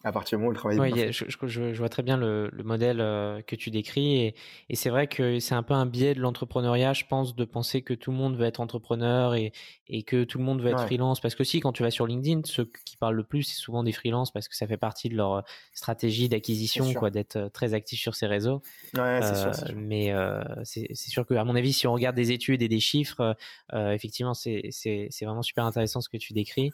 à 0.04 0.12
partir 0.12 0.38
du 0.38 0.42
moment 0.42 0.50
où 0.50 0.52
le 0.52 0.58
travail 0.58 0.80
oui, 0.80 1.12
je, 1.12 1.26
je, 1.28 1.48
je, 1.48 1.78
vois 1.78 1.90
très 1.90 2.04
bien 2.04 2.18
le, 2.18 2.50
le 2.54 2.64
modèle 2.64 3.02
euh, 3.02 3.42
que 3.42 3.56
tu 3.56 3.72
décris 3.72 4.18
et, 4.18 4.36
et 4.70 4.76
c'est 4.76 4.92
vrai 4.92 5.08
que 5.08 5.40
c'est 5.40 5.56
un 5.56 5.64
peu 5.64 5.74
un 5.74 5.88
biais 5.88 6.14
de 6.14 6.20
l'entrepreneuriat, 6.20 6.94
je 6.94 7.06
pense, 7.06 7.36
de 7.36 7.46
penser 7.46 7.82
que 7.82 7.96
tout 7.96 8.12
le 8.12 8.18
monde 8.18 8.38
veut 8.38 8.46
être 8.46 8.60
entrepreneur 8.60 9.34
et, 9.34 9.52
et 9.88 10.04
que 10.04 10.24
tout 10.24 10.38
le 10.38 10.44
monde 10.44 10.62
veut 10.62 10.70
être 10.70 10.86
freelance. 10.86 11.20
Parce 11.20 11.34
que 11.34 11.44
si, 11.44 11.60
quand 11.62 11.72
tu 11.72 11.82
vas 11.82 11.90
sur 11.90 12.06
LinkedIn, 12.06 12.42
ceux 12.46 12.70
qui 12.86 12.96
parlent 12.96 13.16
le 13.16 13.24
plus, 13.24 13.42
c'est 13.44 13.56
souvent 13.56 13.84
des 13.84 13.92
freelances 13.92 14.32
parce 14.32 14.48
que 14.48 14.56
ça 14.56 14.68
fait 14.68 14.78
partie 14.78 15.10
de 15.10 15.16
leur 15.16 15.34
euh, 15.34 15.42
stratégie 15.74 16.30
d'acquisition, 16.30 16.94
quoi, 16.94 17.10
d'être 17.10 17.36
euh, 17.36 17.50
très 17.50 17.74
actif 17.74 18.00
sur 18.00 18.14
ces 18.14 18.28
réseaux. 18.28 18.62
Ouais, 18.94 19.02
euh, 19.02 19.52
sûr, 19.52 19.56
sûr. 19.56 19.76
Mais 19.76 20.12
euh, 20.12 20.44
c'est 20.64 20.94
sûr 20.96 21.26
que, 21.26 21.34
à 21.34 21.44
mon 21.44 21.56
avis, 21.56 21.74
si 21.74 21.88
on 21.88 21.94
regarde 21.94 22.16
des 22.16 22.32
études 22.32 22.62
et 22.62 22.68
des 22.68 22.80
chiffres, 22.80 23.36
effectivement, 23.74 24.36
c'est 24.36 25.10
vraiment 25.22 25.42
super 25.42 25.66
intéressant 25.66 26.02
ce 26.02 26.10
que 26.10 26.18
tu 26.18 26.34
décris. 26.34 26.72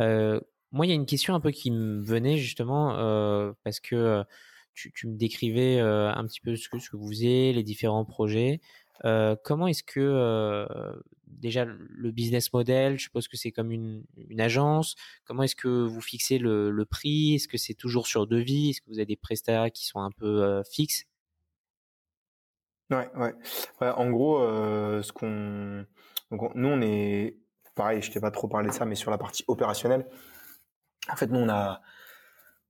Euh, 0.00 0.40
moi, 0.76 0.86
il 0.86 0.90
y 0.90 0.92
a 0.92 0.94
une 0.94 1.06
question 1.06 1.34
un 1.34 1.40
peu 1.40 1.50
qui 1.50 1.70
me 1.70 2.02
venait 2.02 2.36
justement 2.36 2.98
euh, 2.98 3.52
parce 3.64 3.80
que 3.80 3.96
euh, 3.96 4.24
tu, 4.74 4.92
me 5.06 5.16
décrivais 5.16 5.78
euh, 5.80 6.12
un 6.12 6.26
petit 6.26 6.40
peu 6.40 6.54
ce 6.54 6.68
que, 6.68 6.78
ce 6.78 6.90
que 6.90 6.96
vous 6.98 7.08
faisiez, 7.08 7.54
les 7.54 7.62
différents 7.62 8.04
projets. 8.04 8.60
Comment 9.02 9.68
est-ce 9.68 9.82
que 9.82 10.66
déjà 11.26 11.64
le 11.64 12.10
business 12.10 12.52
model, 12.52 12.98
je 12.98 13.04
suppose 13.04 13.28
que 13.28 13.36
c'est 13.36 13.52
comme 13.52 13.70
une, 13.70 14.04
agence. 14.38 14.96
Comment 15.24 15.44
est-ce 15.44 15.56
que 15.56 15.68
vous 15.68 16.00
fixez 16.00 16.38
le, 16.38 16.84
prix? 16.84 17.34
Est-ce 17.36 17.48
que 17.48 17.58
c'est 17.58 17.74
toujours 17.74 18.06
sur 18.06 18.26
devis? 18.26 18.70
Est-ce 18.70 18.80
que 18.80 18.88
vous 18.88 18.98
avez 18.98 19.06
des 19.06 19.16
prestataires 19.16 19.70
qui 19.72 19.86
sont 19.86 20.00
un 20.00 20.10
peu 20.10 20.62
fixes? 20.70 21.04
Ouais, 22.90 23.08
ouais, 23.16 23.34
ouais. 23.80 23.88
En 23.88 24.10
gros, 24.10 24.40
ce 24.40 25.12
qu'on, 25.12 25.86
nous 26.30 26.68
on 26.68 26.80
est 26.82 27.36
pareil. 27.74 28.02
Je 28.02 28.10
t'ai 28.10 28.20
pas 28.20 28.30
trop 28.30 28.48
parlé 28.48 28.68
de 28.68 28.74
ça, 28.74 28.84
mais 28.84 28.94
sur 28.96 29.10
la 29.10 29.18
partie 29.18 29.44
opérationnelle 29.46 30.06
en 31.10 31.16
fait, 31.16 31.28
nous 31.28 31.40
on 31.40 31.48
a 31.48 31.80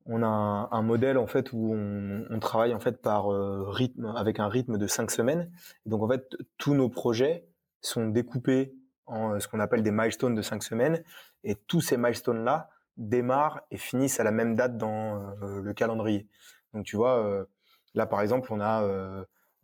on 0.08 0.22
a 0.22 0.68
un, 0.70 0.82
modèle 0.82 1.18
en 1.18 1.26
fait 1.26 1.52
où 1.52 1.72
on, 1.74 2.24
on 2.30 2.38
travaille 2.38 2.74
en 2.74 2.80
fait 2.80 3.02
par 3.02 3.32
euh, 3.32 3.64
rythme 3.68 4.06
avec 4.16 4.38
un 4.38 4.48
rythme 4.48 4.78
de 4.78 4.86
cinq 4.86 5.10
semaines. 5.10 5.50
donc 5.84 6.02
en 6.02 6.08
fait, 6.08 6.36
tous 6.58 6.74
nos 6.74 6.88
projets 6.88 7.46
sont 7.80 8.08
découpés 8.08 8.74
en 9.06 9.34
euh, 9.34 9.40
ce 9.40 9.48
qu'on 9.48 9.60
appelle 9.60 9.82
des 9.82 9.90
milestones 9.90 10.34
de 10.34 10.42
cinq 10.42 10.62
semaines 10.62 11.02
et 11.44 11.56
tous 11.56 11.80
ces 11.80 11.96
milestones 11.96 12.44
là 12.44 12.70
démarrent 12.96 13.60
et 13.70 13.76
finissent 13.76 14.20
à 14.20 14.24
la 14.24 14.30
même 14.30 14.54
date 14.54 14.78
dans 14.78 15.20
euh, 15.42 15.60
le 15.60 15.74
calendrier. 15.74 16.28
Donc 16.72 16.84
tu 16.84 16.96
vois, 16.96 17.46
là 17.94 18.06
par 18.06 18.20
exemple, 18.20 18.52
on 18.52 18.60
a 18.60 18.84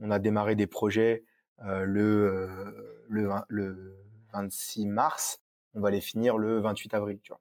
on 0.01 0.11
a 0.11 0.19
démarré 0.19 0.55
des 0.55 0.67
projets 0.67 1.25
le 1.59 3.05
le 3.09 3.29
le 3.49 3.97
26 4.33 4.87
mars, 4.87 5.43
on 5.75 5.81
va 5.81 5.91
les 5.91 6.01
finir 6.01 6.39
le 6.39 6.61
28 6.61 6.95
avril, 6.95 7.21
tu 7.23 7.33
vois. 7.33 7.41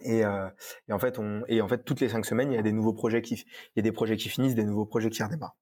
Et, 0.00 0.24
euh, 0.24 0.48
et, 0.88 0.92
en 0.92 0.98
fait, 0.98 1.18
on 1.18 1.42
et 1.48 1.60
en 1.60 1.68
fait 1.68 1.84
toutes 1.84 2.00
les 2.00 2.08
cinq 2.08 2.24
semaines, 2.24 2.50
il 2.50 2.54
y 2.54 2.58
a 2.58 2.62
des 2.62 2.72
nouveaux 2.72 2.94
projets 2.94 3.20
qui 3.20 3.34
il 3.34 3.44
y 3.76 3.80
a 3.80 3.82
des 3.82 3.92
projets 3.92 4.16
qui 4.16 4.28
finissent, 4.28 4.54
des 4.54 4.64
nouveaux 4.64 4.86
projets 4.86 5.10
qui 5.10 5.22
redémarrent. 5.22 5.56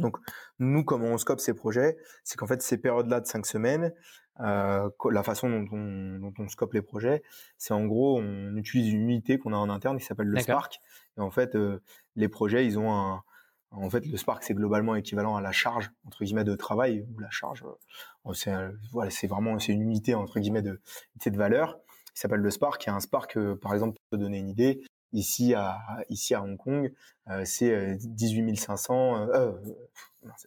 Donc, 0.00 0.16
nous, 0.58 0.84
comment 0.84 1.06
on 1.06 1.18
scope 1.18 1.40
ces 1.40 1.54
projets, 1.54 1.96
c'est 2.24 2.36
qu'en 2.36 2.46
fait, 2.46 2.60
ces 2.60 2.78
périodes-là 2.78 3.20
de 3.20 3.26
cinq 3.26 3.46
semaines, 3.46 3.92
euh, 4.40 4.90
la 5.10 5.22
façon 5.22 5.48
dont 5.48 5.66
on, 5.72 6.18
dont 6.18 6.32
on 6.38 6.48
scope 6.48 6.74
les 6.74 6.82
projets, 6.82 7.22
c'est 7.56 7.72
en 7.72 7.86
gros, 7.86 8.18
on 8.18 8.56
utilise 8.56 8.92
une 8.92 9.02
unité 9.02 9.38
qu'on 9.38 9.52
a 9.52 9.56
en 9.56 9.70
interne 9.70 9.98
qui 9.98 10.04
s'appelle 10.04 10.26
le 10.26 10.40
Spark. 10.40 10.80
Et 11.16 11.20
en 11.20 11.30
fait, 11.30 11.54
euh, 11.54 11.80
les 12.16 12.28
projets, 12.28 12.66
ils 12.66 12.78
ont 12.78 12.92
un, 12.92 13.22
en 13.70 13.90
fait, 13.90 14.04
le 14.06 14.16
Spark, 14.16 14.42
c'est 14.42 14.54
globalement 14.54 14.94
équivalent 14.94 15.36
à 15.36 15.40
la 15.40 15.52
charge 15.52 15.90
entre 16.04 16.24
guillemets 16.24 16.44
de 16.44 16.54
travail 16.54 17.06
ou 17.14 17.18
la 17.18 17.30
charge. 17.30 17.64
Euh, 17.64 18.32
c'est 18.34 18.52
voilà, 18.92 19.10
c'est 19.10 19.26
vraiment 19.26 19.58
c'est 19.58 19.72
une 19.72 19.82
unité 19.82 20.14
entre 20.14 20.40
guillemets 20.40 20.62
de 20.62 20.80
de 21.24 21.36
valeur 21.36 21.78
qui 22.16 22.22
s'appelle 22.22 22.40
le 22.40 22.50
Spark. 22.50 22.88
Et 22.88 22.90
un 22.90 22.98
Spark, 22.98 23.38
par 23.56 23.74
exemple, 23.74 23.94
pour 23.94 24.18
te 24.18 24.22
donner 24.22 24.38
une 24.38 24.48
idée, 24.48 24.82
Ici 25.12 25.54
à 25.54 25.78
ici 26.08 26.34
à 26.34 26.42
Hong 26.42 26.56
Kong, 26.56 26.92
euh, 27.28 27.42
c'est 27.44 27.96
18 27.96 28.56
500, 28.56 29.28
euh, 29.32 29.52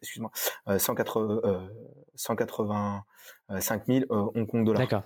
excuse-moi, 0.01 0.31
180, 0.77 1.41
185 2.15 3.85
000 3.87 4.05
Hong 4.09 4.45
Kong 4.47 4.65
dollars. 4.65 4.81
D'accord. 4.81 5.03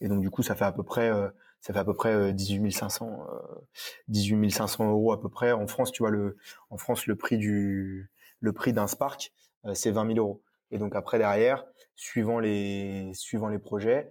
Et 0.00 0.08
donc 0.08 0.22
du 0.22 0.30
coup, 0.30 0.42
ça 0.42 0.54
fait 0.56 0.64
à 0.64 0.72
peu 0.72 0.82
près 0.82 1.10
ça 1.60 1.72
fait 1.72 1.78
à 1.78 1.84
peu 1.84 1.94
près 1.94 2.32
18 2.32 2.72
500 2.72 3.26
18 4.08 4.50
500 4.50 4.90
euros 4.90 5.12
à 5.12 5.20
peu 5.20 5.28
près. 5.28 5.52
En 5.52 5.66
France, 5.66 5.92
tu 5.92 6.02
vois 6.02 6.10
le 6.10 6.36
en 6.70 6.78
France 6.78 7.06
le 7.06 7.16
prix 7.16 7.36
du 7.36 8.10
le 8.40 8.52
prix 8.52 8.72
d'un 8.72 8.86
Spark, 8.86 9.32
c'est 9.74 9.90
20 9.90 10.14
000 10.14 10.18
euros. 10.18 10.42
Et 10.70 10.78
donc 10.78 10.96
après 10.96 11.18
derrière, 11.18 11.64
suivant 11.94 12.40
les 12.40 13.12
suivant 13.14 13.48
les 13.48 13.58
projets, 13.58 14.10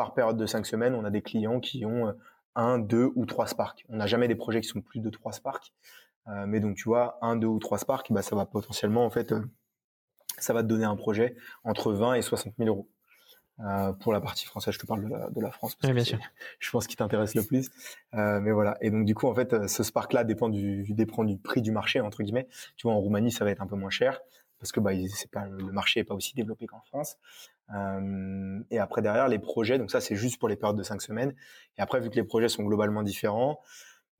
par 0.00 0.14
période 0.14 0.38
de 0.38 0.46
cinq 0.46 0.64
semaines, 0.64 0.94
on 0.94 1.04
a 1.04 1.10
des 1.10 1.20
clients 1.20 1.60
qui 1.60 1.84
ont 1.84 2.16
un, 2.54 2.78
deux 2.78 3.10
ou 3.16 3.26
trois 3.26 3.46
Spark. 3.46 3.84
On 3.90 3.96
n'a 3.96 4.06
jamais 4.06 4.28
des 4.28 4.34
projets 4.34 4.62
qui 4.62 4.68
sont 4.68 4.80
plus 4.80 5.00
de 5.00 5.10
trois 5.10 5.30
Spark. 5.32 5.74
Euh, 6.26 6.46
mais 6.46 6.58
donc 6.58 6.76
tu 6.76 6.84
vois, 6.84 7.18
un, 7.20 7.36
deux 7.36 7.48
ou 7.48 7.58
trois 7.58 7.76
Spark, 7.76 8.10
bah, 8.10 8.22
ça 8.22 8.34
va 8.34 8.46
potentiellement 8.46 9.04
en 9.04 9.10
fait, 9.10 9.32
euh, 9.32 9.42
ça 10.38 10.54
va 10.54 10.62
te 10.62 10.68
donner 10.68 10.86
un 10.86 10.96
projet 10.96 11.36
entre 11.64 11.92
20 11.92 12.14
et 12.14 12.22
60 12.22 12.54
000 12.56 12.70
euros. 12.70 12.88
Euh, 13.58 13.92
pour 13.92 14.14
la 14.14 14.22
partie 14.22 14.46
française, 14.46 14.72
je 14.72 14.78
te 14.78 14.86
parle 14.86 15.04
de 15.04 15.08
la, 15.10 15.28
de 15.28 15.38
la 15.42 15.50
France. 15.50 15.74
Parce 15.74 15.92
bien 15.92 16.02
sûr. 16.02 16.18
Je 16.60 16.70
pense 16.70 16.86
qu'il 16.86 16.96
t'intéresse 16.96 17.34
le 17.34 17.42
plus. 17.42 17.68
mais 18.14 18.52
voilà. 18.52 18.78
Et 18.80 18.90
donc 18.90 19.04
du 19.04 19.14
coup, 19.14 19.26
en 19.26 19.34
fait, 19.34 19.68
ce 19.68 19.82
Spark-là 19.82 20.24
dépend 20.24 20.48
du, 20.48 20.86
dépend 20.94 21.24
du 21.24 21.36
prix 21.36 21.60
du 21.60 21.72
marché 21.72 22.00
entre 22.00 22.22
guillemets. 22.22 22.48
Tu 22.76 22.86
vois, 22.86 22.94
en 22.94 23.00
Roumanie, 23.00 23.32
ça 23.32 23.44
va 23.44 23.50
être 23.50 23.60
un 23.60 23.66
peu 23.66 23.76
moins 23.76 23.90
cher 23.90 24.22
parce 24.60 24.72
que 24.72 24.80
bah, 24.80 24.92
c'est 25.08 25.30
pas 25.30 25.46
le 25.46 25.72
marché 25.72 26.00
est 26.00 26.04
pas 26.04 26.14
aussi 26.14 26.34
développé 26.34 26.66
qu'en 26.66 26.80
France. 26.82 27.16
Euh, 27.74 28.60
et 28.70 28.78
après 28.78 29.02
derrière 29.02 29.28
les 29.28 29.38
projets, 29.38 29.78
donc 29.78 29.90
ça 29.90 30.00
c'est 30.00 30.16
juste 30.16 30.38
pour 30.38 30.48
les 30.48 30.56
périodes 30.56 30.76
de 30.76 30.82
cinq 30.82 31.02
semaines. 31.02 31.34
Et 31.78 31.82
après 31.82 32.00
vu 32.00 32.10
que 32.10 32.16
les 32.16 32.24
projets 32.24 32.48
sont 32.48 32.64
globalement 32.64 33.02
différents, 33.02 33.60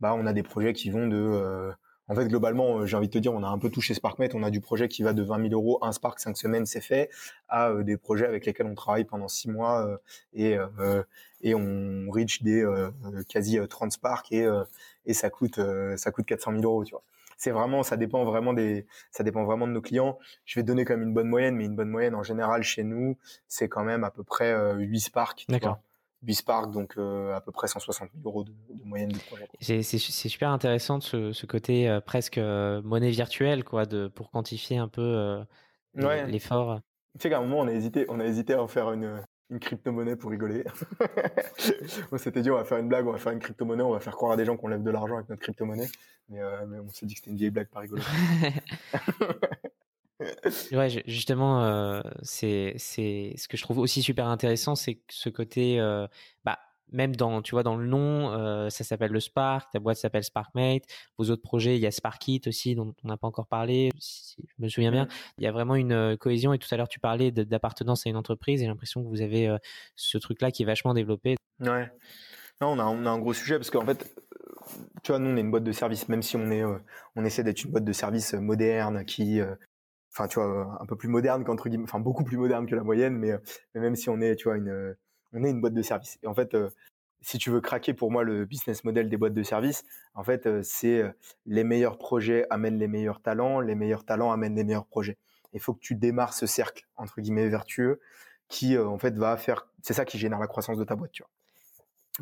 bah 0.00 0.14
on 0.14 0.26
a 0.26 0.32
des 0.32 0.42
projets 0.42 0.72
qui 0.72 0.90
vont 0.90 1.06
de 1.06 1.16
euh, 1.16 1.72
en 2.08 2.16
fait, 2.16 2.26
globalement, 2.26 2.78
euh, 2.78 2.86
j'ai 2.86 2.96
envie 2.96 3.06
de 3.06 3.12
te 3.12 3.18
dire, 3.18 3.32
on 3.32 3.44
a 3.44 3.46
un 3.46 3.58
peu 3.58 3.70
touché 3.70 3.94
SparkMate. 3.94 4.34
On 4.34 4.42
a 4.42 4.50
du 4.50 4.60
projet 4.60 4.88
qui 4.88 5.04
va 5.04 5.12
de 5.12 5.22
20 5.22 5.48
000 5.48 5.52
euros, 5.52 5.78
un 5.82 5.92
Spark, 5.92 6.18
cinq 6.18 6.36
semaines, 6.36 6.66
c'est 6.66 6.80
fait, 6.80 7.08
à 7.48 7.72
des 7.84 7.96
projets 7.96 8.26
avec 8.26 8.46
lesquels 8.46 8.66
on 8.66 8.74
travaille 8.74 9.04
pendant 9.04 9.28
six 9.28 9.48
mois 9.48 10.00
et 10.32 10.56
et 11.42 11.54
on 11.54 12.10
reach 12.10 12.42
des 12.42 12.64
quasi 13.28 13.60
30 13.68 13.92
Spark 13.92 14.32
et 14.32 14.48
et 15.06 15.14
ça 15.14 15.30
coûte 15.30 15.60
ça 15.96 16.10
coûte 16.10 16.26
400 16.26 16.52
000 16.52 16.64
euros, 16.64 16.84
tu 16.84 16.90
vois 16.90 17.04
c'est 17.40 17.52
vraiment, 17.52 17.82
ça 17.82 17.96
dépend 17.96 18.22
vraiment 18.24 18.52
des, 18.52 18.86
ça 19.10 19.24
dépend 19.24 19.44
vraiment 19.44 19.66
de 19.66 19.72
nos 19.72 19.80
clients. 19.80 20.18
Je 20.44 20.60
vais 20.60 20.62
donner 20.62 20.84
comme 20.84 21.00
une 21.00 21.14
bonne 21.14 21.28
moyenne, 21.28 21.56
mais 21.56 21.64
une 21.64 21.74
bonne 21.74 21.88
moyenne 21.88 22.14
en 22.14 22.22
général 22.22 22.62
chez 22.62 22.84
nous, 22.84 23.16
c'est 23.48 23.66
quand 23.66 23.82
même 23.82 24.04
à 24.04 24.10
peu 24.10 24.22
près 24.22 24.52
8 24.74 24.94
euh, 24.94 24.98
Spark. 25.00 25.46
D'accord. 25.48 25.78
8 26.22 26.34
Spark, 26.34 26.70
donc 26.70 26.98
euh, 26.98 27.34
à 27.34 27.40
peu 27.40 27.50
près 27.50 27.66
160 27.66 28.10
000 28.12 28.28
euros 28.28 28.44
de, 28.44 28.52
moyenne 28.84 29.08
de 29.08 29.18
projet. 29.20 29.48
C'est, 29.62 29.82
super 29.82 30.50
intéressant 30.50 31.00
ce, 31.00 31.32
ce 31.32 31.46
côté 31.46 31.88
euh, 31.88 32.02
presque 32.02 32.36
monnaie 32.36 33.10
virtuelle, 33.10 33.64
quoi, 33.64 33.86
de, 33.86 34.08
pour 34.08 34.30
quantifier 34.30 34.76
un 34.76 34.88
peu 34.88 35.40
l'effort. 35.94 36.80
Tu 37.14 37.22
sais 37.22 37.30
qu'à 37.30 37.38
un 37.38 37.40
moment, 37.40 37.60
on 37.60 37.68
a 37.68 37.72
hésité, 37.72 38.04
on 38.10 38.20
a 38.20 38.26
hésité 38.26 38.52
à 38.52 38.62
en 38.62 38.68
faire 38.68 38.92
une, 38.92 39.22
une 39.50 39.58
crypto-monnaie 39.58 40.16
pour 40.16 40.30
rigoler. 40.30 40.64
on 42.12 42.18
s'était 42.18 42.42
dit, 42.42 42.50
on 42.50 42.56
va 42.56 42.64
faire 42.64 42.78
une 42.78 42.88
blague, 42.88 43.06
on 43.06 43.12
va 43.12 43.18
faire 43.18 43.32
une 43.32 43.40
crypto-monnaie, 43.40 43.82
on 43.82 43.92
va 43.92 44.00
faire 44.00 44.14
croire 44.14 44.32
à 44.32 44.36
des 44.36 44.44
gens 44.44 44.56
qu'on 44.56 44.68
lève 44.68 44.82
de 44.82 44.90
l'argent 44.90 45.16
avec 45.16 45.28
notre 45.28 45.42
crypto-monnaie. 45.42 45.88
Mais, 46.28 46.40
euh, 46.40 46.82
on 46.86 46.90
s'est 46.90 47.06
dit 47.06 47.14
que 47.14 47.20
c'était 47.20 47.30
une 47.30 47.36
vieille 47.36 47.50
blague, 47.50 47.68
pas 47.68 47.80
rigolo. 47.80 48.02
ouais, 50.72 51.02
justement, 51.06 51.64
euh, 51.64 52.00
c'est 52.22 52.74
ce 52.78 53.48
que 53.48 53.56
je 53.56 53.62
trouve 53.62 53.78
aussi 53.78 54.02
super 54.02 54.26
intéressant, 54.26 54.76
c'est 54.76 55.00
ce 55.08 55.28
côté, 55.28 55.80
euh, 55.80 56.06
bah, 56.44 56.58
même 56.92 57.14
dans, 57.16 57.42
tu 57.42 57.52
vois, 57.54 57.62
dans 57.62 57.76
le 57.76 57.86
nom, 57.86 58.32
euh, 58.32 58.68
ça 58.70 58.84
s'appelle 58.84 59.12
le 59.12 59.20
Spark, 59.20 59.70
ta 59.72 59.78
boîte 59.78 59.96
s'appelle 59.96 60.24
SparkMate, 60.24 60.82
vos 61.18 61.30
autres 61.30 61.42
projets, 61.42 61.76
il 61.76 61.80
y 61.80 61.86
a 61.86 61.90
SparkIt 61.90 62.42
aussi, 62.46 62.74
dont 62.74 62.94
on 63.04 63.08
n'a 63.08 63.16
pas 63.16 63.26
encore 63.26 63.46
parlé, 63.46 63.90
si 63.98 64.36
je 64.38 64.62
me 64.62 64.68
souviens 64.68 64.90
bien. 64.90 65.08
Il 65.38 65.44
y 65.44 65.46
a 65.46 65.52
vraiment 65.52 65.74
une 65.74 65.92
euh, 65.92 66.16
cohésion 66.16 66.52
et 66.52 66.58
tout 66.58 66.68
à 66.70 66.76
l'heure 66.76 66.88
tu 66.88 67.00
parlais 67.00 67.30
d'appartenance 67.30 68.06
à 68.06 68.10
une 68.10 68.16
entreprise 68.16 68.60
et 68.60 68.64
j'ai 68.64 68.68
l'impression 68.68 69.02
que 69.02 69.08
vous 69.08 69.22
avez 69.22 69.48
euh, 69.48 69.58
ce 69.96 70.18
truc-là 70.18 70.50
qui 70.50 70.62
est 70.62 70.66
vachement 70.66 70.94
développé. 70.94 71.36
Ouais. 71.60 71.90
Non, 72.60 72.68
on 72.68 72.78
a, 72.78 72.84
on 72.84 73.06
a 73.06 73.10
un 73.10 73.18
gros 73.18 73.32
sujet 73.32 73.56
parce 73.56 73.70
qu'en 73.70 73.84
fait, 73.84 74.14
tu 75.02 75.12
vois, 75.12 75.18
nous 75.18 75.30
on 75.30 75.36
est 75.36 75.40
une 75.40 75.50
boîte 75.50 75.64
de 75.64 75.72
service, 75.72 76.08
même 76.08 76.22
si 76.22 76.36
on 76.36 76.50
est, 76.50 76.62
on 77.16 77.24
essaie 77.24 77.42
d'être 77.42 77.64
une 77.64 77.70
boîte 77.70 77.84
de 77.84 77.92
service 77.92 78.34
moderne 78.34 79.04
qui, 79.06 79.40
enfin, 80.12 80.28
tu 80.28 80.38
vois, 80.38 80.76
un 80.78 80.86
peu 80.86 80.96
plus 80.96 81.08
moderne 81.08 81.42
qu'entre 81.44 81.70
guillemets, 81.70 81.84
enfin 81.84 82.00
beaucoup 82.00 82.22
plus 82.22 82.36
moderne 82.36 82.66
que 82.66 82.74
la 82.74 82.82
moyenne, 82.82 83.16
mais, 83.16 83.32
mais 83.74 83.80
même 83.80 83.96
si 83.96 84.10
on 84.10 84.20
est, 84.20 84.36
tu 84.36 84.44
vois, 84.44 84.58
une 84.58 84.94
on 85.32 85.44
est 85.44 85.50
une 85.50 85.60
boîte 85.60 85.74
de 85.74 85.82
service. 85.82 86.18
Et 86.22 86.26
en 86.26 86.34
fait, 86.34 86.54
euh, 86.54 86.70
si 87.20 87.38
tu 87.38 87.50
veux 87.50 87.60
craquer 87.60 87.94
pour 87.94 88.10
moi 88.10 88.24
le 88.24 88.44
business 88.44 88.84
model 88.84 89.08
des 89.08 89.16
boîtes 89.16 89.34
de 89.34 89.42
service, 89.42 89.84
en 90.14 90.24
fait, 90.24 90.46
euh, 90.46 90.62
c'est 90.62 91.02
euh, 91.02 91.10
les 91.46 91.64
meilleurs 91.64 91.98
projets 91.98 92.46
amènent 92.50 92.78
les 92.78 92.88
meilleurs 92.88 93.20
talents, 93.20 93.60
les 93.60 93.74
meilleurs 93.74 94.04
talents 94.04 94.32
amènent 94.32 94.56
les 94.56 94.64
meilleurs 94.64 94.86
projets. 94.86 95.18
Il 95.52 95.60
faut 95.60 95.74
que 95.74 95.80
tu 95.80 95.94
démarres 95.94 96.34
ce 96.34 96.46
cercle 96.46 96.86
entre 96.96 97.20
guillemets 97.20 97.48
vertueux 97.48 98.00
qui 98.48 98.78
en 98.78 98.98
fait 98.98 99.16
va 99.16 99.36
faire. 99.36 99.68
C'est 99.82 99.94
ça 99.94 100.04
qui 100.04 100.18
génère 100.18 100.38
la 100.38 100.46
croissance 100.46 100.78
de 100.78 100.84
ta 100.84 100.96
boîte. 100.96 101.12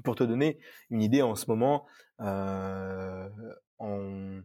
Pour 0.05 0.15
te 0.15 0.25
donner 0.25 0.59
une 0.91 1.03
idée, 1.03 1.23
en 1.23 1.35
ce 1.35 1.47
moment, 1.49 1.87
on, 3.79 4.43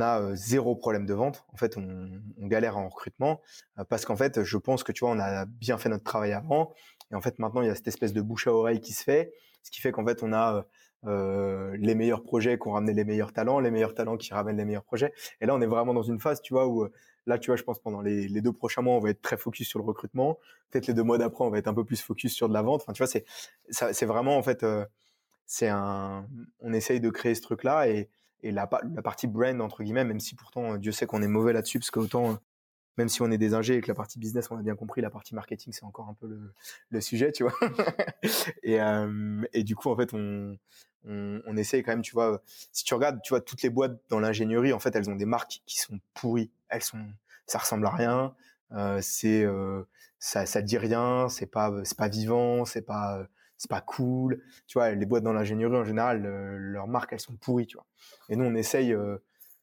a 0.00 0.34
zéro 0.34 0.76
problème 0.76 1.06
de 1.06 1.14
vente. 1.14 1.44
En 1.52 1.56
fait, 1.56 1.76
on 1.76 2.46
galère 2.46 2.76
en 2.76 2.88
recrutement 2.88 3.40
parce 3.88 4.04
qu'en 4.04 4.16
fait, 4.16 4.42
je 4.44 4.56
pense 4.56 4.82
que 4.84 4.92
tu 4.92 5.04
vois, 5.04 5.14
on 5.14 5.20
a 5.20 5.46
bien 5.46 5.78
fait 5.78 5.88
notre 5.88 6.04
travail 6.04 6.32
avant 6.32 6.74
et 7.10 7.14
en 7.14 7.20
fait, 7.20 7.38
maintenant, 7.38 7.62
il 7.62 7.68
y 7.68 7.70
a 7.70 7.74
cette 7.74 7.88
espèce 7.88 8.12
de 8.12 8.20
bouche 8.20 8.46
à 8.46 8.52
oreille 8.52 8.80
qui 8.80 8.92
se 8.92 9.02
fait, 9.02 9.32
ce 9.62 9.70
qui 9.70 9.80
fait 9.80 9.92
qu'en 9.92 10.04
fait, 10.06 10.22
on 10.22 10.32
a 10.32 10.66
euh, 11.06 11.76
les 11.78 11.94
meilleurs 11.94 12.22
projets 12.22 12.58
qui 12.58 12.68
ont 12.68 12.72
ramené 12.72 12.92
les 12.92 13.04
meilleurs 13.04 13.32
talents, 13.32 13.58
les 13.58 13.70
meilleurs 13.70 13.94
talents 13.94 14.16
qui 14.16 14.32
ramènent 14.32 14.56
les 14.56 14.64
meilleurs 14.64 14.84
projets. 14.84 15.12
Et 15.40 15.46
là, 15.46 15.54
on 15.54 15.60
est 15.60 15.66
vraiment 15.66 15.94
dans 15.94 16.02
une 16.02 16.20
phase, 16.20 16.40
tu 16.42 16.54
vois, 16.54 16.66
où 16.68 16.86
là, 17.26 17.38
tu 17.38 17.50
vois, 17.50 17.56
je 17.56 17.62
pense 17.62 17.78
pendant 17.80 18.00
les, 18.00 18.28
les 18.28 18.40
deux 18.40 18.52
prochains 18.52 18.82
mois, 18.82 18.94
on 18.94 19.00
va 19.00 19.10
être 19.10 19.22
très 19.22 19.36
focus 19.36 19.68
sur 19.68 19.78
le 19.78 19.84
recrutement. 19.84 20.38
Peut-être 20.70 20.86
les 20.86 20.94
deux 20.94 21.02
mois 21.02 21.18
d'après, 21.18 21.44
on 21.44 21.50
va 21.50 21.58
être 21.58 21.68
un 21.68 21.74
peu 21.74 21.84
plus 21.84 22.00
focus 22.00 22.34
sur 22.34 22.48
de 22.48 22.54
la 22.54 22.62
vente. 22.62 22.82
Enfin, 22.82 22.92
tu 22.92 23.02
vois, 23.02 23.06
c'est 23.06 23.24
c'est 23.70 24.06
vraiment 24.06 24.36
en 24.36 24.42
fait, 24.42 24.62
euh, 24.62 24.84
c'est 25.46 25.68
un, 25.68 26.26
on 26.60 26.72
essaye 26.72 27.00
de 27.00 27.10
créer 27.10 27.34
ce 27.34 27.42
truc-là 27.42 27.88
et 27.88 28.08
et 28.42 28.52
la, 28.52 28.68
la 28.94 29.02
partie 29.02 29.26
brand 29.26 29.60
entre 29.60 29.82
guillemets, 29.82 30.04
même 30.04 30.20
si 30.20 30.34
pourtant 30.34 30.78
Dieu 30.78 30.92
sait 30.92 31.06
qu'on 31.06 31.22
est 31.22 31.28
mauvais 31.28 31.52
là-dessus, 31.52 31.78
parce 31.78 31.90
qu'autant 31.90 32.38
même 32.96 33.08
si 33.08 33.22
on 33.22 33.30
est 33.30 33.38
des 33.38 33.54
ingés 33.54 33.76
et 33.76 33.80
que 33.80 33.88
la 33.88 33.94
partie 33.94 34.18
business, 34.18 34.50
on 34.50 34.58
a 34.58 34.62
bien 34.62 34.76
compris, 34.76 35.00
la 35.00 35.10
partie 35.10 35.34
marketing, 35.34 35.72
c'est 35.72 35.84
encore 35.84 36.08
un 36.08 36.14
peu 36.14 36.28
le, 36.90 37.00
sujet, 37.00 37.32
tu 37.32 37.44
vois. 37.44 37.54
et, 38.62 38.80
euh, 38.80 39.42
et 39.52 39.64
du 39.64 39.76
coup, 39.76 39.90
en 39.90 39.96
fait, 39.96 40.12
on, 40.12 40.58
on, 41.04 41.56
essaye 41.56 41.82
quand 41.82 41.92
même, 41.92 42.02
tu 42.02 42.12
vois, 42.12 42.42
si 42.72 42.84
tu 42.84 42.94
regardes, 42.94 43.20
tu 43.22 43.30
vois, 43.30 43.40
toutes 43.40 43.62
les 43.62 43.70
boîtes 43.70 43.98
dans 44.08 44.20
l'ingénierie, 44.20 44.72
en 44.72 44.78
fait, 44.78 44.94
elles 44.94 45.08
ont 45.08 45.16
des 45.16 45.24
marques 45.24 45.62
qui 45.66 45.78
sont 45.78 45.98
pourries. 46.14 46.50
Elles 46.68 46.82
sont, 46.82 47.04
ça 47.46 47.58
ressemble 47.58 47.86
à 47.86 47.90
rien. 47.90 48.34
Euh, 48.72 49.00
c'est, 49.02 49.44
euh, 49.44 49.82
ça, 50.18 50.46
ça 50.46 50.62
dit 50.62 50.78
rien. 50.78 51.28
C'est 51.28 51.46
pas, 51.46 51.72
c'est 51.84 51.96
pas 51.96 52.08
vivant. 52.08 52.64
C'est 52.64 52.82
pas, 52.82 53.26
c'est 53.56 53.70
pas 53.70 53.80
cool. 53.80 54.42
Tu 54.66 54.78
vois, 54.78 54.92
les 54.92 55.06
boîtes 55.06 55.24
dans 55.24 55.32
l'ingénierie 55.32 55.76
en 55.76 55.84
général, 55.84 56.22
leurs 56.22 56.88
marques, 56.88 57.12
elles 57.12 57.20
sont 57.20 57.36
pourries, 57.36 57.66
tu 57.66 57.76
vois. 57.76 57.86
Et 58.28 58.36
nous, 58.36 58.44
on 58.44 58.54
essaye 58.54 58.94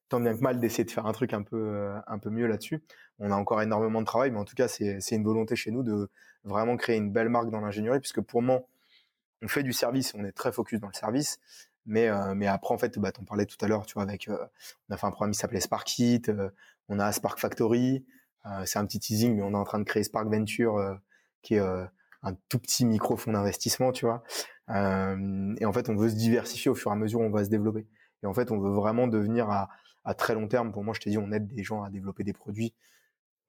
tant 0.09 0.19
bien 0.19 0.35
que 0.35 0.41
mal 0.41 0.59
d'essayer 0.59 0.83
de 0.83 0.91
faire 0.91 1.05
un 1.05 1.11
truc 1.11 1.33
un 1.33 1.43
peu 1.43 1.57
euh, 1.57 1.99
un 2.07 2.19
peu 2.19 2.29
mieux 2.29 2.47
là-dessus. 2.47 2.81
On 3.19 3.31
a 3.31 3.35
encore 3.35 3.61
énormément 3.61 4.01
de 4.01 4.05
travail, 4.05 4.31
mais 4.31 4.39
en 4.39 4.45
tout 4.45 4.55
cas 4.55 4.67
c'est 4.67 4.99
c'est 5.01 5.15
une 5.15 5.23
volonté 5.23 5.55
chez 5.55 5.71
nous 5.71 5.83
de 5.83 6.09
vraiment 6.43 6.77
créer 6.77 6.97
une 6.97 7.11
belle 7.11 7.29
marque 7.29 7.49
dans 7.49 7.59
l'ingénierie, 7.61 7.99
puisque 7.99 8.21
pour 8.21 8.41
moi 8.41 8.61
on 9.41 9.47
fait 9.47 9.63
du 9.63 9.73
service, 9.73 10.13
on 10.15 10.23
est 10.23 10.31
très 10.31 10.51
focus 10.51 10.79
dans 10.79 10.87
le 10.87 10.93
service, 10.93 11.39
mais 11.85 12.07
euh, 12.09 12.33
mais 12.35 12.47
après 12.47 12.73
en 12.73 12.77
fait 12.77 12.97
bah 12.99 13.11
t'en 13.11 13.23
parlais 13.23 13.45
tout 13.45 13.57
à 13.61 13.67
l'heure, 13.67 13.85
tu 13.85 13.93
vois 13.95 14.03
avec 14.03 14.27
euh, 14.29 14.37
on 14.89 14.93
a 14.93 14.97
fait 14.97 15.07
un 15.07 15.11
programme 15.11 15.31
qui 15.31 15.39
s'appelait 15.39 15.61
Sparkit, 15.61 16.23
on 16.89 16.99
a 16.99 17.11
Spark 17.11 17.39
Factory, 17.39 18.05
c'est 18.65 18.79
un 18.79 18.85
petit 18.85 18.99
teasing, 18.99 19.35
mais 19.35 19.41
on 19.41 19.51
est 19.51 19.55
en 19.55 19.65
train 19.65 19.79
de 19.79 19.83
créer 19.83 20.03
Spark 20.03 20.27
Venture 20.27 20.99
qui 21.41 21.55
est 21.55 21.59
un 21.59 22.33
tout 22.49 22.59
petit 22.59 22.85
micro 22.85 23.17
fonds 23.17 23.33
d'investissement, 23.33 23.91
tu 23.91 24.05
vois. 24.05 24.23
et 24.69 25.65
en 25.65 25.73
fait 25.73 25.89
on 25.89 25.95
veut 25.95 26.09
se 26.09 26.15
diversifier 26.15 26.71
au 26.71 26.75
fur 26.75 26.91
et 26.91 26.93
à 26.93 26.97
mesure 26.97 27.19
on 27.19 27.29
va 27.29 27.43
se 27.43 27.49
développer. 27.49 27.87
Et 28.23 28.25
en 28.25 28.33
fait, 28.33 28.51
on 28.51 28.59
veut 28.59 28.71
vraiment 28.71 29.07
devenir 29.07 29.49
à, 29.49 29.69
à 30.07 30.13
très 30.13 30.33
long 30.33 30.47
terme. 30.47 30.71
Pour 30.71 30.83
moi, 30.83 30.93
je 30.95 31.01
t'ai 31.01 31.09
dit, 31.09 31.17
on 31.17 31.31
aide 31.31 31.47
des 31.47 31.63
gens 31.63 31.83
à 31.83 31.89
développer 31.89 32.23
des 32.23 32.33
produits 32.33 32.73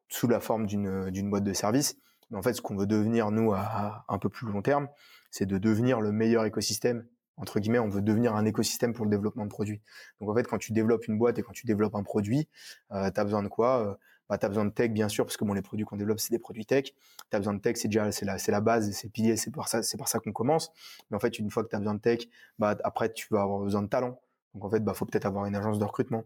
sous 0.08 0.28
la 0.28 0.40
forme 0.40 0.66
d'une 0.66 1.30
boîte 1.30 1.44
de 1.44 1.52
service. 1.52 1.96
Mais 2.30 2.36
en 2.36 2.42
fait, 2.42 2.52
ce 2.52 2.60
qu'on 2.60 2.76
veut 2.76 2.86
devenir 2.86 3.30
nous 3.30 3.52
à, 3.52 4.04
un 4.08 4.18
peu 4.18 4.28
plus 4.28 4.46
long 4.46 4.60
terme, 4.60 4.88
c'est 5.30 5.46
de 5.46 5.56
devenir 5.58 6.00
le 6.00 6.12
meilleur 6.12 6.44
écosystème 6.44 7.06
entre 7.40 7.60
guillemets, 7.60 7.78
on 7.78 7.88
veut 7.88 8.02
devenir 8.02 8.34
un 8.34 8.44
écosystème 8.44 8.92
pour 8.92 9.04
le 9.04 9.12
développement 9.12 9.44
de 9.44 9.48
produits. 9.48 9.80
Donc 10.20 10.28
en 10.28 10.34
fait, 10.34 10.42
quand 10.42 10.58
tu 10.58 10.72
développes 10.72 11.06
une 11.06 11.18
boîte 11.18 11.38
et 11.38 11.42
quand 11.42 11.52
tu 11.52 11.66
développes 11.66 11.94
un 11.94 12.02
produit, 12.02 12.48
euh, 12.90 13.12
tu 13.12 13.20
as 13.20 13.22
besoin 13.22 13.44
de 13.44 13.48
quoi? 13.48 13.96
Bah, 14.28 14.36
tu 14.36 14.44
as 14.44 14.48
besoin 14.48 14.66
de 14.66 14.70
tech, 14.70 14.90
bien 14.90 15.08
sûr, 15.08 15.24
parce 15.24 15.36
que 15.36 15.44
bon, 15.44 15.54
les 15.54 15.62
produits 15.62 15.86
qu'on 15.86 15.96
développe, 15.96 16.20
c'est 16.20 16.32
des 16.32 16.38
produits 16.38 16.66
tech. 16.66 16.84
Tu 16.84 16.92
as 17.36 17.38
besoin 17.38 17.54
de 17.54 17.60
tech, 17.60 17.76
c'est 17.76 17.88
déjà 17.88 18.10
la, 18.22 18.60
base, 18.60 18.90
c'est 18.90 19.06
le 19.06 19.10
pilier, 19.10 19.36
c'est 19.36 19.50
par 19.50 19.68
ça, 19.68 19.82
ça 19.82 20.18
qu'on 20.18 20.32
commence. 20.32 20.70
Mais 21.10 21.16
en 21.16 21.20
fait, 21.20 21.38
une 21.38 21.50
fois 21.50 21.64
que 21.64 21.68
tu 21.68 21.76
as 21.76 21.78
besoin 21.78 21.94
de 21.94 22.00
tech, 22.00 22.26
bah, 22.58 22.76
après, 22.84 23.12
tu 23.12 23.26
vas 23.30 23.42
avoir 23.42 23.60
besoin 23.60 23.82
de 23.82 23.88
talent. 23.88 24.20
Donc 24.54 24.64
en 24.64 24.70
fait, 24.70 24.80
bah, 24.80 24.92
faut 24.94 25.06
peut-être 25.06 25.26
avoir 25.26 25.46
une 25.46 25.56
agence 25.56 25.78
de 25.78 25.84
recrutement. 25.84 26.24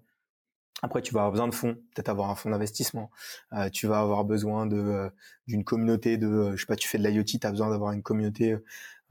Après, 0.84 1.00
tu 1.00 1.14
vas 1.14 1.20
avoir 1.20 1.32
besoin 1.32 1.48
de 1.48 1.54
fonds, 1.54 1.74
peut-être 1.94 2.08
avoir 2.08 2.28
un 2.30 2.34
fonds 2.34 2.50
d'investissement. 2.50 3.10
Euh, 3.52 3.68
tu 3.70 3.86
vas 3.86 4.00
avoir 4.00 4.24
besoin 4.24 4.66
de 4.66 4.76
euh, 4.76 5.10
d'une 5.46 5.62
communauté 5.64 6.16
de, 6.16 6.26
euh, 6.26 6.56
je 6.56 6.62
sais 6.62 6.66
pas, 6.66 6.74
tu 6.76 6.88
fais 6.88 6.98
de 6.98 7.06
l'IoT, 7.06 7.24
tu 7.24 7.38
as 7.42 7.50
besoin 7.50 7.70
d'avoir 7.70 7.92
une 7.92 8.02
communauté 8.02 8.56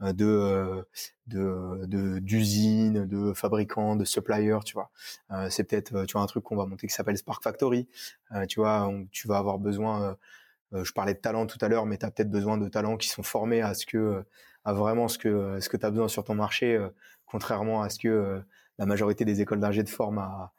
euh, 0.02 0.12
de 0.12 0.84
de 1.28 2.18
d'usines, 2.18 3.06
de, 3.06 3.32
fabricants, 3.32 3.96
de 3.96 4.04
suppliers, 4.04 4.58
tu 4.64 4.74
vois. 4.74 4.90
c'est 5.50 5.64
peut-être, 5.64 6.04
tu 6.06 6.12
vois, 6.12 6.22
un 6.22 6.26
truc 6.26 6.44
qu'on 6.44 6.56
va 6.56 6.66
monter 6.66 6.86
qui 6.88 6.92
s'appelle 6.92 7.16
Spark 7.16 7.42
Factory. 7.42 7.88
tu 8.48 8.60
vois, 8.60 8.92
tu 9.12 9.28
vas 9.28 9.38
avoir 9.38 9.58
besoin. 9.58 10.16
je 10.72 10.92
parlais 10.92 11.14
de 11.14 11.20
talent 11.20 11.46
tout 11.46 11.58
à 11.60 11.68
l'heure, 11.68 11.86
mais 11.86 11.98
tu 11.98 12.06
as 12.06 12.10
peut-être 12.10 12.30
besoin 12.30 12.58
de 12.58 12.68
talents 12.68 12.96
qui 12.96 13.08
sont 13.08 13.22
formés 13.22 13.62
à 13.62 13.74
ce 13.74 13.86
que, 13.86 14.24
à 14.64 14.72
vraiment 14.72 15.08
ce 15.08 15.18
que 15.18 15.60
ce 15.60 15.68
que 15.68 15.76
tu 15.76 15.86
as 15.86 15.90
besoin 15.90 16.08
sur 16.08 16.24
ton 16.24 16.34
marché, 16.34 16.84
contrairement 17.26 17.82
à 17.82 17.88
ce 17.88 18.00
que 18.00 18.42
la 18.78 18.86
majorité 18.86 19.24
des 19.24 19.40
écoles 19.40 19.60
d'ingé 19.60 19.84
de 19.84 19.88
forment 19.88 20.18
à 20.18 20.52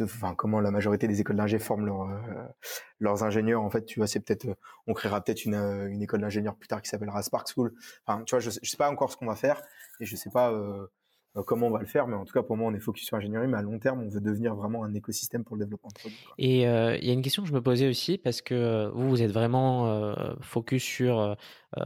enfin 0.00 0.34
comment 0.34 0.60
la 0.60 0.70
majorité 0.70 1.08
des 1.08 1.20
écoles 1.20 1.36
d'ingé 1.36 1.58
forment 1.58 1.86
leurs 1.86 3.22
euh, 3.22 3.26
ingénieurs 3.26 3.62
en 3.62 3.70
fait 3.70 3.84
tu 3.84 4.00
vois 4.00 4.06
c'est 4.06 4.20
peut-être 4.20 4.46
on 4.86 4.94
créera 4.94 5.22
peut-être 5.22 5.44
une, 5.44 5.54
euh, 5.54 6.00
école 6.00 6.20
d'ingénieurs 6.20 6.56
plus 6.56 6.68
tard 6.68 6.82
qui 6.82 6.88
s'appellera 6.88 7.22
Spark 7.22 7.48
School 7.54 7.74
enfin 8.06 8.22
tu 8.24 8.34
vois 8.34 8.40
je, 8.40 8.50
je 8.50 8.70
sais 8.70 8.76
pas 8.76 8.90
encore 8.90 9.10
ce 9.10 9.16
qu'on 9.16 9.26
va 9.26 9.36
faire 9.36 9.60
et 10.00 10.06
je 10.06 10.16
sais 10.16 10.30
pas 10.30 10.52
euh, 10.52 10.86
comment 11.44 11.66
on 11.66 11.70
va 11.70 11.80
le 11.80 11.86
faire, 11.86 12.06
mais 12.06 12.16
en 12.16 12.24
tout 12.24 12.32
cas 12.32 12.42
pour 12.42 12.56
moi 12.56 12.70
on 12.70 12.74
est 12.74 12.80
focus 12.80 13.04
sur 13.04 13.16
l'ingénierie, 13.16 13.46
mais 13.46 13.58
à 13.58 13.62
long 13.62 13.78
terme 13.78 14.02
on 14.02 14.08
veut 14.08 14.22
devenir 14.22 14.54
vraiment 14.54 14.84
un 14.84 14.94
écosystème 14.94 15.44
pour 15.44 15.56
le 15.56 15.64
développement. 15.64 15.90
Et 16.38 16.62
il 16.62 17.04
y 17.04 17.10
a 17.10 17.12
une 17.12 17.20
question 17.20 17.42
que 17.42 17.48
je 17.50 17.52
me 17.52 17.60
posais 17.60 17.86
aussi 17.86 18.16
parce 18.16 18.40
que 18.40 18.90
vous 18.94 19.10
vous 19.10 19.20
êtes 19.20 19.32
vraiment 19.32 20.14
focus 20.40 20.82
sur 20.82 21.36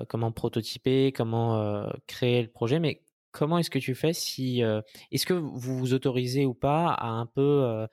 comment 0.08 0.30
prototyper, 0.30 1.10
comment 1.10 1.84
créer 2.06 2.42
le 2.42 2.48
projet, 2.48 2.78
mais 2.78 3.02
comment 3.32 3.58
est-ce 3.58 3.70
que 3.70 3.78
tu 3.78 3.94
fais 3.94 4.12
si 4.12 4.62
euh, 4.62 4.80
est-ce 5.10 5.26
que 5.26 5.34
vous 5.34 5.78
vous 5.78 5.94
autorisez 5.94 6.46
ou 6.46 6.54
pas 6.54 6.92
à 6.92 7.06
un 7.06 7.26
peu 7.26 7.40
euh, 7.64 7.86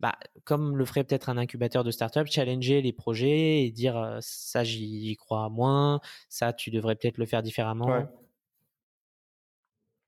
bah, 0.00 0.18
comme 0.44 0.76
le 0.76 0.84
ferait 0.84 1.04
peut-être 1.04 1.28
un 1.28 1.38
incubateur 1.38 1.84
de 1.84 1.90
start-up, 1.90 2.26
challenger 2.28 2.82
les 2.82 2.92
projets 2.92 3.64
et 3.64 3.70
dire 3.70 3.96
euh, 3.96 4.18
ça 4.20 4.64
j'y 4.64 5.16
crois 5.16 5.48
moins, 5.48 6.00
ça 6.28 6.52
tu 6.52 6.70
devrais 6.70 6.96
peut-être 6.96 7.18
le 7.18 7.26
faire 7.26 7.42
différemment? 7.42 7.86
Ouais. 7.86 8.06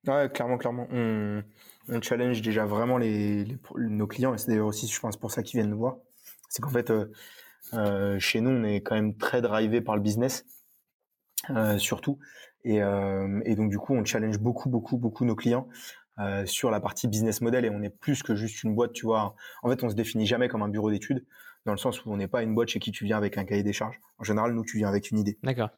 ouais 0.09 0.31
clairement, 0.31 0.59
clairement. 0.59 0.89
On, 0.91 1.43
on, 1.89 2.03
challenge 2.03 2.43
déjà 2.43 2.67
vraiment 2.67 2.99
les, 2.99 3.47
nos 3.77 4.07
clients 4.07 4.35
et 4.35 4.39
c'est 4.39 4.49
d'ailleurs 4.49 4.67
aussi, 4.67 4.87
je 4.87 5.01
pense, 5.01 5.17
pour 5.17 5.31
ça 5.31 5.43
qu'ils 5.43 5.61
viennent 5.61 5.71
nous 5.71 5.79
voir. 5.79 5.97
C'est 6.49 6.63
qu'en 6.63 6.71
fait, 6.71 6.93
chez 8.21 8.41
nous, 8.41 8.51
on 8.51 8.65
est 8.65 8.81
quand 8.81 8.95
même 8.95 9.17
très 9.17 9.43
drivé 9.43 9.81
par 9.81 9.97
le 9.97 10.03
business, 10.03 10.45
surtout. 11.79 12.21
Et, 12.65 12.83
euh, 12.83 13.41
et, 13.45 13.55
donc 13.57 13.71
du 13.71 13.79
coup, 13.79 13.95
on 13.95 14.05
challenge 14.05 14.39
beaucoup, 14.39 14.69
beaucoup, 14.69 14.97
beaucoup 14.97 15.25
nos 15.25 15.37
clients 15.37 15.69
euh, 16.19 16.47
sur 16.47 16.71
la 16.71 16.81
partie 16.81 17.09
business 17.09 17.41
model 17.41 17.65
et 17.65 17.71
on 17.71 17.83
est 17.83 17.91
plus 17.91 18.23
que 18.23 18.35
juste 18.35 18.63
une 18.63 18.75
boîte, 18.75 18.93
tu 18.93 19.07
vois. 19.07 19.35
En 19.63 19.69
fait, 19.69 19.83
on 19.83 19.91
se 19.91 19.95
définit 19.95 20.27
jamais 20.27 20.49
comme 20.49 20.63
un 20.63 20.69
bureau 20.69 20.91
d'études 20.91 21.25
dans 21.67 21.73
le 21.73 21.79
sens 21.79 22.05
où 22.05 22.13
on 22.13 22.17
n'est 22.17 22.29
pas 22.29 22.43
une 22.43 22.55
boîte 22.55 22.69
chez 22.69 22.79
qui 22.79 22.91
tu 22.91 23.05
viens 23.05 23.17
avec 23.17 23.39
un 23.39 23.45
cahier 23.45 23.63
des 23.63 23.73
charges. 23.73 24.01
En 24.19 24.25
général, 24.25 24.53
nous, 24.53 24.65
tu 24.65 24.79
viens 24.79 24.89
avec 24.89 25.11
une 25.11 25.19
idée. 25.19 25.39
D'accord. 25.43 25.71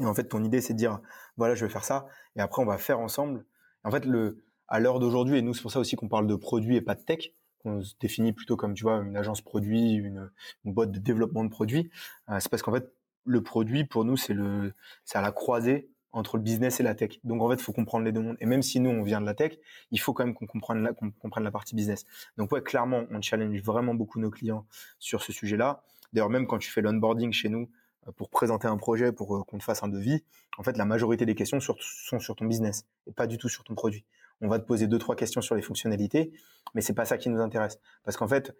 Et 0.00 0.06
en 0.06 0.14
fait, 0.14 0.24
ton 0.24 0.42
idée, 0.42 0.60
c'est 0.60 0.72
de 0.72 0.78
dire, 0.78 1.00
voilà, 1.36 1.54
je 1.54 1.64
vais 1.64 1.70
faire 1.70 1.84
ça, 1.84 2.06
et 2.36 2.40
après, 2.40 2.62
on 2.62 2.66
va 2.66 2.78
faire 2.78 2.98
ensemble. 2.98 3.44
En 3.84 3.90
fait, 3.90 4.04
le, 4.06 4.44
à 4.68 4.80
l'heure 4.80 4.98
d'aujourd'hui, 4.98 5.38
et 5.38 5.42
nous, 5.42 5.54
c'est 5.54 5.62
pour 5.62 5.70
ça 5.70 5.78
aussi 5.78 5.96
qu'on 5.96 6.08
parle 6.08 6.26
de 6.26 6.34
produit 6.34 6.76
et 6.76 6.80
pas 6.80 6.94
de 6.94 7.02
tech, 7.02 7.32
qu'on 7.62 7.82
se 7.82 7.94
définit 8.00 8.32
plutôt 8.32 8.56
comme, 8.56 8.74
tu 8.74 8.84
vois, 8.84 8.98
une 8.98 9.16
agence 9.16 9.40
produit, 9.40 9.94
une, 9.94 10.30
une 10.64 10.72
boîte 10.72 10.90
de 10.90 10.98
développement 10.98 11.44
de 11.44 11.50
produits. 11.50 11.90
Euh, 12.28 12.38
c'est 12.40 12.48
parce 12.48 12.62
qu'en 12.62 12.72
fait, 12.72 12.92
le 13.24 13.42
produit, 13.42 13.84
pour 13.84 14.04
nous, 14.04 14.16
c'est 14.16 14.34
le, 14.34 14.74
c'est 15.04 15.18
à 15.18 15.22
la 15.22 15.32
croisée 15.32 15.90
entre 16.14 16.36
le 16.36 16.42
business 16.42 16.80
et 16.80 16.82
la 16.82 16.94
tech. 16.94 17.18
Donc 17.24 17.42
en 17.42 17.48
fait, 17.50 17.56
il 17.56 17.62
faut 17.62 17.72
comprendre 17.72 18.04
les 18.04 18.12
deux 18.12 18.20
mondes. 18.20 18.36
Et 18.40 18.46
même 18.46 18.62
si 18.62 18.80
nous, 18.80 18.90
on 18.90 19.02
vient 19.02 19.20
de 19.20 19.26
la 19.26 19.34
tech, 19.34 19.58
il 19.90 20.00
faut 20.00 20.12
quand 20.12 20.24
même 20.24 20.34
qu'on 20.34 20.46
comprenne 20.46 20.82
la, 20.82 21.50
partie 21.50 21.74
business. 21.74 22.04
Donc 22.38 22.52
ouais, 22.52 22.62
clairement, 22.62 23.04
on 23.10 23.20
challenge 23.20 23.60
vraiment 23.62 23.94
beaucoup 23.94 24.20
nos 24.20 24.30
clients 24.30 24.64
sur 24.98 25.22
ce 25.22 25.32
sujet-là. 25.32 25.82
D'ailleurs, 26.12 26.30
même 26.30 26.46
quand 26.46 26.58
tu 26.58 26.70
fais 26.70 26.80
l'onboarding 26.80 27.32
chez 27.32 27.48
nous 27.48 27.68
euh, 28.06 28.12
pour 28.12 28.30
présenter 28.30 28.68
un 28.68 28.76
projet, 28.76 29.12
pour 29.12 29.36
euh, 29.36 29.42
qu'on 29.42 29.58
te 29.58 29.64
fasse 29.64 29.82
un 29.82 29.88
devis, 29.88 30.22
en 30.56 30.62
fait, 30.62 30.76
la 30.76 30.84
majorité 30.84 31.26
des 31.26 31.34
questions 31.34 31.58
sont 31.60 32.20
sur 32.20 32.36
ton 32.36 32.44
business 32.46 32.86
et 33.08 33.12
pas 33.12 33.26
du 33.26 33.36
tout 33.36 33.48
sur 33.48 33.64
ton 33.64 33.74
produit. 33.74 34.04
On 34.40 34.48
va 34.48 34.58
te 34.58 34.64
poser 34.64 34.86
deux, 34.86 34.98
trois 34.98 35.16
questions 35.16 35.40
sur 35.40 35.56
les 35.56 35.62
fonctionnalités, 35.62 36.32
mais 36.74 36.80
c'est 36.80 36.94
pas 36.94 37.04
ça 37.04 37.18
qui 37.18 37.28
nous 37.28 37.40
intéresse. 37.40 37.80
Parce 38.04 38.16
qu'en 38.16 38.28
fait, 38.28 38.54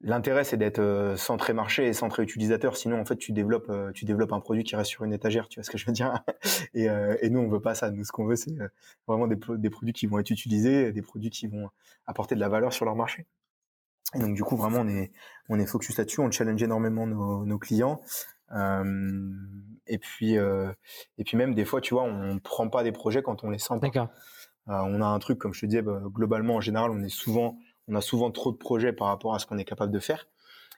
L'intérêt, 0.00 0.44
c'est 0.44 0.56
d'être 0.56 0.78
euh, 0.78 1.16
centré 1.16 1.52
marché 1.52 1.88
et 1.88 1.92
centré 1.92 2.22
utilisateur. 2.22 2.76
Sinon, 2.76 3.00
en 3.00 3.04
fait, 3.04 3.16
tu 3.16 3.32
développes, 3.32 3.68
euh, 3.68 3.90
tu 3.90 4.04
développes 4.04 4.32
un 4.32 4.38
produit 4.38 4.62
qui 4.62 4.76
reste 4.76 4.90
sur 4.90 5.02
une 5.02 5.12
étagère. 5.12 5.48
Tu 5.48 5.58
vois 5.58 5.64
ce 5.64 5.70
que 5.70 5.78
je 5.78 5.86
veux 5.86 5.92
dire? 5.92 6.22
Et, 6.74 6.88
euh, 6.88 7.16
et, 7.20 7.30
nous, 7.30 7.40
on 7.40 7.48
veut 7.48 7.60
pas 7.60 7.74
ça. 7.74 7.90
Nous, 7.90 8.04
ce 8.04 8.12
qu'on 8.12 8.24
veut, 8.24 8.36
c'est 8.36 8.54
vraiment 9.08 9.26
des, 9.26 9.36
des, 9.56 9.70
produits 9.70 9.92
qui 9.92 10.06
vont 10.06 10.20
être 10.20 10.30
utilisés, 10.30 10.92
des 10.92 11.02
produits 11.02 11.30
qui 11.30 11.48
vont 11.48 11.68
apporter 12.06 12.36
de 12.36 12.40
la 12.40 12.48
valeur 12.48 12.72
sur 12.72 12.84
leur 12.84 12.94
marché. 12.94 13.26
Et 14.14 14.20
donc, 14.20 14.34
du 14.34 14.44
coup, 14.44 14.56
vraiment, 14.56 14.80
on 14.80 14.88
est, 14.88 15.10
on 15.48 15.58
est 15.58 15.66
focus 15.66 15.98
là-dessus. 15.98 16.20
On 16.20 16.30
challenge 16.30 16.62
énormément 16.62 17.06
nos, 17.06 17.44
nos 17.44 17.58
clients. 17.58 18.00
Euh, 18.52 19.32
et 19.88 19.98
puis, 19.98 20.34
et 20.34 21.24
puis 21.24 21.36
même 21.36 21.54
des 21.54 21.64
fois, 21.64 21.80
tu 21.80 21.94
vois, 21.94 22.04
on 22.04 22.38
prend 22.38 22.68
pas 22.68 22.84
des 22.84 22.92
projets 22.92 23.22
quand 23.22 23.42
on 23.42 23.50
les 23.50 23.58
sent. 23.58 23.74
D'accord. 23.80 24.08
on 24.66 25.00
a 25.00 25.06
un 25.06 25.18
truc, 25.18 25.38
comme 25.38 25.54
je 25.54 25.62
te 25.62 25.66
disais, 25.66 25.82
bah, 25.82 26.00
globalement, 26.06 26.56
en 26.56 26.60
général, 26.60 26.90
on 26.92 27.00
est 27.00 27.08
souvent 27.08 27.58
on 27.88 27.94
a 27.94 28.00
souvent 28.00 28.30
trop 28.30 28.52
de 28.52 28.56
projets 28.56 28.92
par 28.92 29.08
rapport 29.08 29.34
à 29.34 29.38
ce 29.38 29.46
qu'on 29.46 29.58
est 29.58 29.64
capable 29.64 29.92
de 29.92 29.98
faire. 29.98 30.28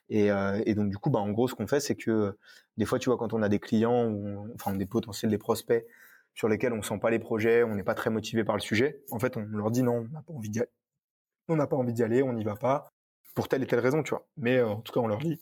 Et, 0.09 0.31
euh, 0.31 0.61
et, 0.65 0.75
donc 0.75 0.89
du 0.89 0.97
coup, 0.97 1.09
bah, 1.09 1.19
en 1.19 1.29
gros, 1.31 1.47
ce 1.47 1.55
qu'on 1.55 1.67
fait, 1.67 1.79
c'est 1.79 1.95
que 1.95 2.37
des 2.77 2.85
fois, 2.85 2.99
tu 2.99 3.09
vois, 3.09 3.17
quand 3.17 3.33
on 3.33 3.41
a 3.41 3.49
des 3.49 3.59
clients, 3.59 4.07
ou, 4.07 4.51
enfin 4.55 4.73
des 4.73 4.85
potentiels, 4.85 5.31
des 5.31 5.37
prospects 5.37 5.85
sur 6.33 6.47
lesquels 6.47 6.73
on 6.73 6.81
sent 6.81 6.99
pas 6.99 7.09
les 7.09 7.19
projets, 7.19 7.63
on 7.63 7.75
n'est 7.75 7.83
pas 7.83 7.93
très 7.93 8.09
motivé 8.09 8.43
par 8.43 8.55
le 8.55 8.61
sujet, 8.61 9.03
en 9.11 9.19
fait, 9.19 9.37
on 9.37 9.41
leur 9.41 9.71
dit 9.71 9.83
non, 9.83 10.05
on 10.09 10.13
n'a 10.13 10.21
pas 10.21 10.33
envie 10.33 10.49
d'y 10.49 10.59
aller. 10.59 10.69
On 11.47 11.55
n'a 11.55 11.67
pas 11.67 11.75
envie 11.75 11.93
d'y 11.93 12.03
aller, 12.03 12.23
on 12.23 12.33
n'y 12.33 12.43
va 12.43 12.55
pas, 12.55 12.89
pour 13.35 13.47
telle 13.47 13.63
et 13.63 13.67
telle 13.67 13.79
raison, 13.79 14.03
tu 14.03 14.11
vois. 14.11 14.27
Mais 14.37 14.57
euh, 14.57 14.67
en 14.67 14.81
tout 14.81 14.93
cas, 14.93 15.01
on 15.01 15.07
leur 15.07 15.19
dit. 15.19 15.41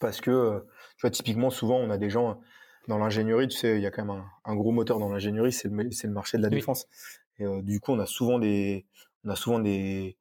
Parce 0.00 0.20
que, 0.20 0.30
euh, 0.30 0.60
tu 0.96 1.02
vois, 1.02 1.10
typiquement, 1.10 1.50
souvent, 1.50 1.76
on 1.76 1.90
a 1.90 1.98
des 1.98 2.10
gens 2.10 2.40
dans 2.88 2.98
l'ingénierie, 2.98 3.48
tu 3.48 3.56
sais, 3.56 3.76
il 3.76 3.82
y 3.82 3.86
a 3.86 3.90
quand 3.90 4.04
même 4.04 4.24
un, 4.44 4.56
gros 4.56 4.72
moteur 4.72 4.98
dans 4.98 5.08
l'ingénierie, 5.08 5.52
c'est 5.52 5.68
le, 5.68 5.82
le 5.82 6.10
marché 6.10 6.38
de 6.38 6.42
la 6.42 6.50
défense. 6.50 6.86
Et 7.38 7.44
du 7.62 7.80
coup, 7.80 7.92
on 7.92 7.98
a 7.98 8.06
souvent 8.06 8.38
des, 8.38 8.86
on 9.24 9.30
a 9.30 9.36
souvent 9.36 9.58
des, 9.58 10.16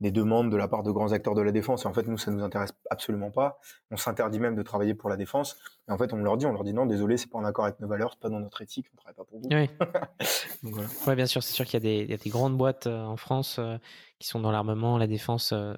des 0.00 0.10
demandes 0.10 0.50
de 0.50 0.56
la 0.56 0.66
part 0.66 0.82
de 0.82 0.90
grands 0.90 1.12
acteurs 1.12 1.34
de 1.34 1.42
la 1.42 1.52
défense. 1.52 1.84
Et 1.84 1.86
en 1.86 1.92
fait, 1.92 2.06
nous, 2.06 2.16
ça 2.16 2.30
nous 2.30 2.42
intéresse 2.42 2.72
absolument 2.88 3.30
pas. 3.30 3.60
On 3.90 3.96
s'interdit 3.96 4.40
même 4.40 4.54
de 4.54 4.62
travailler 4.62 4.94
pour 4.94 5.10
la 5.10 5.16
défense. 5.16 5.58
Et 5.88 5.92
en 5.92 5.98
fait, 5.98 6.14
on 6.14 6.16
leur 6.16 6.38
dit, 6.38 6.46
on 6.46 6.52
leur 6.52 6.64
dit 6.64 6.72
non, 6.72 6.86
désolé, 6.86 7.18
c'est 7.18 7.28
pas 7.28 7.38
en 7.38 7.44
accord 7.44 7.66
avec 7.66 7.80
nos 7.80 7.88
valeurs, 7.88 8.12
c'est 8.12 8.20
pas 8.20 8.30
dans 8.30 8.40
notre 8.40 8.62
éthique, 8.62 8.86
on 8.94 8.96
travaille 8.96 9.14
pas 9.14 9.24
pour 9.24 9.40
vous. 9.40 9.48
Oui. 9.50 9.68
Donc, 10.62 10.74
voilà. 10.74 10.88
Ouais, 11.06 11.16
bien 11.16 11.26
sûr, 11.26 11.42
c'est 11.42 11.52
sûr 11.52 11.66
qu'il 11.66 11.74
y 11.74 11.76
a 11.76 11.80
des, 11.80 12.04
il 12.04 12.10
y 12.10 12.14
a 12.14 12.16
des 12.16 12.30
grandes 12.30 12.56
boîtes 12.56 12.86
euh, 12.86 13.02
en 13.02 13.16
France 13.16 13.58
euh, 13.58 13.76
qui 14.18 14.28
sont 14.28 14.40
dans 14.40 14.50
l'armement, 14.50 14.96
la 14.96 15.06
défense, 15.06 15.52
euh, 15.52 15.74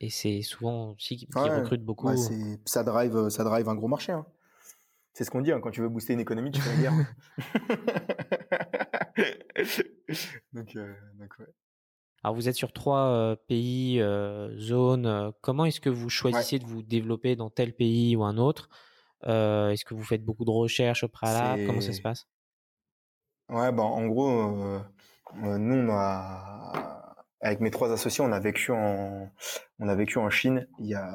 et 0.00 0.10
c'est 0.10 0.42
souvent 0.42 0.92
aussi 0.92 1.16
qui, 1.16 1.26
recrutent 1.34 1.84
beaucoup. 1.84 2.08
Ouais, 2.08 2.16
ça 2.64 2.84
drive, 2.84 3.28
ça 3.28 3.42
drive 3.42 3.68
un 3.68 3.74
gros 3.74 3.88
marché. 3.88 4.12
Hein. 4.12 4.24
C'est 5.12 5.24
ce 5.24 5.30
qu'on 5.30 5.40
dit 5.40 5.50
hein, 5.52 5.60
quand 5.60 5.70
tu 5.70 5.80
veux 5.80 5.88
booster 5.88 6.12
une 6.12 6.20
économie, 6.20 6.50
tu 6.50 6.60
fais 6.60 6.76
la 6.76 6.82
guerre. 6.82 6.92
donc, 10.52 10.74
donc 10.74 11.38
ouais. 11.38 11.46
Alors 12.24 12.34
vous 12.34 12.48
êtes 12.48 12.54
sur 12.54 12.72
trois 12.72 13.06
euh, 13.10 13.36
pays, 13.36 14.00
euh, 14.00 14.58
zones. 14.58 15.04
Euh, 15.04 15.30
comment 15.42 15.66
est-ce 15.66 15.80
que 15.80 15.90
vous 15.90 16.08
choisissez 16.08 16.58
de 16.58 16.64
vous 16.64 16.82
développer 16.82 17.36
dans 17.36 17.50
tel 17.50 17.74
pays 17.74 18.16
ou 18.16 18.24
un 18.24 18.38
autre? 18.38 18.70
Est-ce 19.26 19.84
que 19.84 19.94
vous 19.94 20.02
faites 20.02 20.24
beaucoup 20.24 20.44
de 20.44 20.50
recherches 20.50 21.04
au 21.04 21.08
préalable? 21.08 21.66
Comment 21.66 21.80
ça 21.82 21.92
se 21.92 22.00
passe? 22.00 22.26
Ouais, 23.50 23.72
ben 23.72 23.82
en 23.82 24.06
gros, 24.06 24.80
nous 25.34 25.76
on 25.76 25.88
a, 25.90 27.16
avec 27.40 27.60
mes 27.60 27.70
trois 27.70 27.90
associés, 27.90 28.22
on 28.22 28.32
a 28.32 28.40
vécu 28.40 28.70
en, 28.70 29.30
on 29.78 29.88
a 29.88 29.94
vécu 29.94 30.18
en 30.18 30.28
Chine. 30.28 30.66
Il 30.78 30.86
y 30.86 30.94
a, 30.94 31.14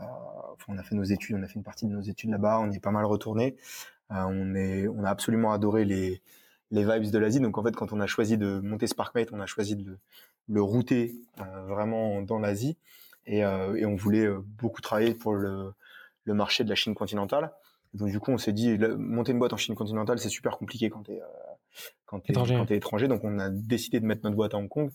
enfin, 0.54 0.74
on 0.74 0.78
a 0.80 0.84
fait 0.84 0.96
nos 0.96 1.04
études, 1.04 1.36
on 1.40 1.44
a 1.44 1.48
fait 1.48 1.56
une 1.56 1.64
partie 1.64 1.86
de 1.86 1.92
nos 1.92 2.02
études 2.02 2.32
là-bas. 2.32 2.60
On 2.60 2.72
est 2.72 2.80
pas 2.80 2.92
mal 2.92 3.06
retourné. 3.06 3.58
on 4.10 4.56
est, 4.56 4.88
on 4.88 5.04
a 5.04 5.10
absolument 5.10 5.54
adoré 5.54 5.86
les 5.86 6.24
les 6.72 6.84
vibes 6.84 7.12
de 7.12 7.18
l'Asie. 7.18 7.40
Donc 7.40 7.58
en 7.58 7.64
fait, 7.64 7.76
quand 7.76 7.94
on 7.94 8.00
a 8.00 8.08
choisi 8.08 8.38
de 8.38 8.60
monter 8.60 8.88
SparkMate, 8.88 9.30
on 9.32 9.40
a 9.40 9.46
choisi 9.46 9.76
de 9.76 9.98
le, 10.50 10.62
router 10.62 11.16
euh, 11.40 11.62
vraiment 11.68 12.22
dans 12.22 12.40
l'Asie 12.40 12.78
et, 13.26 13.44
euh, 13.44 13.76
et, 13.76 13.86
on 13.86 13.96
voulait 13.96 14.26
euh, 14.26 14.40
beaucoup 14.44 14.82
travailler 14.82 15.14
pour 15.14 15.34
le, 15.34 15.74
le, 16.24 16.34
marché 16.34 16.64
de 16.64 16.70
la 16.70 16.76
Chine 16.76 16.96
continentale. 16.96 17.52
Donc 17.94 18.10
du 18.10 18.20
coup, 18.20 18.32
on 18.32 18.38
s'est 18.38 18.54
dit 18.54 18.78
monter 18.98 19.32
une 19.32 19.40
boîte 19.40 19.54
en 19.54 19.58
Chine 19.58 19.76
continentale, 19.76 20.20
c'est 20.20 20.30
super 20.30 20.58
compliqué 20.58 20.90
quand 20.90 21.04
t'es 21.04 21.22
quand 22.06 22.20
t'es 22.20 22.34
étranger. 22.34 22.56
quand 22.56 22.72
es 22.72 22.78
étranger. 22.78 23.08
Donc 23.08 23.24
on 23.24 23.40
a 23.40 23.50
décidé 23.50 24.00
de 24.00 24.06
mettre 24.06 24.22
notre 24.24 24.36
boîte 24.36 24.54
à 24.54 24.58
Hong 24.58 24.70
Kong. 24.70 24.92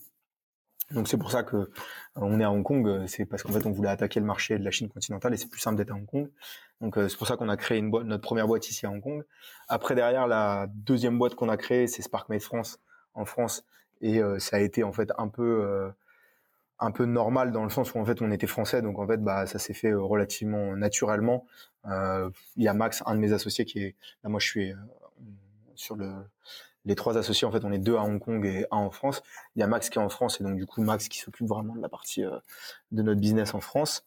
Donc 0.91 1.09
c'est 1.09 1.17
pour 1.17 1.31
ça 1.31 1.43
que 1.43 1.71
on 2.15 2.39
est 2.39 2.45
à 2.45 2.53
Hong 2.53 2.63
Kong, 2.63 3.07
c'est 3.07 3.25
parce 3.25 3.43
qu'en 3.43 3.53
fait 3.53 3.67
on 3.67 3.73
voulait 3.73 3.89
attaquer 3.89 4.21
le 4.21 4.27
marché 4.27 4.59
de 4.59 4.65
la 4.65 4.71
Chine 4.71 4.89
continentale 4.89 5.35
et 5.35 5.37
c'est 5.37 5.49
plus 5.49 5.61
simple 5.61 5.77
d'être 5.77 5.91
à 5.91 5.95
Hong 5.95 6.07
Kong. 6.07 6.31
Donc 6.81 6.95
c'est 6.97 7.17
pour 7.17 7.27
ça 7.27 7.37
qu'on 7.37 7.49
a 7.49 7.57
créé 7.57 7.79
une 7.79 7.91
boîte, 7.91 8.05
notre 8.05 8.23
première 8.23 8.47
boîte 8.47 8.69
ici 8.69 8.87
à 8.87 8.91
Hong 8.91 9.01
Kong. 9.01 9.25
Après 9.69 9.95
derrière 9.95 10.29
la 10.29 10.67
deuxième 10.69 11.19
boîte 11.19 11.35
qu'on 11.35 11.49
a 11.49 11.57
créée, 11.57 11.89
c'est 11.89 12.03
SparkMate 12.03 12.43
France 12.43 12.79
en 13.15 13.25
France 13.25 13.65
et 14.01 14.21
ça 14.39 14.57
a 14.57 14.61
été 14.61 14.85
en 14.85 14.93
fait 14.93 15.11
un 15.19 15.29
peu 15.29 15.91
un 16.81 16.91
peu 16.91 17.05
normal 17.05 17.53
dans 17.53 17.65
le 17.65 17.71
sens 17.71 17.95
où 17.95 17.99
en 17.99 18.05
fait 18.05 18.21
on 18.23 18.31
était 18.31 18.47
français. 18.47 18.83
Donc 18.83 18.99
en 18.99 19.07
fait 19.07 19.19
bah 19.19 19.47
ça 19.47 19.59
s'est 19.59 19.75
fait 19.75 19.93
relativement 19.95 20.77
naturellement. 20.77 21.47
Il 21.87 22.33
y 22.57 22.69
a 22.69 22.75
Max 22.75 23.03
un 23.07 23.15
de 23.15 23.21
mes 23.21 23.33
associés 23.33 23.65
qui 23.65 23.81
est 23.81 23.95
là 24.23 24.31
moi 24.31 24.41
je 24.41 24.47
suis 24.47 24.73
sur 25.75 25.97
le 25.97 26.13
les 26.85 26.95
trois 26.95 27.17
associés 27.17 27.47
en 27.47 27.53
fait 27.53 27.65
on 27.65 27.73
est 27.73 27.79
deux 27.79 27.97
à 27.97 28.03
Hong 28.03 28.21
Kong 28.21 28.45
et 28.45 28.67
un 28.71 28.77
en 28.77 28.91
France. 28.91 29.23
Il 29.57 29.61
y 29.61 29.63
a 29.63 29.67
Max 29.67 29.89
qui 29.89 29.99
est 29.99 30.03
en 30.03 30.09
France 30.09 30.41
et 30.41 30.45
donc 30.45 30.57
du 30.57 30.67
coup 30.67 30.83
Max 30.83 31.09
qui 31.09 31.19
s'occupe 31.19 31.47
vraiment 31.47 31.75
de 31.75 31.81
la 31.81 31.89
partie 31.89 32.23
de 32.93 33.03
notre 33.03 33.21
business 33.21 33.55
en 33.55 33.61
France. 33.61 34.05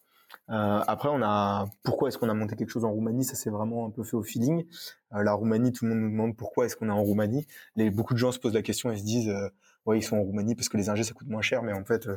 Euh, 0.50 0.80
après, 0.86 1.08
on 1.10 1.22
a 1.22 1.68
pourquoi 1.82 2.08
est-ce 2.08 2.18
qu'on 2.18 2.28
a 2.28 2.34
monté 2.34 2.56
quelque 2.56 2.70
chose 2.70 2.84
en 2.84 2.90
Roumanie? 2.90 3.24
Ça 3.24 3.34
s'est 3.34 3.50
vraiment 3.50 3.86
un 3.86 3.90
peu 3.90 4.02
fait 4.02 4.16
au 4.16 4.22
feeling. 4.22 4.66
Euh, 5.14 5.22
la 5.22 5.32
Roumanie, 5.32 5.72
tout 5.72 5.84
le 5.84 5.94
monde 5.94 6.04
nous 6.04 6.10
demande 6.10 6.36
pourquoi 6.36 6.66
est-ce 6.66 6.76
qu'on 6.76 6.88
est 6.88 6.92
en 6.92 7.02
Roumanie. 7.02 7.46
Beaucoup 7.76 8.14
de 8.14 8.18
gens 8.18 8.32
se 8.32 8.38
posent 8.38 8.54
la 8.54 8.62
question 8.62 8.90
et 8.90 8.96
se 8.96 9.04
disent 9.04 9.28
euh, 9.28 9.48
ouais 9.88 9.98
ils 9.98 10.02
sont 10.02 10.16
en 10.16 10.22
Roumanie 10.22 10.54
parce 10.54 10.68
que 10.68 10.76
les 10.76 10.88
ingés 10.88 11.04
ça 11.04 11.14
coûte 11.14 11.28
moins 11.28 11.42
cher, 11.42 11.62
mais 11.62 11.72
en 11.72 11.84
fait 11.84 12.08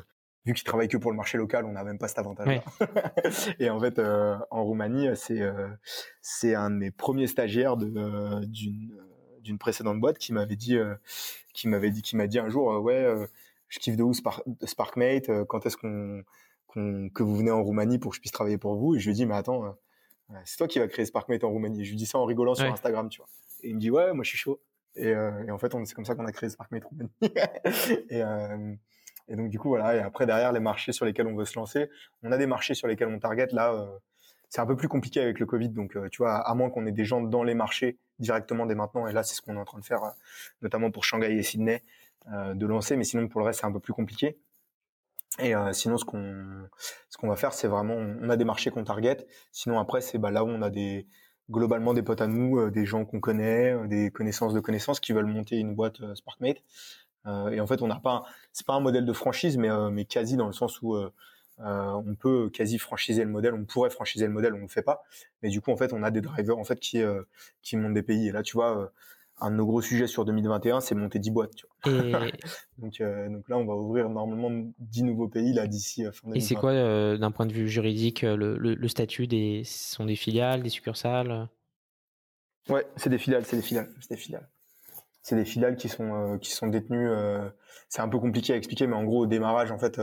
vu 0.46 0.54
qu'ils 0.54 0.64
travaillent 0.64 0.88
que 0.88 0.98
pour 0.98 1.12
le 1.12 1.18
marché 1.18 1.38
local, 1.38 1.66
on 1.66 1.74
n'a 1.74 1.84
même 1.84 2.00
pas 2.00 2.08
cet 2.08 2.18
avantage. 2.18 2.62
et 3.60 3.70
en 3.70 3.80
fait, 3.80 4.00
en 4.00 4.64
Roumanie, 4.64 5.10
c'est 5.16 5.42
c'est 6.22 6.56
un 6.56 6.72
de 6.72 6.76
mes 6.78 6.92
premiers 6.92 7.28
stagiaires 7.28 7.78
de 7.78 8.44
d'une 8.46 8.98
d'une 9.42 9.58
précédente 9.58 10.00
boîte 10.00 10.18
qui 10.18 10.34
m'avait 10.34 10.56
dit 10.56 10.78
qui 11.54 11.68
m'avait 11.68 11.92
dit 11.92 12.02
qui 12.02 12.16
m'a 12.16 12.28
dit 12.28 12.40
un 12.40 12.50
jour 12.50 12.82
ouais 12.82 13.06
je 13.68 13.80
kiffe 13.80 13.98
de 13.98 14.04
où 14.04 14.14
Sparkmate 14.14 15.30
quand 15.48 15.66
est-ce 15.66 15.78
qu'on 15.78 16.24
que 16.74 17.24
vous 17.24 17.36
venez 17.36 17.52
en 17.52 17.64
Roumanie 17.64 18.00
pour 18.00 18.12
que 18.12 18.16
je 18.16 18.22
puisse 18.22 18.32
travailler 18.32 18.58
pour 18.58 18.76
vous? 18.76 18.96
Et 18.96 19.00
je 19.00 19.08
lui 19.08 19.16
dis, 19.16 19.26
mais 19.26 19.36
attends, 19.36 19.66
euh, 19.66 20.36
c'est 20.46 20.58
toi 20.58 20.68
qui 20.68 20.80
vas 20.80 20.88
créer 20.88 21.06
SparkMate 21.06 21.44
en 21.44 21.50
Roumanie. 21.50 21.84
je 21.84 21.90
lui 21.90 21.98
dis 21.98 22.06
ça 22.06 22.18
en 22.18 22.26
rigolant 22.26 22.56
sur 22.56 22.66
Instagram, 22.66 23.10
tu 23.10 23.20
vois. 23.20 23.30
Et 23.64 23.70
il 23.70 23.76
me 23.76 23.80
dit, 23.80 23.92
ouais, 23.92 24.14
moi 24.14 24.24
je 24.24 24.30
suis 24.30 24.38
chaud. 24.38 24.62
Et, 24.96 25.08
euh, 25.08 25.46
et 25.48 25.52
en 25.52 25.58
fait, 25.58 25.72
c'est 25.86 25.94
comme 25.94 26.06
ça 26.06 26.16
qu'on 26.16 26.26
a 26.26 26.32
créé 26.32 26.50
SparkMate 26.50 26.84
Roumanie. 26.84 27.12
et, 27.22 28.22
euh, 28.24 28.74
et 29.28 29.36
donc, 29.36 29.50
du 29.50 29.60
coup, 29.60 29.70
voilà. 29.70 29.96
Et 29.96 30.00
après, 30.00 30.26
derrière, 30.26 30.52
les 30.52 30.60
marchés 30.60 30.92
sur 30.92 31.06
lesquels 31.06 31.28
on 31.28 31.36
veut 31.36 31.46
se 31.46 31.58
lancer, 31.58 31.90
on 32.24 32.32
a 32.32 32.38
des 32.38 32.48
marchés 32.48 32.74
sur 32.74 32.88
lesquels 32.88 33.08
on 33.08 33.20
target. 33.20 33.48
Là, 33.52 33.74
euh, 33.74 33.98
c'est 34.50 34.62
un 34.62 34.66
peu 34.66 34.76
plus 34.76 34.90
compliqué 34.90 35.22
avec 35.22 35.40
le 35.40 35.46
Covid. 35.46 35.70
Donc, 35.70 35.98
tu 36.12 36.18
vois, 36.18 36.36
à 36.36 36.54
moins 36.56 36.70
qu'on 36.70 36.86
ait 36.86 36.92
des 36.92 37.06
gens 37.06 37.22
dans 37.22 37.44
les 37.44 37.54
marchés 37.54 37.98
directement 38.20 38.66
dès 38.66 38.76
maintenant. 38.76 39.08
Et 39.08 39.14
là, 39.14 39.24
c'est 39.24 39.36
ce 39.36 39.42
qu'on 39.42 39.56
est 39.56 39.60
en 39.60 39.66
train 39.66 39.80
de 39.80 39.86
faire, 39.86 40.02
notamment 40.62 40.92
pour 40.92 41.06
Shanghai 41.06 41.32
et 41.32 41.42
Sydney, 41.42 41.82
de 42.30 42.66
lancer. 42.66 42.98
Mais 42.98 43.06
sinon, 43.06 43.30
pour 43.30 43.40
le 43.40 43.46
reste, 43.48 43.62
c'est 43.62 43.66
un 43.66 43.72
peu 43.72 43.80
plus 43.80 43.94
compliqué. 43.94 44.38
Et 45.40 45.54
sinon, 45.72 45.98
ce 45.98 46.04
qu'on 46.04 46.68
ce 47.08 47.18
qu'on 47.18 47.30
va 47.30 47.38
faire, 47.38 47.54
c'est 47.54 47.70
vraiment, 47.70 47.94
on 47.94 48.30
a 48.30 48.36
des 48.36 48.44
marchés 48.44 48.72
qu'on 48.72 48.84
target. 48.84 49.26
Sinon, 49.54 49.80
après, 49.80 50.02
c'est 50.02 50.18
bah, 50.18 50.32
là 50.32 50.44
où 50.44 50.50
on 50.50 50.62
a 50.62 50.70
des 50.70 51.08
globalement 51.50 51.94
des 51.94 52.04
potes 52.04 52.22
à 52.22 52.28
nous, 52.28 52.60
euh, 52.60 52.72
des 52.72 52.86
gens 52.86 53.06
qu'on 53.06 53.20
connaît, 53.20 53.74
euh, 53.74 53.88
des 53.88 54.12
connaissances 54.12 54.54
de 54.54 54.60
connaissances 54.60 55.00
qui 55.00 55.14
veulent 55.14 55.26
monter 55.26 55.58
une 55.58 55.76
boîte 55.76 56.02
SparkMate. 56.16 56.64
et 57.52 57.60
en 57.62 57.68
fait, 57.68 57.82
on 57.82 57.88
n'a 57.88 58.00
pas, 58.00 58.24
c'est 58.52 58.66
pas 58.66 58.74
un 58.74 58.80
modèle 58.80 59.06
de 59.06 59.14
franchise, 59.14 59.58
mais 59.58 59.70
mais 59.92 60.06
quasi 60.06 60.38
dans 60.38 60.48
le 60.48 60.54
sens 60.54 60.82
où 60.82 60.96
on 61.60 62.16
peut 62.16 62.50
quasi 62.50 62.80
franchiser 62.80 63.24
le 63.24 63.30
modèle, 63.30 63.54
on 63.54 63.66
pourrait 63.66 63.92
franchiser 63.92 64.26
le 64.26 64.34
modèle, 64.34 64.54
on 64.54 64.58
ne 64.58 64.62
le 64.64 64.68
fait 64.68 64.82
pas. 64.82 65.04
Mais 65.44 65.50
du 65.50 65.62
coup, 65.62 65.72
en 65.72 65.78
fait, 65.78 65.94
on 65.94 66.04
a 66.04 66.10
des 66.12 66.22
drivers 66.22 66.58
en 66.58 66.64
fait 66.64 66.80
qui 66.80 67.04
qui 67.62 67.78
montent 67.78 67.94
des 67.94 68.04
pays. 68.04 68.30
Et 68.30 68.32
là, 68.32 68.42
tu 68.44 68.54
vois 68.54 68.92
un 69.42 69.52
de 69.52 69.56
nos 69.56 69.66
gros 69.66 69.82
sujets 69.82 70.08
sur 70.08 70.24
2021, 70.24 70.80
c'est 70.80 70.96
monter 70.96 71.20
10 71.20 71.32
boîtes. 71.32 71.56
Tu 71.56 71.66
vois. 71.84 72.22
donc, 72.78 73.02
euh, 73.02 73.28
donc 73.30 73.50
là, 73.50 73.58
on 73.58 73.66
va 73.66 73.74
ouvrir 73.74 74.10
normalement 74.10 74.72
10 74.80 75.04
nouveaux 75.04 75.28
pays 75.28 75.54
là 75.54 75.68
d'ici 75.68 76.06
euh, 76.06 76.12
fin 76.12 76.32
Et 76.32 76.40
c'est 76.40 76.56
quoi, 76.56 76.72
euh, 76.72 77.18
d'un 77.18 77.32
point 77.32 77.48
de 77.48 77.54
vue 77.54 77.68
juridique, 77.68 78.22
le, 78.22 78.58
le, 78.58 78.88
statut 78.88 79.28
des 79.28 79.64
sont 79.66 80.06
des 80.06 80.16
filiales, 80.16 80.62
des 80.62 80.70
succursales? 80.70 81.50
Ouais, 82.70 82.86
c'est 82.96 83.10
des 83.10 83.18
filiales, 83.18 83.44
c'est 83.46 83.56
des 83.56 83.64
filiales, 83.64 83.90
c'est 84.00 84.12
des 84.16 84.22
filiales. 84.22 84.48
C'est 85.24 85.36
des 85.36 85.46
filiales 85.46 85.76
qui 85.76 85.90
sont 85.90 86.40
qui 86.40 86.52
sont 86.52 86.68
détenues. 86.68 87.10
c'est 87.90 88.02
un 88.02 88.10
peu 88.10 88.20
compliqué 88.20 88.54
à 88.54 88.56
expliquer, 88.56 88.88
mais 88.88 88.96
en 88.96 89.04
gros, 89.04 89.24
au 89.24 89.28
démarrage, 89.28 89.72
en 89.72 89.78
fait, 89.78 90.00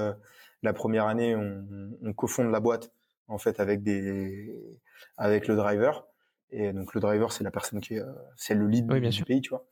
la 0.62 0.72
première 0.72 1.06
année, 1.06 1.34
on, 1.34 1.64
on 2.02 2.12
cofonde 2.12 2.50
la 2.50 2.60
boîte 2.60 2.92
en 3.28 3.38
fait 3.38 3.60
avec 3.60 3.82
des 3.82 4.52
avec 5.16 5.46
le 5.46 5.56
driver. 5.56 6.07
Et 6.50 6.72
donc 6.72 6.94
le 6.94 7.00
driver, 7.00 7.32
c'est 7.32 7.44
la 7.44 7.50
personne 7.50 7.80
qui 7.80 7.94
est, 7.94 8.00
euh, 8.00 8.12
c'est 8.36 8.54
le 8.54 8.66
lead 8.66 8.86
du 8.86 9.24
pays, 9.24 9.40
tu 9.40 9.50
vois. 9.50 9.64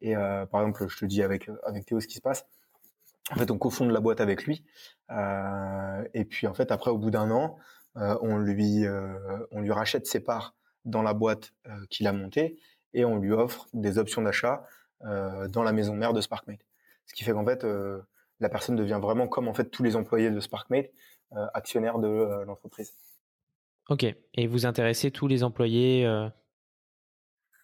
Et 0.00 0.16
euh, 0.16 0.46
par 0.46 0.60
exemple, 0.62 0.86
je 0.88 0.96
te 0.98 1.04
dis 1.04 1.22
avec 1.22 1.48
avec 1.64 1.86
Théo 1.86 2.00
ce 2.00 2.06
qui 2.06 2.14
se 2.14 2.20
passe. 2.20 2.46
En 3.30 3.36
fait, 3.36 3.50
on 3.50 3.58
cofonde 3.58 3.90
la 3.90 4.00
boîte 4.00 4.20
avec 4.20 4.44
lui. 4.44 4.64
Euh, 5.10 6.04
et 6.14 6.24
puis 6.24 6.46
en 6.46 6.54
fait, 6.54 6.70
après, 6.70 6.90
au 6.90 6.98
bout 6.98 7.10
d'un 7.10 7.30
an, 7.30 7.56
euh, 7.96 8.18
on 8.22 8.38
lui 8.38 8.86
euh, 8.86 9.16
on 9.50 9.60
lui 9.60 9.72
rachète 9.72 10.06
ses 10.06 10.20
parts 10.20 10.54
dans 10.84 11.02
la 11.02 11.14
boîte 11.14 11.52
qu'il 11.88 12.06
a 12.06 12.12
montée 12.12 12.58
et 12.92 13.04
on 13.06 13.16
lui 13.18 13.32
offre 13.32 13.68
des 13.72 13.96
options 13.98 14.20
d'achat 14.20 14.66
dans 15.00 15.62
la 15.62 15.72
maison 15.72 15.94
mère 15.94 16.12
de 16.12 16.20
SparkMate. 16.20 16.60
Ce 17.06 17.14
qui 17.14 17.24
fait 17.24 17.32
qu'en 17.32 17.44
fait, 17.44 17.66
la 18.40 18.48
personne 18.50 18.76
devient 18.76 18.98
vraiment 19.00 19.26
comme 19.26 19.48
en 19.48 19.54
fait 19.54 19.70
tous 19.70 19.82
les 19.82 19.96
employés 19.96 20.30
de 20.30 20.40
SparkMate, 20.40 20.90
actionnaire 21.54 21.98
de 21.98 22.44
l'entreprise. 22.44 22.92
Ok. 23.88 24.04
Et 24.34 24.46
vous 24.46 24.66
intéressez 24.66 25.10
tous 25.10 25.26
les 25.26 25.44
employés 25.44 26.06
euh 26.06 26.28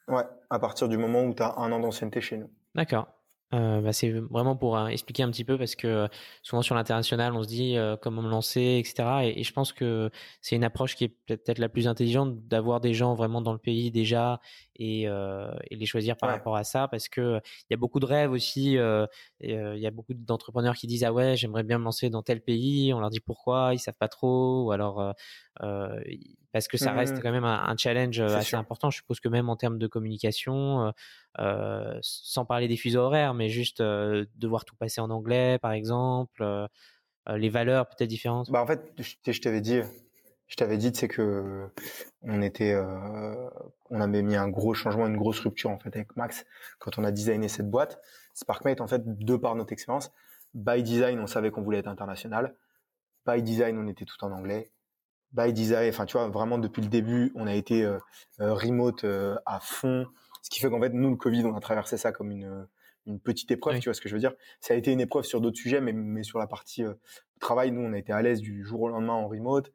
Ouais, 0.08 0.24
à 0.50 0.58
partir 0.58 0.88
du 0.88 0.98
moment 0.98 1.22
où 1.22 1.34
tu 1.34 1.42
as 1.42 1.54
un 1.56 1.70
an 1.70 1.78
d'ancienneté 1.78 2.20
chez 2.20 2.36
nous. 2.36 2.50
D'accord. 2.74 3.06
Euh, 3.52 3.80
bah 3.80 3.92
c'est 3.92 4.12
vraiment 4.12 4.54
pour 4.54 4.78
euh, 4.78 4.86
expliquer 4.86 5.24
un 5.24 5.30
petit 5.32 5.42
peu 5.42 5.58
parce 5.58 5.74
que 5.74 6.06
souvent 6.40 6.62
sur 6.62 6.76
l'international 6.76 7.34
on 7.34 7.42
se 7.42 7.48
dit 7.48 7.76
comment 8.00 8.22
me 8.22 8.30
lancer 8.30 8.78
etc 8.78 9.08
et, 9.24 9.40
et 9.40 9.42
je 9.42 9.52
pense 9.52 9.72
que 9.72 10.08
c'est 10.40 10.54
une 10.54 10.62
approche 10.62 10.94
qui 10.94 11.02
est 11.02 11.08
peut-être 11.26 11.58
la 11.58 11.68
plus 11.68 11.88
intelligente 11.88 12.46
d'avoir 12.46 12.80
des 12.80 12.94
gens 12.94 13.16
vraiment 13.16 13.42
dans 13.42 13.52
le 13.52 13.58
pays 13.58 13.90
déjà 13.90 14.40
et, 14.76 15.02
et 15.02 15.76
les 15.76 15.84
choisir 15.86 16.16
par 16.16 16.30
rapport 16.30 16.54
à 16.54 16.62
ça 16.62 16.86
parce 16.86 17.08
que 17.08 17.40
il 17.68 17.72
y 17.72 17.74
a 17.74 17.76
beaucoup 17.76 17.98
de 17.98 18.06
rêves 18.06 18.30
aussi 18.30 18.74
il 19.40 19.78
y 19.78 19.86
a 19.86 19.90
beaucoup 19.90 20.14
d'entrepreneurs 20.14 20.76
qui 20.76 20.86
disent 20.86 21.02
ah 21.02 21.12
ouais 21.12 21.36
j'aimerais 21.36 21.64
bien 21.64 21.78
me 21.78 21.84
lancer 21.84 22.08
dans 22.08 22.22
tel 22.22 22.40
pays. 22.40 22.92
On 22.94 23.00
leur 23.00 23.10
dit 23.10 23.20
pourquoi? 23.20 23.70
Ils 23.74 23.78
savent 23.80 23.94
pas 23.98 24.08
trop. 24.08 24.66
Ou 24.66 24.72
alors 24.72 25.14
euh, 25.62 26.00
parce 26.52 26.68
que 26.68 26.76
ça 26.76 26.92
reste 26.92 27.16
mmh. 27.16 27.20
quand 27.20 27.32
même 27.32 27.44
un, 27.44 27.76
challenge 27.76 28.20
euh, 28.20 28.36
assez 28.36 28.56
important. 28.56 28.90
Je 28.90 28.96
suppose 28.96 29.20
que 29.20 29.28
même 29.28 29.48
en 29.48 29.56
termes 29.56 29.78
de 29.78 29.86
communication, 29.86 30.92
euh, 31.38 31.98
sans 32.02 32.44
parler 32.44 32.68
des 32.68 32.76
fuseaux 32.76 33.00
horaires, 33.00 33.34
mais 33.34 33.48
juste 33.48 33.80
devoir 33.80 34.64
tout 34.64 34.76
passer 34.76 35.00
en 35.00 35.10
anglais, 35.10 35.58
par 35.58 35.72
exemple, 35.72 36.68
les 37.28 37.48
valeurs 37.48 37.86
peut-être 37.88 38.08
différentes. 38.08 38.50
Bah 38.50 38.62
en 38.62 38.66
fait, 38.66 38.92
je, 38.98 39.40
t'avais 39.40 39.60
dit, 39.60 39.80
je 40.48 40.56
t'avais 40.56 40.76
dit, 40.76 40.90
c'est 40.94 41.08
que 41.08 41.68
on 42.22 42.42
était, 42.42 42.76
on 43.90 44.00
avait 44.00 44.22
mis 44.22 44.36
un 44.36 44.48
gros 44.48 44.74
changement, 44.74 45.06
une 45.06 45.16
grosse 45.16 45.40
rupture 45.40 45.70
en 45.70 45.78
fait 45.78 45.94
avec 45.94 46.16
Max 46.16 46.44
quand 46.78 46.98
on 46.98 47.04
a 47.04 47.12
designé 47.12 47.48
cette 47.48 47.70
boîte. 47.70 48.00
SparkMate 48.34 48.80
en 48.80 48.86
fait, 48.86 49.02
de 49.04 49.36
par 49.36 49.54
notre 49.54 49.72
expérience, 49.72 50.10
by 50.54 50.82
design, 50.82 51.20
on 51.20 51.26
savait 51.26 51.50
qu'on 51.50 51.62
voulait 51.62 51.78
être 51.78 51.88
international. 51.88 52.54
By 53.26 53.42
design, 53.42 53.78
on 53.78 53.86
était 53.86 54.04
tout 54.04 54.22
en 54.24 54.32
anglais 54.32 54.70
by 55.32 55.52
design, 55.52 55.88
enfin 55.88 56.06
tu 56.06 56.16
vois, 56.16 56.28
vraiment 56.28 56.58
depuis 56.58 56.82
le 56.82 56.88
début, 56.88 57.32
on 57.34 57.46
a 57.46 57.54
été 57.54 57.84
euh, 57.84 57.98
euh, 58.40 58.54
remote 58.54 59.04
euh, 59.04 59.36
à 59.46 59.60
fond. 59.60 60.06
Ce 60.42 60.50
qui 60.50 60.60
fait 60.60 60.70
qu'en 60.70 60.80
fait, 60.80 60.90
nous, 60.90 61.10
le 61.10 61.16
Covid, 61.16 61.44
on 61.44 61.54
a 61.54 61.60
traversé 61.60 61.96
ça 61.96 62.12
comme 62.12 62.30
une, 62.30 62.66
une 63.06 63.20
petite 63.20 63.50
épreuve, 63.50 63.78
tu 63.78 63.88
vois 63.88 63.94
ce 63.94 64.00
que 64.00 64.08
je 64.08 64.14
veux 64.14 64.20
dire? 64.20 64.32
Ça 64.60 64.74
a 64.74 64.76
été 64.76 64.90
une 64.90 65.00
épreuve 65.00 65.24
sur 65.24 65.40
d'autres 65.40 65.58
sujets, 65.58 65.80
mais, 65.80 65.92
mais 65.92 66.22
sur 66.22 66.38
la 66.38 66.46
partie 66.46 66.82
travail, 67.40 67.70
nous, 67.70 67.82
on 67.82 67.92
a 67.92 67.98
été 67.98 68.12
à 68.12 68.22
l'aise 68.22 68.40
du 68.40 68.64
jour 68.64 68.82
au 68.82 68.88
lendemain 68.88 69.12
en 69.12 69.28
remote. 69.28 69.70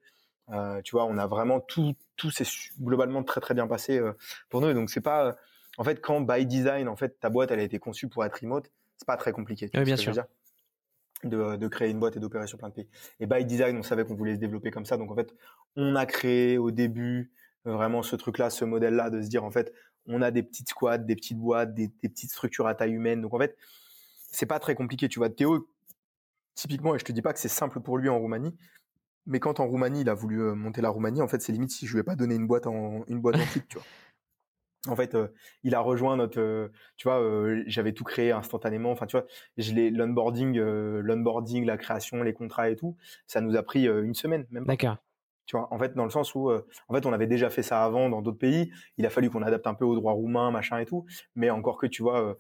tu 0.84 0.92
vois, 0.92 1.06
on 1.06 1.18
a 1.20 1.28
vraiment 1.28 1.60
tout, 1.60 1.94
tout 2.16 2.32
s'est 2.32 2.46
globalement 2.82 3.24
très 3.24 3.42
très 3.42 3.54
bien 3.54 3.68
passé 3.68 4.02
pour 4.50 4.60
nous. 4.62 4.70
Et 4.70 4.74
donc 4.74 4.90
c'est 4.90 5.02
pas, 5.02 5.36
en 5.78 5.84
fait, 5.84 6.02
quand 6.02 6.22
by 6.22 6.48
design, 6.48 6.88
en 6.88 6.96
fait, 6.96 7.20
ta 7.20 7.30
boîte, 7.30 7.52
elle 7.52 7.60
a 7.60 7.64
été 7.64 7.78
conçue 7.78 8.08
pour 8.08 8.26
être 8.26 8.42
remote, 8.42 8.72
c'est 8.98 9.06
pas 9.06 9.18
très 9.18 9.34
compliqué. 9.34 9.70
Tu 9.70 9.78
oui, 9.78 9.84
bien 9.84 9.98
sûr 9.98 10.14
de, 11.26 11.56
de, 11.56 11.68
créer 11.68 11.90
une 11.90 12.00
boîte 12.00 12.18
et 12.18 12.20
d'opérer 12.20 12.48
sur 12.48 12.58
plein 12.58 12.70
de 12.70 12.74
pays. 12.74 12.88
Et 13.20 13.26
by 13.26 13.46
design, 13.46 13.78
on 13.78 13.84
savait 13.84 14.06
qu'on 14.06 14.16
voulait 14.16 14.36
se 14.36 14.40
développer 14.40 14.72
comme 14.72 14.86
ça. 14.86 14.98
Donc 14.98 15.12
en 15.12 15.16
fait, 15.16 15.34
on 15.76 15.96
a 15.96 16.06
créé 16.06 16.58
au 16.58 16.72
début 16.72 17.32
euh, 17.68 17.74
vraiment 17.74 18.04
ce 18.04 18.16
truc-là, 18.16 18.50
ce 18.50 18.66
modèle-là, 18.66 19.10
de 19.10 19.22
se 19.22 19.28
dire 19.28 19.44
en 19.44 19.52
fait, 19.52 19.74
on 20.08 20.22
a 20.22 20.32
des 20.32 20.44
petites 20.44 20.70
squads, 20.70 21.00
des 21.00 21.16
petites 21.16 21.38
boîtes, 21.38 21.74
des, 21.74 21.88
des, 21.88 22.10
petites 22.10 22.32
structures 22.32 22.68
à 22.68 22.76
taille 22.76 22.92
humaine. 22.92 23.22
Donc 23.22 23.34
en 23.34 23.40
fait, 23.40 23.58
c'est 24.32 24.46
pas 24.46 24.60
très 24.60 24.76
compliqué. 24.76 25.10
Tu 25.10 25.20
vois, 25.20 25.30
Théo, 25.30 25.68
typiquement, 26.56 26.96
et 26.96 27.00
je 27.00 27.06
te 27.06 27.12
dis 27.12 27.22
pas 27.22 27.34
que 27.34 27.40
c'est 27.40 27.48
simple 27.48 27.80
pour 27.80 27.98
lui 27.98 28.10
en 28.10 28.20
Roumanie, 28.20 28.56
mais 29.26 29.40
quand 29.40 29.60
en 29.60 29.68
Roumanie, 29.68 30.02
il 30.02 30.10
a 30.10 30.14
voulu 30.14 30.42
euh, 30.42 30.56
monter 30.56 30.82
la 30.82 30.90
Roumanie, 30.90 31.22
en 31.22 31.28
fait, 31.28 31.42
c'est 31.42 31.52
limite 31.52 31.72
si 31.72 31.88
je 31.88 31.94
lui 31.94 32.02
ai 32.02 32.04
pas 32.04 32.16
donné 32.16 32.36
une 32.36 32.48
boîte 32.48 32.68
en 32.68 33.04
une 33.08 33.20
boîte 33.20 33.36
en 33.36 33.46
tu 33.68 33.78
vois 33.78 33.84
en 34.88 34.96
fait, 34.96 35.16
euh, 35.16 35.28
il 35.64 35.76
a 35.76 35.80
rejoint 35.80 36.18
notre, 36.18 36.40
euh, 36.40 36.70
tu 36.98 37.08
vois, 37.08 37.22
euh, 37.22 37.64
j'avais 37.68 37.94
tout 37.94 38.04
créé 38.04 38.32
instantanément. 38.32 38.92
Enfin, 38.92 39.06
tu 39.06 39.18
vois, 39.18 39.26
je 39.58 39.74
l'ai 39.74 39.90
l'onboarding, 39.90 40.58
l'onboarding, 40.58 41.66
la 41.66 41.78
création, 41.78 42.24
les 42.24 42.34
contrats 42.34 42.70
et 42.70 42.76
tout, 42.76 42.96
ça 43.28 43.42
nous 43.42 43.56
a 43.56 43.64
pris 43.64 43.86
une 43.86 44.14
semaine 44.14 44.46
même. 44.52 44.66
D'accord. 44.66 44.98
Tu 45.46 45.56
vois, 45.56 45.72
en 45.72 45.78
fait, 45.78 45.94
dans 45.94 46.06
le 46.06 46.10
sens 46.10 46.34
où, 46.34 46.52
en 46.52 46.94
fait, 46.94 47.06
on 47.06 47.14
avait 47.14 47.28
déjà 47.28 47.52
fait 47.52 47.62
ça 47.62 47.84
avant 47.84 48.10
dans 48.10 48.24
d'autres 48.24 48.40
pays. 48.40 48.72
Il 48.98 49.06
a 49.06 49.12
fallu 49.12 49.30
qu'on 49.30 49.44
adapte 49.44 49.68
un 49.68 49.76
peu 49.76 49.86
au 49.86 49.94
droit 49.94 50.14
roumain, 50.14 50.50
machin 50.50 50.80
et 50.80 50.88
tout. 50.88 51.06
Mais 51.36 51.52
encore 51.52 51.78
que, 51.78 51.86
tu 51.86 52.02
vois, 52.02 52.36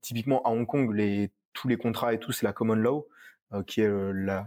typiquement 0.00 0.42
à 0.44 0.50
Hong 0.50 0.66
Kong, 0.66 0.94
les 0.94 1.30
tous 1.52 1.68
les 1.68 1.76
contrats 1.76 2.14
et 2.14 2.18
tout, 2.18 2.32
c'est 2.32 2.46
la 2.46 2.54
common 2.54 2.76
law, 2.76 3.08
qui 3.66 3.82
est 3.82 3.90
la, 4.14 4.46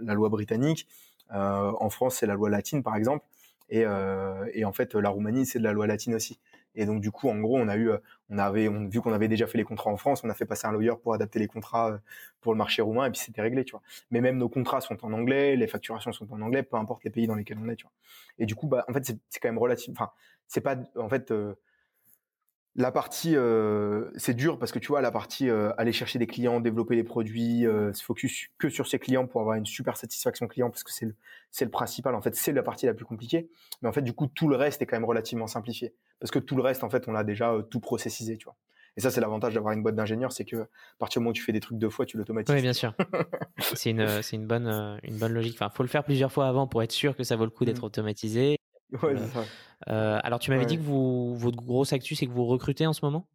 la 0.00 0.14
loi 0.14 0.30
britannique. 0.30 0.88
en 1.30 1.90
France, 1.90 2.16
c'est 2.16 2.26
la 2.26 2.34
loi 2.34 2.48
latine, 2.48 2.82
par 2.82 2.96
exemple. 2.96 3.27
Et, 3.70 3.84
euh, 3.84 4.48
et 4.54 4.64
en 4.64 4.72
fait, 4.72 4.94
la 4.94 5.10
Roumanie, 5.10 5.46
c'est 5.46 5.58
de 5.58 5.64
la 5.64 5.72
loi 5.72 5.86
latine 5.86 6.14
aussi. 6.14 6.40
Et 6.74 6.86
donc 6.86 7.00
du 7.00 7.10
coup, 7.10 7.28
en 7.28 7.38
gros, 7.40 7.58
on 7.58 7.68
a 7.68 7.76
eu, 7.76 7.90
on 8.30 8.38
avait, 8.38 8.68
vu 8.68 9.00
qu'on 9.00 9.12
avait 9.12 9.28
déjà 9.28 9.46
fait 9.46 9.58
les 9.58 9.64
contrats 9.64 9.90
en 9.90 9.96
France, 9.96 10.22
on 10.24 10.30
a 10.30 10.34
fait 10.34 10.44
passer 10.46 10.66
un 10.66 10.72
lawyer 10.72 10.92
pour 11.02 11.12
adapter 11.12 11.38
les 11.38 11.48
contrats 11.48 11.98
pour 12.40 12.52
le 12.52 12.58
marché 12.58 12.82
roumain 12.82 13.06
et 13.06 13.10
puis 13.10 13.20
c'était 13.20 13.42
réglé, 13.42 13.64
tu 13.64 13.72
vois. 13.72 13.82
Mais 14.10 14.20
même 14.20 14.38
nos 14.38 14.48
contrats 14.48 14.80
sont 14.80 15.04
en 15.04 15.12
anglais, 15.12 15.56
les 15.56 15.66
facturations 15.66 16.12
sont 16.12 16.30
en 16.32 16.40
anglais, 16.40 16.62
peu 16.62 16.76
importe 16.76 17.02
les 17.04 17.10
pays 17.10 17.26
dans 17.26 17.34
lesquels 17.34 17.58
on 17.60 17.68
est, 17.68 17.76
tu 17.76 17.84
vois. 17.84 17.92
Et 18.38 18.46
du 18.46 18.54
coup, 18.54 18.68
bah, 18.68 18.84
en 18.88 18.92
fait, 18.92 19.04
c'est 19.28 19.40
quand 19.40 19.48
même 19.48 19.58
relatif. 19.58 19.90
Enfin, 19.92 20.10
c'est 20.46 20.60
pas, 20.60 20.76
en 20.96 21.08
fait. 21.08 21.32
La 22.78 22.92
partie, 22.92 23.34
euh, 23.34 24.04
c'est 24.14 24.34
dur 24.34 24.56
parce 24.56 24.70
que 24.70 24.78
tu 24.78 24.86
vois, 24.86 25.00
la 25.00 25.10
partie 25.10 25.50
euh, 25.50 25.72
aller 25.78 25.92
chercher 25.92 26.20
des 26.20 26.28
clients, 26.28 26.60
développer 26.60 26.94
les 26.94 27.02
produits, 27.02 27.66
euh, 27.66 27.92
se 27.92 28.04
focus 28.04 28.50
que 28.56 28.68
sur 28.68 28.86
ses 28.86 29.00
clients 29.00 29.26
pour 29.26 29.40
avoir 29.40 29.56
une 29.56 29.66
super 29.66 29.96
satisfaction 29.96 30.46
client 30.46 30.70
parce 30.70 30.84
que 30.84 30.92
c'est 30.92 31.06
le, 31.06 31.16
c'est 31.50 31.64
le 31.64 31.72
principal. 31.72 32.14
En 32.14 32.22
fait, 32.22 32.36
c'est 32.36 32.52
la 32.52 32.62
partie 32.62 32.86
la 32.86 32.94
plus 32.94 33.04
compliquée. 33.04 33.50
Mais 33.82 33.88
en 33.88 33.92
fait, 33.92 34.02
du 34.02 34.12
coup, 34.12 34.28
tout 34.28 34.46
le 34.46 34.54
reste 34.54 34.80
est 34.80 34.86
quand 34.86 34.94
même 34.94 35.06
relativement 35.06 35.48
simplifié 35.48 35.92
parce 36.20 36.30
que 36.30 36.38
tout 36.38 36.54
le 36.54 36.62
reste, 36.62 36.84
en 36.84 36.88
fait, 36.88 37.08
on 37.08 37.12
l'a 37.12 37.24
déjà 37.24 37.52
tout 37.68 37.80
processisé, 37.80 38.36
tu 38.36 38.44
vois. 38.44 38.54
Et 38.96 39.00
ça, 39.00 39.10
c'est 39.10 39.20
l'avantage 39.20 39.54
d'avoir 39.54 39.74
une 39.74 39.82
boîte 39.82 39.96
d'ingénieurs, 39.96 40.30
c'est 40.30 40.44
que 40.44 40.58
à 40.58 40.68
partir 41.00 41.18
du 41.18 41.24
moment 41.24 41.30
où 41.30 41.34
tu 41.34 41.42
fais 41.42 41.52
des 41.52 41.60
trucs 41.60 41.78
deux 41.78 41.90
fois, 41.90 42.06
tu 42.06 42.16
l'automatises. 42.16 42.54
Oui, 42.54 42.62
bien 42.62 42.72
sûr. 42.72 42.94
c'est 43.58 43.90
une, 43.90 44.22
c'est 44.22 44.36
une 44.36 44.46
bonne, 44.46 45.00
une 45.02 45.18
bonne 45.18 45.32
logique. 45.32 45.56
Enfin, 45.56 45.68
faut 45.68 45.82
le 45.82 45.88
faire 45.88 46.04
plusieurs 46.04 46.30
fois 46.30 46.46
avant 46.46 46.68
pour 46.68 46.80
être 46.84 46.92
sûr 46.92 47.16
que 47.16 47.24
ça 47.24 47.34
vaut 47.34 47.44
le 47.44 47.50
coup 47.50 47.64
d'être 47.64 47.82
mmh. 47.82 47.86
automatisé. 47.86 48.57
Ouais, 49.02 49.16
c'est 49.18 49.28
ça. 49.28 49.44
Euh, 49.88 50.18
alors, 50.22 50.38
tu 50.38 50.50
m'avais 50.50 50.66
dit 50.66 50.76
que 50.76 50.82
vous, 50.82 51.36
votre 51.36 51.56
grosse 51.56 51.92
actu, 51.92 52.14
c'est 52.14 52.26
que 52.26 52.32
vous 52.32 52.46
recrutez 52.46 52.86
en 52.86 52.92
ce 52.92 53.04
moment? 53.04 53.28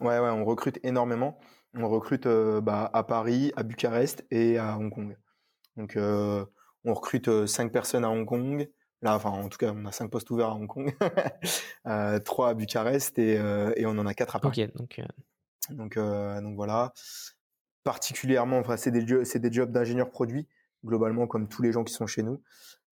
Ouais, 0.00 0.18
ouais, 0.18 0.30
on 0.30 0.44
recrute 0.44 0.78
énormément. 0.82 1.38
On 1.74 1.88
recrute 1.88 2.26
euh, 2.26 2.60
bah, 2.60 2.90
à 2.92 3.04
Paris, 3.04 3.52
à 3.56 3.62
Bucarest 3.62 4.24
et 4.30 4.58
à 4.58 4.76
Hong 4.78 4.92
Kong. 4.92 5.16
Donc, 5.76 5.96
euh, 5.96 6.44
on 6.84 6.94
recrute 6.94 7.46
cinq 7.46 7.72
personnes 7.72 8.04
à 8.04 8.10
Hong 8.10 8.26
Kong. 8.26 8.68
Là, 9.00 9.14
enfin, 9.14 9.30
en 9.30 9.48
tout 9.48 9.58
cas, 9.58 9.72
on 9.74 9.84
a 9.86 9.92
cinq 9.92 10.10
postes 10.10 10.30
ouverts 10.30 10.48
à 10.48 10.54
Hong 10.54 10.66
Kong, 10.66 10.92
trois 12.24 12.48
à 12.48 12.54
Bucarest 12.54 13.18
et, 13.18 13.34
et, 13.76 13.86
on 13.86 13.90
en 13.90 14.06
a 14.06 14.14
quatre 14.14 14.36
à 14.36 14.40
Paris. 14.40 14.64
Ok, 14.64 14.76
donc. 14.76 15.00
Donc, 15.70 15.96
donc 15.96 16.56
voilà. 16.56 16.92
Particulièrement, 17.84 18.58
enfin, 18.58 18.76
c'est 18.76 18.90
des, 18.90 19.24
c'est 19.24 19.38
des 19.38 19.52
jobs 19.52 19.70
d'ingénieur 19.70 20.10
produit, 20.10 20.48
globalement, 20.84 21.28
comme 21.28 21.48
tous 21.48 21.62
les 21.62 21.70
gens 21.70 21.84
qui 21.84 21.94
sont 21.94 22.08
chez 22.08 22.24
nous. 22.24 22.42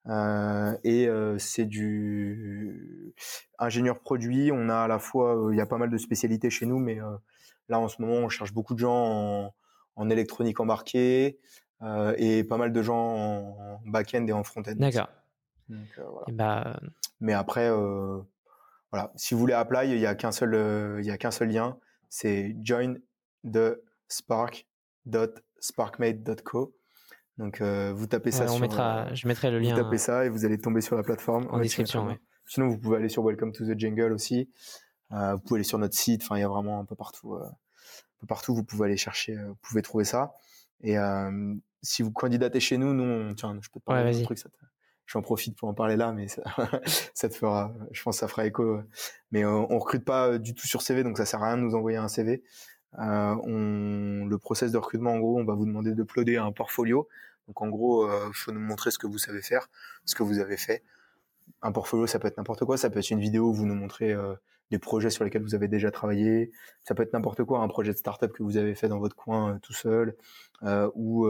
Euh, 0.09 0.77
et 0.85 1.09
euh, 1.09 1.37
c'est 1.39 1.65
du 1.65 3.15
ingénieur 3.59 3.99
produit. 4.01 4.51
On 4.53 4.69
a 4.69 4.77
à 4.77 4.89
la 4.89 4.99
fois, 4.99 5.37
euh, 5.37 5.53
il 5.53 5.57
y 5.57 5.61
a 5.61 5.67
pas 5.67 5.79
mal 5.79 5.91
de 5.91 5.99
spécialités 5.99 6.51
chez 6.51 6.67
nous, 6.67 6.79
mais 6.79 6.99
là 7.69 7.81
en 7.81 7.89
ce 7.89 8.01
moment, 8.01 8.15
on 8.15 8.29
cherche 8.29 8.53
beaucoup 8.53 8.75
de 8.75 8.79
gens 8.79 9.53
en, 9.97 10.11
électronique 10.11 10.61
embarquée 10.61 11.41
et 12.19 12.45
pas 12.45 12.57
mal 12.57 12.73
de 12.73 12.83
gens 12.83 12.97
en 12.97 13.81
back-end 13.87 14.25
et 14.27 14.33
en 14.33 14.45
front-end. 14.45 14.77
D'accord. 14.77 15.09
Bah... 16.29 16.79
Mais 17.21 17.33
après, 17.33 17.69
voilà, 18.91 19.13
si 19.17 19.35
vous 19.35 19.41
voulez 19.41 19.55
apply, 19.55 19.91
il 19.91 19.99
y 19.99 20.07
a 20.07 20.15
qu'un 20.15 20.31
seul, 20.33 21.01
il 21.01 21.07
y 21.07 21.11
a 21.11 21.19
qu'un 21.19 21.33
seul 21.33 21.49
lien, 21.49 21.77
c'est 22.09 22.57
join 22.63 22.95
the 23.45 23.83
spark.sparkmate.co 24.09 26.77
donc 27.39 27.61
euh, 27.61 27.93
vous 27.95 28.07
tapez 28.07 28.30
ça 28.30 28.51
on 28.51 28.59
mettra, 28.59 29.07
euh, 29.07 29.14
je 29.14 29.28
mettrai 29.28 29.51
le 29.51 29.59
lien. 29.59 29.74
Vous 29.74 29.82
tapez 29.82 29.99
ça 29.99 30.24
et 30.24 30.28
vous 30.28 30.45
allez 30.45 30.59
tomber 30.59 30.80
sur 30.80 30.97
la 30.97 31.03
plateforme. 31.03 31.47
En 31.51 31.61
description, 31.61 32.16
Sinon 32.47 32.68
vous 32.68 32.78
pouvez 32.78 32.97
aller 32.97 33.09
sur 33.09 33.24
Welcome 33.24 33.53
to 33.53 33.64
the 33.66 33.78
Jungle 33.78 34.12
aussi. 34.12 34.49
Euh, 35.12 35.34
vous 35.34 35.41
pouvez 35.41 35.59
aller 35.59 35.64
sur 35.64 35.78
notre 35.78 35.97
site. 35.97 36.22
Enfin 36.22 36.37
il 36.37 36.41
y 36.41 36.45
a 36.45 36.49
vraiment 36.49 36.80
un 36.80 36.84
peu 36.84 36.95
partout, 36.95 37.34
un 37.34 37.51
peu 38.20 38.26
partout. 38.26 38.55
Vous 38.55 38.64
pouvez 38.64 38.87
aller 38.87 38.97
chercher, 38.97 39.37
vous 39.37 39.57
pouvez 39.62 39.82
trouver 39.82 40.05
ça. 40.05 40.32
Et 40.82 40.97
si 41.82 42.03
vous 42.03 42.11
candidatez 42.11 42.61
chez 42.61 42.78
nous, 42.78 42.95
nous, 42.95 43.34
tiens, 43.34 43.59
je 43.61 43.68
peux 43.70 43.80
te 43.80 43.84
parler 43.84 44.12
d'un 44.12 44.22
truc. 44.22 44.39
Ça 44.39 44.49
J'en 45.07 45.22
profite 45.22 45.57
pour 45.57 45.68
en 45.68 45.74
parler 45.74 45.95
là, 45.95 46.11
mais 46.11 46.26
ça, 46.26 46.43
ça, 47.14 47.28
te 47.28 47.34
fera, 47.37 47.72
je 47.93 48.03
pense, 48.03 48.16
que 48.16 48.20
ça 48.20 48.28
fera 48.28 48.45
écho. 48.45 48.80
Mais 49.30 49.45
on, 49.45 49.72
on 49.72 49.78
recrute 49.78 50.05
pas 50.05 50.37
du 50.37 50.53
tout 50.53 50.66
sur 50.66 50.82
CV, 50.82 51.05
donc 51.05 51.16
ça 51.16 51.24
sert 51.24 51.41
à 51.45 51.47
rien 51.47 51.59
de 51.59 51.62
nous 51.62 51.76
envoyer 51.76 51.97
un 51.97 52.09
CV. 52.09 52.43
Euh, 52.99 53.37
on, 53.45 54.26
le 54.26 54.39
process 54.39 54.72
de 54.72 54.78
recrutement, 54.78 55.12
en 55.12 55.18
gros, 55.18 55.39
on 55.39 55.45
va 55.45 55.55
vous 55.55 55.66
demander 55.66 55.91
de 55.91 55.97
d'uploader 55.97 56.37
un 56.37 56.53
portfolio. 56.53 57.09
Donc 57.49 57.62
en 57.62 57.68
gros, 57.68 58.07
il 58.07 58.11
euh, 58.11 58.32
faut 58.32 58.53
nous 58.53 58.61
montrer 58.61 58.90
ce 58.90 58.99
que 58.99 59.07
vous 59.07 59.18
savez 59.18 59.42
faire, 59.42 59.68
ce 60.05 60.14
que 60.14 60.22
vous 60.22 60.38
avez 60.38 60.57
fait. 60.57 60.82
Un 61.62 61.72
portfolio, 61.72 62.07
ça 62.07 62.18
peut 62.18 62.28
être 62.28 62.38
n'importe 62.38 62.64
quoi. 62.64 62.76
Ça 62.76 62.90
peut 62.90 62.99
être 62.99 63.11
une 63.11 63.20
vidéo 63.20 63.49
où 63.51 63.55
vous 63.55 63.66
nous 63.66 63.74
montrez 63.74 64.12
euh, 64.12 64.34
des 64.70 64.78
projets 64.80 65.11
sur 65.11 65.24
lesquels 65.24 65.42
vous 65.42 65.55
avez 65.55 65.68
déjà 65.68 65.90
travaillé. 65.90 66.51
Ça 66.82 66.94
peut 66.94 67.05
être 67.05 67.12
n'importe 67.12 67.44
quoi, 67.44 67.61
un 67.61 67.68
projet 67.68 67.92
de 67.92 67.99
startup 67.99 68.32
que 68.32 68.42
vous 68.42 68.57
avez 68.57 68.74
fait 68.74 68.88
dans 68.88 68.99
votre 68.99 69.14
coin 69.14 69.61
tout 69.62 69.72
seul, 69.72 70.16
ou 70.97 71.24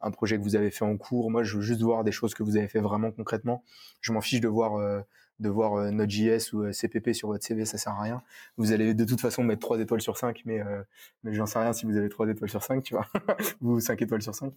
un 0.00 0.10
projet 0.12 0.38
que 0.38 0.42
vous 0.44 0.54
avez 0.54 0.70
fait 0.70 0.84
en 0.84 0.96
cours. 0.96 1.32
Moi, 1.32 1.42
je 1.42 1.56
veux 1.56 1.62
juste 1.62 1.82
voir 1.82 2.04
des 2.04 2.12
choses 2.12 2.32
que 2.32 2.44
vous 2.44 2.56
avez 2.56 2.68
fait 2.68 2.78
vraiment 2.78 3.10
concrètement. 3.10 3.64
Je 4.00 4.12
m'en 4.12 4.20
fiche 4.20 4.40
de 4.40 4.46
voir 4.46 5.04
de 5.40 5.48
voir 5.48 5.74
euh, 5.74 5.90
Node.js 5.90 6.52
ou 6.52 6.62
euh, 6.62 6.72
CPP 6.72 7.12
sur 7.12 7.28
votre 7.28 7.44
CV, 7.44 7.64
ça 7.64 7.78
sert 7.78 7.92
à 7.94 8.02
rien. 8.02 8.22
Vous 8.56 8.72
allez 8.72 8.94
de 8.94 9.04
toute 9.04 9.20
façon 9.20 9.42
mettre 9.42 9.60
3 9.60 9.80
étoiles 9.80 10.02
sur 10.02 10.16
5, 10.16 10.42
mais, 10.44 10.60
euh, 10.60 10.82
mais 11.24 11.32
j'en 11.32 11.46
sais 11.46 11.58
rien 11.58 11.72
si 11.72 11.86
vous 11.86 11.96
avez 11.96 12.08
3 12.08 12.28
étoiles 12.28 12.50
sur 12.50 12.62
5, 12.62 12.82
tu 12.82 12.94
vois, 12.94 13.06
ou 13.60 13.80
5 13.80 14.00
étoiles 14.02 14.22
sur 14.22 14.34
5. 14.34 14.52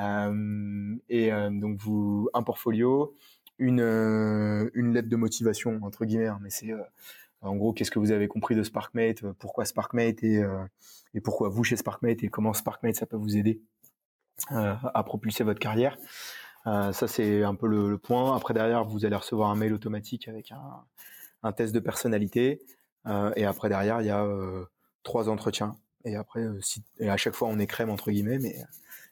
Euh, 0.00 0.96
et 1.08 1.30
donc, 1.30 1.78
vous, 1.78 2.28
un 2.34 2.42
portfolio, 2.42 3.14
une, 3.58 3.80
une 4.74 4.94
lettre 4.94 5.08
de 5.08 5.16
motivation, 5.16 5.78
entre 5.82 6.04
guillemets, 6.04 6.26
hein, 6.26 6.40
mais 6.42 6.50
c'est 6.50 6.72
en 7.42 7.56
gros, 7.56 7.72
qu'est-ce 7.72 7.90
que 7.90 7.98
vous 7.98 8.12
avez 8.12 8.28
compris 8.28 8.54
de 8.54 8.62
SparkMate, 8.62 9.22
pourquoi 9.38 9.64
SparkMate 9.64 10.22
et, 10.22 10.42
et 11.12 11.20
pourquoi 11.20 11.48
vous 11.48 11.64
chez 11.64 11.76
SparkMate 11.76 12.22
et 12.22 12.28
comment 12.28 12.52
SparkMate 12.52 12.94
ça 12.94 13.06
peut 13.06 13.16
vous 13.16 13.36
aider 13.36 13.60
à 14.48 15.02
propulser 15.04 15.44
votre 15.44 15.60
carrière. 15.60 15.98
Euh, 16.66 16.92
ça, 16.92 17.08
c'est 17.08 17.42
un 17.42 17.54
peu 17.54 17.66
le, 17.66 17.98
point. 17.98 18.36
Après, 18.36 18.54
derrière, 18.54 18.84
vous 18.84 19.04
allez 19.04 19.16
recevoir 19.16 19.50
un 19.50 19.56
mail 19.56 19.72
automatique 19.72 20.28
avec 20.28 20.52
un, 20.52 20.84
un 21.42 21.52
test 21.52 21.74
de 21.74 21.80
personnalité. 21.80 22.62
Euh, 23.06 23.32
et 23.36 23.44
après, 23.44 23.68
derrière, 23.68 24.00
il 24.00 24.06
y 24.06 24.10
a 24.10 24.24
euh, 24.24 24.64
trois 25.02 25.28
entretiens. 25.28 25.76
Et 26.04 26.16
après, 26.16 26.44
si, 26.60 26.82
et 26.98 27.08
à 27.08 27.16
chaque 27.16 27.34
fois, 27.34 27.48
on 27.48 27.58
est 27.58 27.66
crème, 27.66 27.90
entre 27.90 28.10
guillemets, 28.10 28.38
mais 28.38 28.56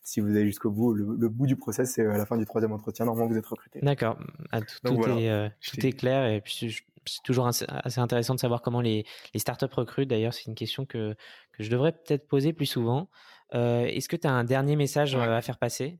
si 0.03 0.21
vous 0.21 0.31
allez 0.31 0.47
jusqu'au 0.47 0.71
bout, 0.71 0.93
le, 0.93 1.29
bout 1.29 1.47
du 1.47 1.55
process, 1.55 1.93
c'est 1.93 2.05
à 2.05 2.19
la 2.19 2.27
fin 2.27 2.37
du 2.37 2.47
troisième 2.47 2.73
entretien, 2.73 3.05
normalement, 3.05 3.31
vous 3.31 3.39
êtes 3.39 3.47
recruté. 3.47 3.79
D'accord. 3.81 4.19
Ah, 4.51 4.61
tout, 4.61 4.67
tout, 4.83 5.09
est, 5.09 5.53
tout 5.61 5.87
est 5.87 5.93
clair. 5.93 6.27
Et 6.27 6.41
puis, 6.41 6.83
c'est 7.07 7.23
toujours 7.23 7.47
assez 7.47 7.67
intéressant 7.99 8.35
de 8.35 8.41
savoir 8.41 8.63
comment 8.63 8.81
les, 8.81 9.05
les 9.35 9.41
startups 9.41 9.67
recrutent. 9.73 10.09
D'ailleurs, 10.09 10.35
c'est 10.35 10.47
une 10.47 10.55
question 10.55 10.85
que, 10.85 11.15
que 11.53 11.63
je 11.63 11.71
devrais 11.71 11.93
peut-être 11.93 12.27
poser 12.27 12.53
plus 12.53 12.67
souvent. 12.67 13.09
Euh, 13.55 13.85
Est-ce 13.85 14.09
que 14.09 14.17
tu 14.17 14.27
as 14.27 14.33
un 14.33 14.45
dernier 14.45 14.77
message 14.77 15.15
à 15.15 15.41
faire 15.43 15.59
passer? 15.59 15.99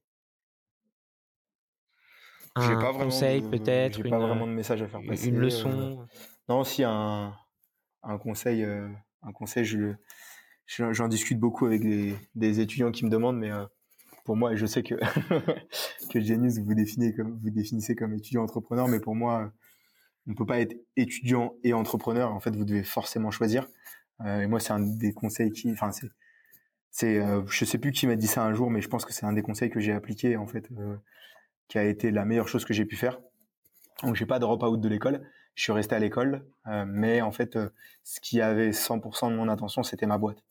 Un 2.57 2.81
pas 2.81 2.93
conseil 2.93 3.43
peut-être 3.43 4.03
pas 4.09 4.19
vraiment 4.19 4.47
de 4.47 4.53
message 4.53 4.83
à 4.83 4.89
faire 4.89 5.03
passer 5.07 5.29
une 5.29 5.39
leçon 5.39 6.07
non 6.49 6.65
si 6.65 6.83
un, 6.85 7.33
un 8.03 8.19
conseil 8.19 8.65
un 8.65 9.33
conseil 9.33 9.65
je 9.65 9.95
j'en 10.67 11.09
discute 11.09 11.39
beaucoup 11.39 11.67
avec 11.67 11.83
des, 11.83 12.15
des, 12.35 12.61
étudiants 12.61 12.93
qui 12.93 13.05
me 13.05 13.11
demandent 13.11 13.39
mais 13.39 13.51
pour 14.25 14.37
moi 14.37 14.53
et 14.53 14.57
je 14.57 14.67
sais 14.67 14.83
que 14.83 14.95
que 16.11 16.21
Genius 16.21 16.59
vous 16.59 16.75
définissez 16.75 17.15
comme 17.15 17.39
vous 17.43 17.51
définissez 17.51 17.95
comme 17.95 18.15
étudiant 18.15 18.43
entrepreneur 18.43 18.89
mais 18.89 19.01
pour 19.01 19.15
moi 19.15 19.53
on 20.27 20.31
ne 20.31 20.37
peut 20.37 20.47
pas 20.47 20.61
être 20.61 20.77
étudiant 20.97 21.55
et 21.65 21.73
entrepreneur. 21.73 22.33
En 22.33 22.41
fait 22.41 22.55
vous 22.55 22.65
devez 22.65 22.85
forcément 22.85 23.31
choisir. 23.31 23.67
Et 24.25 24.47
moi 24.47 24.61
c'est 24.61 24.73
un 24.73 24.81
des 24.81 25.13
conseils 25.13 25.51
qui 25.51 25.73
enfin 25.73 25.93
c'est 25.93 26.09
c'est 26.91 27.23
je 27.47 27.65
sais 27.65 27.79
plus 27.79 27.91
qui 27.93 28.07
m'a 28.07 28.17
dit 28.17 28.27
ça 28.27 28.45
un 28.45 28.53
jour 28.53 28.71
mais 28.71 28.83
je 28.83 28.89
pense 28.89 29.05
que 29.05 29.13
c'est 29.13 29.25
un 29.25 29.33
des 29.33 29.43
conseils 29.43 29.71
que 29.71 29.81
j'ai 29.81 29.93
appliqué 29.93 30.37
en 30.37 30.47
fait 30.47 30.69
qui 31.71 31.79
a 31.79 31.85
été 31.85 32.11
la 32.11 32.27
meilleure 32.27 32.49
chose 32.49 32.67
que 32.67 32.75
j'ai 32.75 32.85
pu 32.85 32.97
faire. 32.97 33.21
Donc 34.03 34.17
j'ai 34.17 34.27
pas 34.27 34.39
de 34.39 34.41
drop 34.41 34.63
out 34.65 34.81
de 34.81 34.89
l'école, 34.89 35.23
je 35.55 35.63
suis 35.63 35.73
resté 35.73 35.95
à 35.95 35.99
l'école, 35.99 36.45
euh, 36.67 36.85
mais 36.87 37.23
en 37.23 37.33
fait, 37.33 37.57
euh, 37.57 37.71
ce 38.03 38.21
qui 38.21 38.41
avait 38.41 38.73
100% 38.73 39.31
de 39.31 39.37
mon 39.37 39.49
attention, 39.49 39.83
c'était 39.83 40.07
ma 40.07 40.19
boîte. 40.19 40.43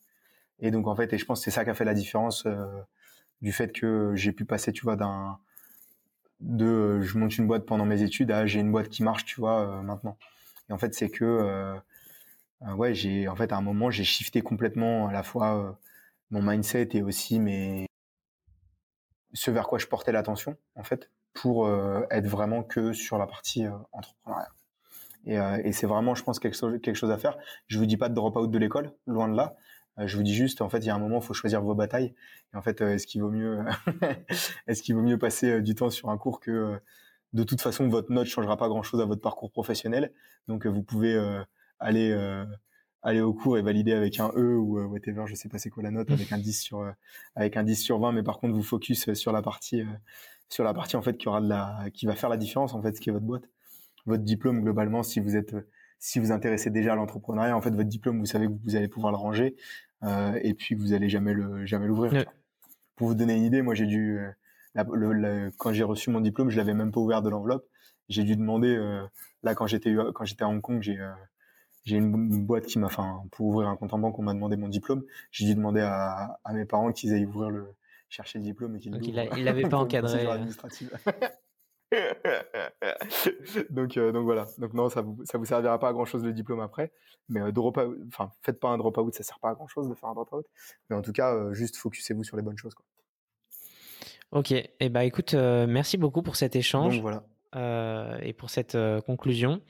Et 0.59 0.71
donc 0.71 0.87
en 0.87 0.95
fait, 0.95 1.11
et 1.13 1.17
je 1.17 1.25
pense 1.25 1.39
que 1.39 1.45
c'est 1.45 1.51
ça 1.51 1.65
qui 1.65 1.69
a 1.69 1.73
fait 1.73 1.85
la 1.85 1.93
différence 1.93 2.45
euh, 2.45 2.65
du 3.41 3.51
fait 3.51 3.73
que 3.73 4.13
j'ai 4.15 4.31
pu 4.31 4.45
passer, 4.45 4.71
tu 4.71 4.83
vois, 4.83 4.95
d'un 4.95 5.37
de 6.39 7.01
je 7.01 7.17
monte 7.17 7.37
une 7.37 7.47
boîte 7.47 7.65
pendant 7.65 7.85
mes 7.85 8.01
études 8.01 8.31
à 8.31 8.45
j'ai 8.45 8.61
une 8.61 8.71
boîte 8.71 8.87
qui 8.87 9.03
marche, 9.03 9.25
tu 9.25 9.41
vois, 9.41 9.81
maintenant. 9.83 10.17
Et 10.69 10.73
en 10.73 10.77
fait, 10.77 10.93
c'est 10.95 11.09
que 11.09 11.75
ouais, 12.77 12.93
j'ai 12.93 13.27
en 13.27 13.35
fait 13.35 13.51
à 13.51 13.57
un 13.57 13.61
moment 13.61 13.91
j'ai 13.91 14.05
shifté 14.05 14.41
complètement 14.41 15.07
à 15.09 15.11
la 15.11 15.23
fois 15.23 15.77
mon 16.31 16.41
mindset 16.41 16.89
et 16.93 17.01
aussi 17.01 17.39
mes 17.39 17.89
ce 19.33 19.51
vers 19.51 19.67
quoi 19.67 19.77
je 19.77 19.87
portais 19.87 20.11
l'attention, 20.11 20.57
en 20.75 20.83
fait, 20.83 21.11
pour 21.33 21.65
euh, 21.65 22.01
être 22.09 22.27
vraiment 22.27 22.63
que 22.63 22.93
sur 22.93 23.17
la 23.17 23.27
partie 23.27 23.65
euh, 23.65 23.71
entrepreneuriat. 23.91 24.49
Et, 25.25 25.37
euh, 25.37 25.61
et 25.63 25.71
c'est 25.71 25.87
vraiment, 25.87 26.15
je 26.15 26.23
pense, 26.23 26.39
quelque 26.39 26.57
chose, 26.57 26.79
quelque 26.81 26.95
chose 26.95 27.11
à 27.11 27.17
faire. 27.17 27.37
Je 27.67 27.77
vous 27.77 27.85
dis 27.85 27.97
pas 27.97 28.09
de 28.09 28.15
drop 28.15 28.35
out 28.37 28.49
de 28.49 28.57
l'école, 28.57 28.93
loin 29.05 29.27
de 29.27 29.35
là. 29.35 29.55
je 29.97 30.15
vous 30.15 30.23
dis 30.23 30.33
juste, 30.33 30.61
en 30.61 30.69
fait, 30.69 30.79
il 30.79 30.85
y 30.85 30.89
a 30.89 30.95
un 30.95 30.99
moment, 30.99 31.19
il 31.19 31.23
faut 31.23 31.33
choisir 31.33 31.61
vos 31.61 31.75
batailles. 31.75 32.15
Et 32.53 32.57
en 32.57 32.61
fait, 32.61 32.81
est-ce 32.81 33.05
qu'il 33.05 33.21
vaut 33.21 33.31
mieux, 33.31 33.59
est-ce 34.67 34.81
qu'il 34.81 34.95
vaut 34.95 35.01
mieux 35.01 35.19
passer 35.19 35.61
du 35.61 35.75
temps 35.75 35.89
sur 35.89 36.09
un 36.09 36.17
cours 36.17 36.39
que 36.39 36.79
de 37.33 37.43
toute 37.43 37.61
façon, 37.61 37.87
votre 37.89 38.11
note 38.11 38.25
changera 38.25 38.57
pas 38.57 38.69
grand-chose 38.69 39.01
à 39.01 39.05
votre 39.05 39.21
parcours 39.21 39.51
professionnel. 39.51 40.13
Donc, 40.47 40.65
vous 40.65 40.81
pouvez 40.81 41.15
aller 41.79 42.11
aller 43.01 43.21
au 43.21 43.33
cours 43.33 43.57
et 43.57 43.61
valider 43.61 43.93
avec 43.93 44.19
un 44.19 44.31
E 44.35 44.57
ou 44.57 44.79
euh, 44.79 44.85
whatever, 44.85 45.23
je 45.25 45.35
sais 45.35 45.49
pas 45.49 45.57
c'est 45.57 45.69
quoi 45.69 45.83
la 45.83 45.91
note, 45.91 46.11
avec 46.11 46.31
un 46.31 46.37
10 46.37 46.53
sur 46.53 46.81
euh, 46.81 46.91
avec 47.35 47.55
un 47.57 47.63
10 47.63 47.75
sur 47.75 47.99
20, 47.99 48.11
mais 48.11 48.23
par 48.23 48.39
contre 48.39 48.53
vous 48.53 48.63
focus 48.63 49.09
euh, 49.09 49.15
sur 49.15 49.31
la 49.31 49.41
partie 49.41 49.83
sur 50.49 50.63
la 50.63 50.73
partie 50.73 50.95
en 50.95 51.01
fait 51.01 51.17
qui 51.17 51.27
aura 51.27 51.41
de 51.41 51.47
la 51.47 51.85
qui 51.93 52.05
va 52.05 52.15
faire 52.15 52.29
la 52.29 52.37
différence 52.37 52.73
en 52.73 52.81
fait, 52.81 52.95
ce 52.95 53.01
qui 53.01 53.09
est 53.09 53.13
votre 53.13 53.25
boîte. 53.25 53.49
Votre 54.05 54.23
diplôme 54.23 54.61
globalement, 54.61 55.03
si 55.03 55.19
vous 55.19 55.35
êtes 55.35 55.55
si 55.99 56.19
vous 56.19 56.31
intéressez 56.31 56.69
déjà 56.69 56.93
à 56.93 56.95
l'entrepreneuriat, 56.95 57.55
en 57.55 57.61
fait, 57.61 57.71
votre 57.71 57.89
diplôme, 57.89 58.19
vous 58.19 58.25
savez 58.25 58.47
que 58.47 58.53
vous 58.63 58.77
allez 58.77 58.87
pouvoir 58.87 59.11
le 59.11 59.17
ranger 59.17 59.57
euh, 60.03 60.39
et 60.41 60.53
puis 60.53 60.75
que 60.75 60.79
vous 60.79 60.93
allez 60.93 61.09
jamais 61.09 61.33
le 61.33 61.65
jamais 61.65 61.87
l'ouvrir. 61.87 62.25
Pour 62.95 63.07
vous 63.07 63.15
donner 63.15 63.35
une 63.35 63.43
idée, 63.43 63.61
moi 63.61 63.75
j'ai 63.75 63.85
dû 63.85 64.19
le, 64.75 65.49
quand 65.57 65.71
j'ai 65.71 65.83
reçu 65.83 66.09
mon 66.09 66.21
diplôme, 66.21 66.49
je 66.49 66.57
l'avais 66.57 66.73
même 66.73 66.91
pas 66.91 66.99
ouvert 66.99 67.21
de 67.21 67.29
l'enveloppe. 67.29 67.65
J'ai 68.09 68.23
dû 68.23 68.35
demander 68.35 68.75
là 69.43 69.55
quand 69.55 69.67
j'étais 69.67 69.95
quand 70.13 70.25
j'étais 70.25 70.43
à 70.43 70.49
Hong 70.49 70.61
Kong, 70.61 70.81
j'ai 70.81 70.97
j'ai 71.85 71.97
une, 71.97 72.45
boîte 72.45 72.65
qui 72.65 72.79
m'a, 72.79 72.87
enfin, 72.87 73.23
pour 73.31 73.47
ouvrir 73.47 73.67
un 73.69 73.75
compte 73.75 73.93
en 73.93 73.99
banque, 73.99 74.19
on 74.19 74.23
m'a 74.23 74.33
demandé 74.33 74.57
mon 74.57 74.67
diplôme. 74.67 75.03
J'ai 75.31 75.45
dû 75.45 75.55
demander 75.55 75.81
à, 75.81 76.39
à 76.43 76.53
mes 76.53 76.65
parents 76.65 76.91
qu'ils 76.91 77.13
aillent 77.13 77.25
ouvrir 77.25 77.49
le, 77.49 77.73
chercher 78.09 78.39
le 78.39 78.45
diplôme 78.45 78.75
et 78.75 78.79
qu'il 78.79 78.91
Donc 78.91 79.07
il 79.07 79.43
l'avait 79.43 79.69
pas 79.69 79.77
encadré. 79.77 80.27
Euh. 80.27 80.37
donc, 83.69 83.97
euh, 83.97 84.11
donc 84.11 84.25
voilà. 84.25 84.45
Donc 84.57 84.73
non, 84.73 84.89
ça 84.89 85.01
vous, 85.01 85.17
ça 85.25 85.37
vous 85.37 85.45
servira 85.45 85.79
pas 85.79 85.89
à 85.89 85.93
grand 85.93 86.05
chose 86.05 86.23
le 86.23 86.33
diplôme 86.33 86.59
après. 86.59 86.91
Mais 87.29 87.41
euh, 87.41 87.51
enfin, 88.07 88.31
faites 88.41 88.59
pas 88.59 88.69
un 88.69 88.77
drop 88.77 88.97
out, 88.97 89.13
ça 89.13 89.23
sert 89.23 89.39
pas 89.39 89.49
à 89.49 89.53
grand 89.53 89.67
chose 89.67 89.87
de 89.87 89.93
faire 89.93 90.09
un 90.09 90.13
drop 90.13 90.31
out. 90.33 90.45
Mais 90.89 90.95
en 90.95 91.01
tout 91.01 91.13
cas, 91.13 91.33
euh, 91.33 91.53
juste 91.53 91.77
focussez-vous 91.77 92.23
sur 92.23 92.37
les 92.37 92.43
bonnes 92.43 92.57
choses. 92.57 92.73
Quoi. 92.75 92.85
Ok. 94.31 94.51
Et 94.51 94.71
eh 94.79 94.89
bah 94.89 95.05
écoute, 95.05 95.33
merci 95.33 95.97
beaucoup 95.97 96.21
pour 96.21 96.35
cet 96.35 96.55
échange. 96.55 97.01
Donc 97.01 97.23
voilà. 97.53 98.19
et 98.21 98.33
pour 98.33 98.49
cette 98.49 98.77
conclusion 99.05 99.61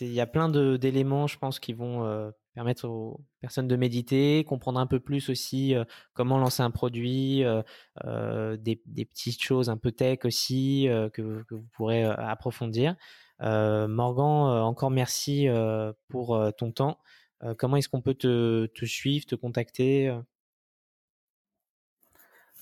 il 0.00 0.12
y 0.12 0.20
a 0.20 0.26
plein 0.26 0.48
d'éléments, 0.48 1.26
je 1.26 1.38
pense, 1.38 1.58
qui 1.58 1.72
vont 1.72 2.04
euh, 2.04 2.30
permettre 2.54 2.88
aux 2.88 3.20
personnes 3.40 3.68
de 3.68 3.76
méditer, 3.76 4.44
comprendre 4.44 4.80
un 4.80 4.86
peu 4.86 5.00
plus 5.00 5.28
aussi 5.28 5.74
euh, 5.74 5.84
comment 6.14 6.38
lancer 6.38 6.62
un 6.62 6.70
produit, 6.70 7.44
euh, 7.44 8.56
des, 8.56 8.76
petites 9.04 9.42
choses 9.42 9.68
un 9.68 9.76
peu 9.76 9.92
tech 9.92 10.20
aussi 10.24 10.88
que, 11.12 11.44
vous 11.50 11.66
pourrez 11.76 12.04
approfondir. 12.04 12.96
Morgan, 13.40 14.62
encore 14.62 14.90
merci 14.90 15.48
pour 16.08 16.40
ton 16.56 16.72
temps. 16.72 16.98
comment 17.58 17.76
est-ce 17.76 17.88
qu'on 17.88 18.02
peut 18.02 18.14
te, 18.14 18.66
te, 18.66 18.84
suivre, 18.84 19.26
te 19.26 19.34
contacter 19.34 20.14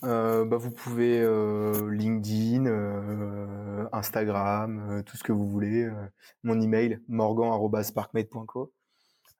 euh, 0.02 0.44
bah, 0.44 0.56
vous 0.56 0.70
pouvez 0.70 1.20
euh, 1.20 1.90
LinkedIn, 1.90 2.66
euh, 2.66 3.86
Instagram, 3.92 5.02
tout 5.04 5.16
ce 5.16 5.22
que 5.22 5.32
vous 5.32 5.46
voulez. 5.46 5.88
mon 6.42 6.60
email 6.60 7.00
morgan@sparkmate.co. 7.08 8.72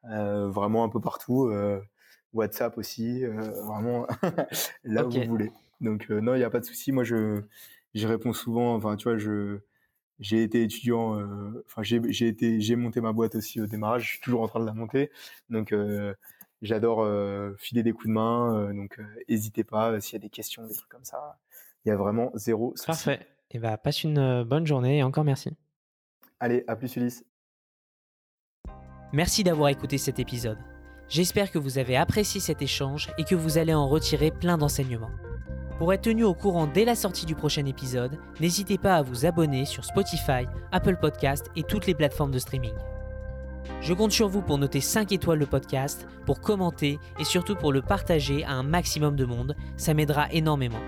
vraiment 0.05 0.85
un 0.85 0.89
peu 0.89 1.01
partout. 1.01 1.53
WhatsApp 2.33 2.79
aussi, 2.79 3.25
vraiment 3.25 4.07
là 4.85 5.05
où 5.07 5.11
vous 5.11 5.25
voulez. 5.25 5.53
Donc 5.81 6.11
non, 6.11 6.35
il 6.35 6.39
n'y 6.39 6.45
a 6.45 6.51
pas 6.51 6.61
de 6.61 6.65
souci. 6.65 6.93
Moi, 6.93 7.05
je 7.05 7.43
j'y 7.95 8.07
réponds 8.07 8.33
souvent. 8.33 8.75
Enfin, 8.75 8.97
tu 8.97 9.05
vois, 9.05 9.17
je 9.19 9.59
j'ai 10.19 10.43
été 10.43 10.63
étudiant. 10.63 11.19
Enfin, 11.67 11.83
j'ai 11.83 12.29
été 12.29 12.61
j'ai 12.61 12.77
monté 12.77 13.01
ma 13.01 13.13
boîte 13.13 13.35
aussi 13.35 13.61
au 13.61 13.67
démarrage. 13.67 14.05
Je 14.05 14.09
suis 14.11 14.21
toujours 14.21 14.43
en 14.43 14.49
train 14.49 14.61
de 14.61 14.67
la 14.67 14.75
monter. 14.75 15.11
Donc 15.49 15.75
J'adore 16.63 17.03
euh, 17.03 17.55
filer 17.57 17.83
des 17.83 17.93
coups 17.93 18.09
de 18.09 18.13
main, 18.13 18.55
euh, 18.55 18.73
donc 18.75 19.01
n'hésitez 19.29 19.63
euh, 19.63 19.65
pas 19.65 20.01
s'il 20.01 20.15
y 20.15 20.17
a 20.17 20.19
des 20.21 20.29
questions, 20.29 20.67
des 20.67 20.75
trucs 20.75 20.91
comme 20.91 21.05
ça. 21.05 21.39
Il 21.85 21.89
y 21.89 21.93
a 21.93 21.97
vraiment 21.97 22.31
zéro 22.35 22.73
souci. 22.77 22.87
Parfait. 22.87 23.21
Et 23.53 23.57
eh 23.57 23.59
bah, 23.59 23.77
passe 23.79 24.05
une 24.05 24.45
bonne 24.45 24.67
journée 24.67 24.99
et 24.99 25.03
encore 25.03 25.25
merci. 25.25 25.57
Allez, 26.39 26.63
à 26.69 26.77
plus 26.77 26.95
Ulysse. 26.97 27.25
Merci 29.13 29.43
d'avoir 29.43 29.71
écouté 29.71 29.99
cet 29.99 30.21
épisode. 30.21 30.59
J'espère 31.09 31.51
que 31.51 31.59
vous 31.59 31.79
avez 31.79 31.97
apprécié 31.97 32.41
cet 32.41 32.63
échange 32.63 33.11
et 33.19 33.25
que 33.25 33.35
vous 33.35 33.59
allez 33.59 33.75
en 33.75 33.89
retirer 33.89 34.31
plein 34.31 34.57
d'enseignements. 34.57 35.11
Pour 35.79 35.93
être 35.93 36.03
tenu 36.03 36.23
au 36.23 36.35
courant 36.35 36.69
dès 36.69 36.85
la 36.85 36.95
sortie 36.95 37.27
du 37.27 37.35
prochain 37.35 37.67
épisode, 37.67 38.19
n'hésitez 38.39 38.79
pas 38.79 38.97
à 38.97 39.03
vous 39.03 39.27
abonner 39.27 39.65
sur 39.65 39.85
Spotify, 39.85 40.47
Apple 40.71 40.99
Podcast 41.01 41.47
et 41.57 41.65
toutes 41.65 41.87
les 41.87 41.95
plateformes 41.95 42.31
de 42.31 42.39
streaming. 42.39 42.75
Je 43.81 43.95
compte 43.95 44.13
sur 44.13 44.29
vous 44.29 44.43
pour 44.43 44.59
noter 44.59 44.81
5 44.81 45.13
étoiles 45.13 45.39
le 45.39 45.47
podcast, 45.47 46.07
pour 46.27 46.41
commenter 46.41 46.99
et 47.19 47.25
surtout 47.25 47.55
pour 47.55 47.73
le 47.73 47.83
partager 47.83 48.45
à 48.45 48.53
un 48.53 48.63
maximum 48.63 49.17
de 49.17 49.25
monde, 49.25 49.57
ça 49.77 49.95
m'aidera 49.95 50.31
énormément. 50.33 50.81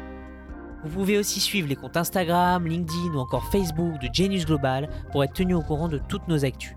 Vous 0.85 0.91
pouvez 0.91 1.17
aussi 1.17 1.41
suivre 1.41 1.69
les 1.69 1.77
comptes 1.77 1.97
Instagram, 1.97 2.67
LinkedIn 2.67 3.15
ou 3.15 3.19
encore 3.19 3.45
Facebook 3.53 4.01
de 4.01 4.09
Genius 4.13 4.47
Global 4.47 4.89
pour 5.13 5.23
être 5.23 5.33
tenu 5.33 5.55
au 5.55 5.63
courant 5.63 5.89
de 5.89 5.99
toutes 6.09 6.27
nos 6.27 6.45
actus. 6.45 6.75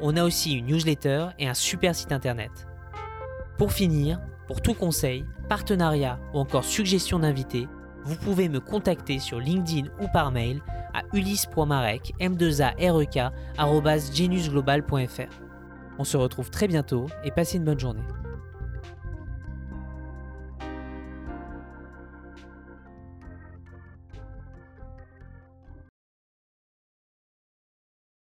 On 0.00 0.16
a 0.16 0.24
aussi 0.24 0.54
une 0.54 0.66
newsletter 0.66 1.28
et 1.38 1.48
un 1.48 1.54
super 1.54 1.94
site 1.94 2.12
internet. 2.12 2.66
Pour 3.58 3.72
finir, 3.72 4.20
pour 4.46 4.62
tout 4.62 4.74
conseil, 4.74 5.24
partenariat 5.48 6.18
ou 6.32 6.38
encore 6.38 6.64
suggestion 6.64 7.18
d'invité, 7.18 7.68
vous 8.06 8.14
pouvez 8.14 8.48
me 8.48 8.60
contacter 8.60 9.18
sur 9.18 9.40
LinkedIn 9.40 9.88
ou 10.00 10.06
par 10.12 10.30
mail 10.30 10.62
à 10.94 11.02
ulysse.marek 11.12 12.14
m2arek 12.20 13.30
On 15.98 16.04
se 16.04 16.16
retrouve 16.16 16.50
très 16.50 16.68
bientôt 16.68 17.06
et 17.24 17.32
passez 17.32 17.56
une 17.58 17.64
bonne 17.64 17.80
journée. 17.80 18.04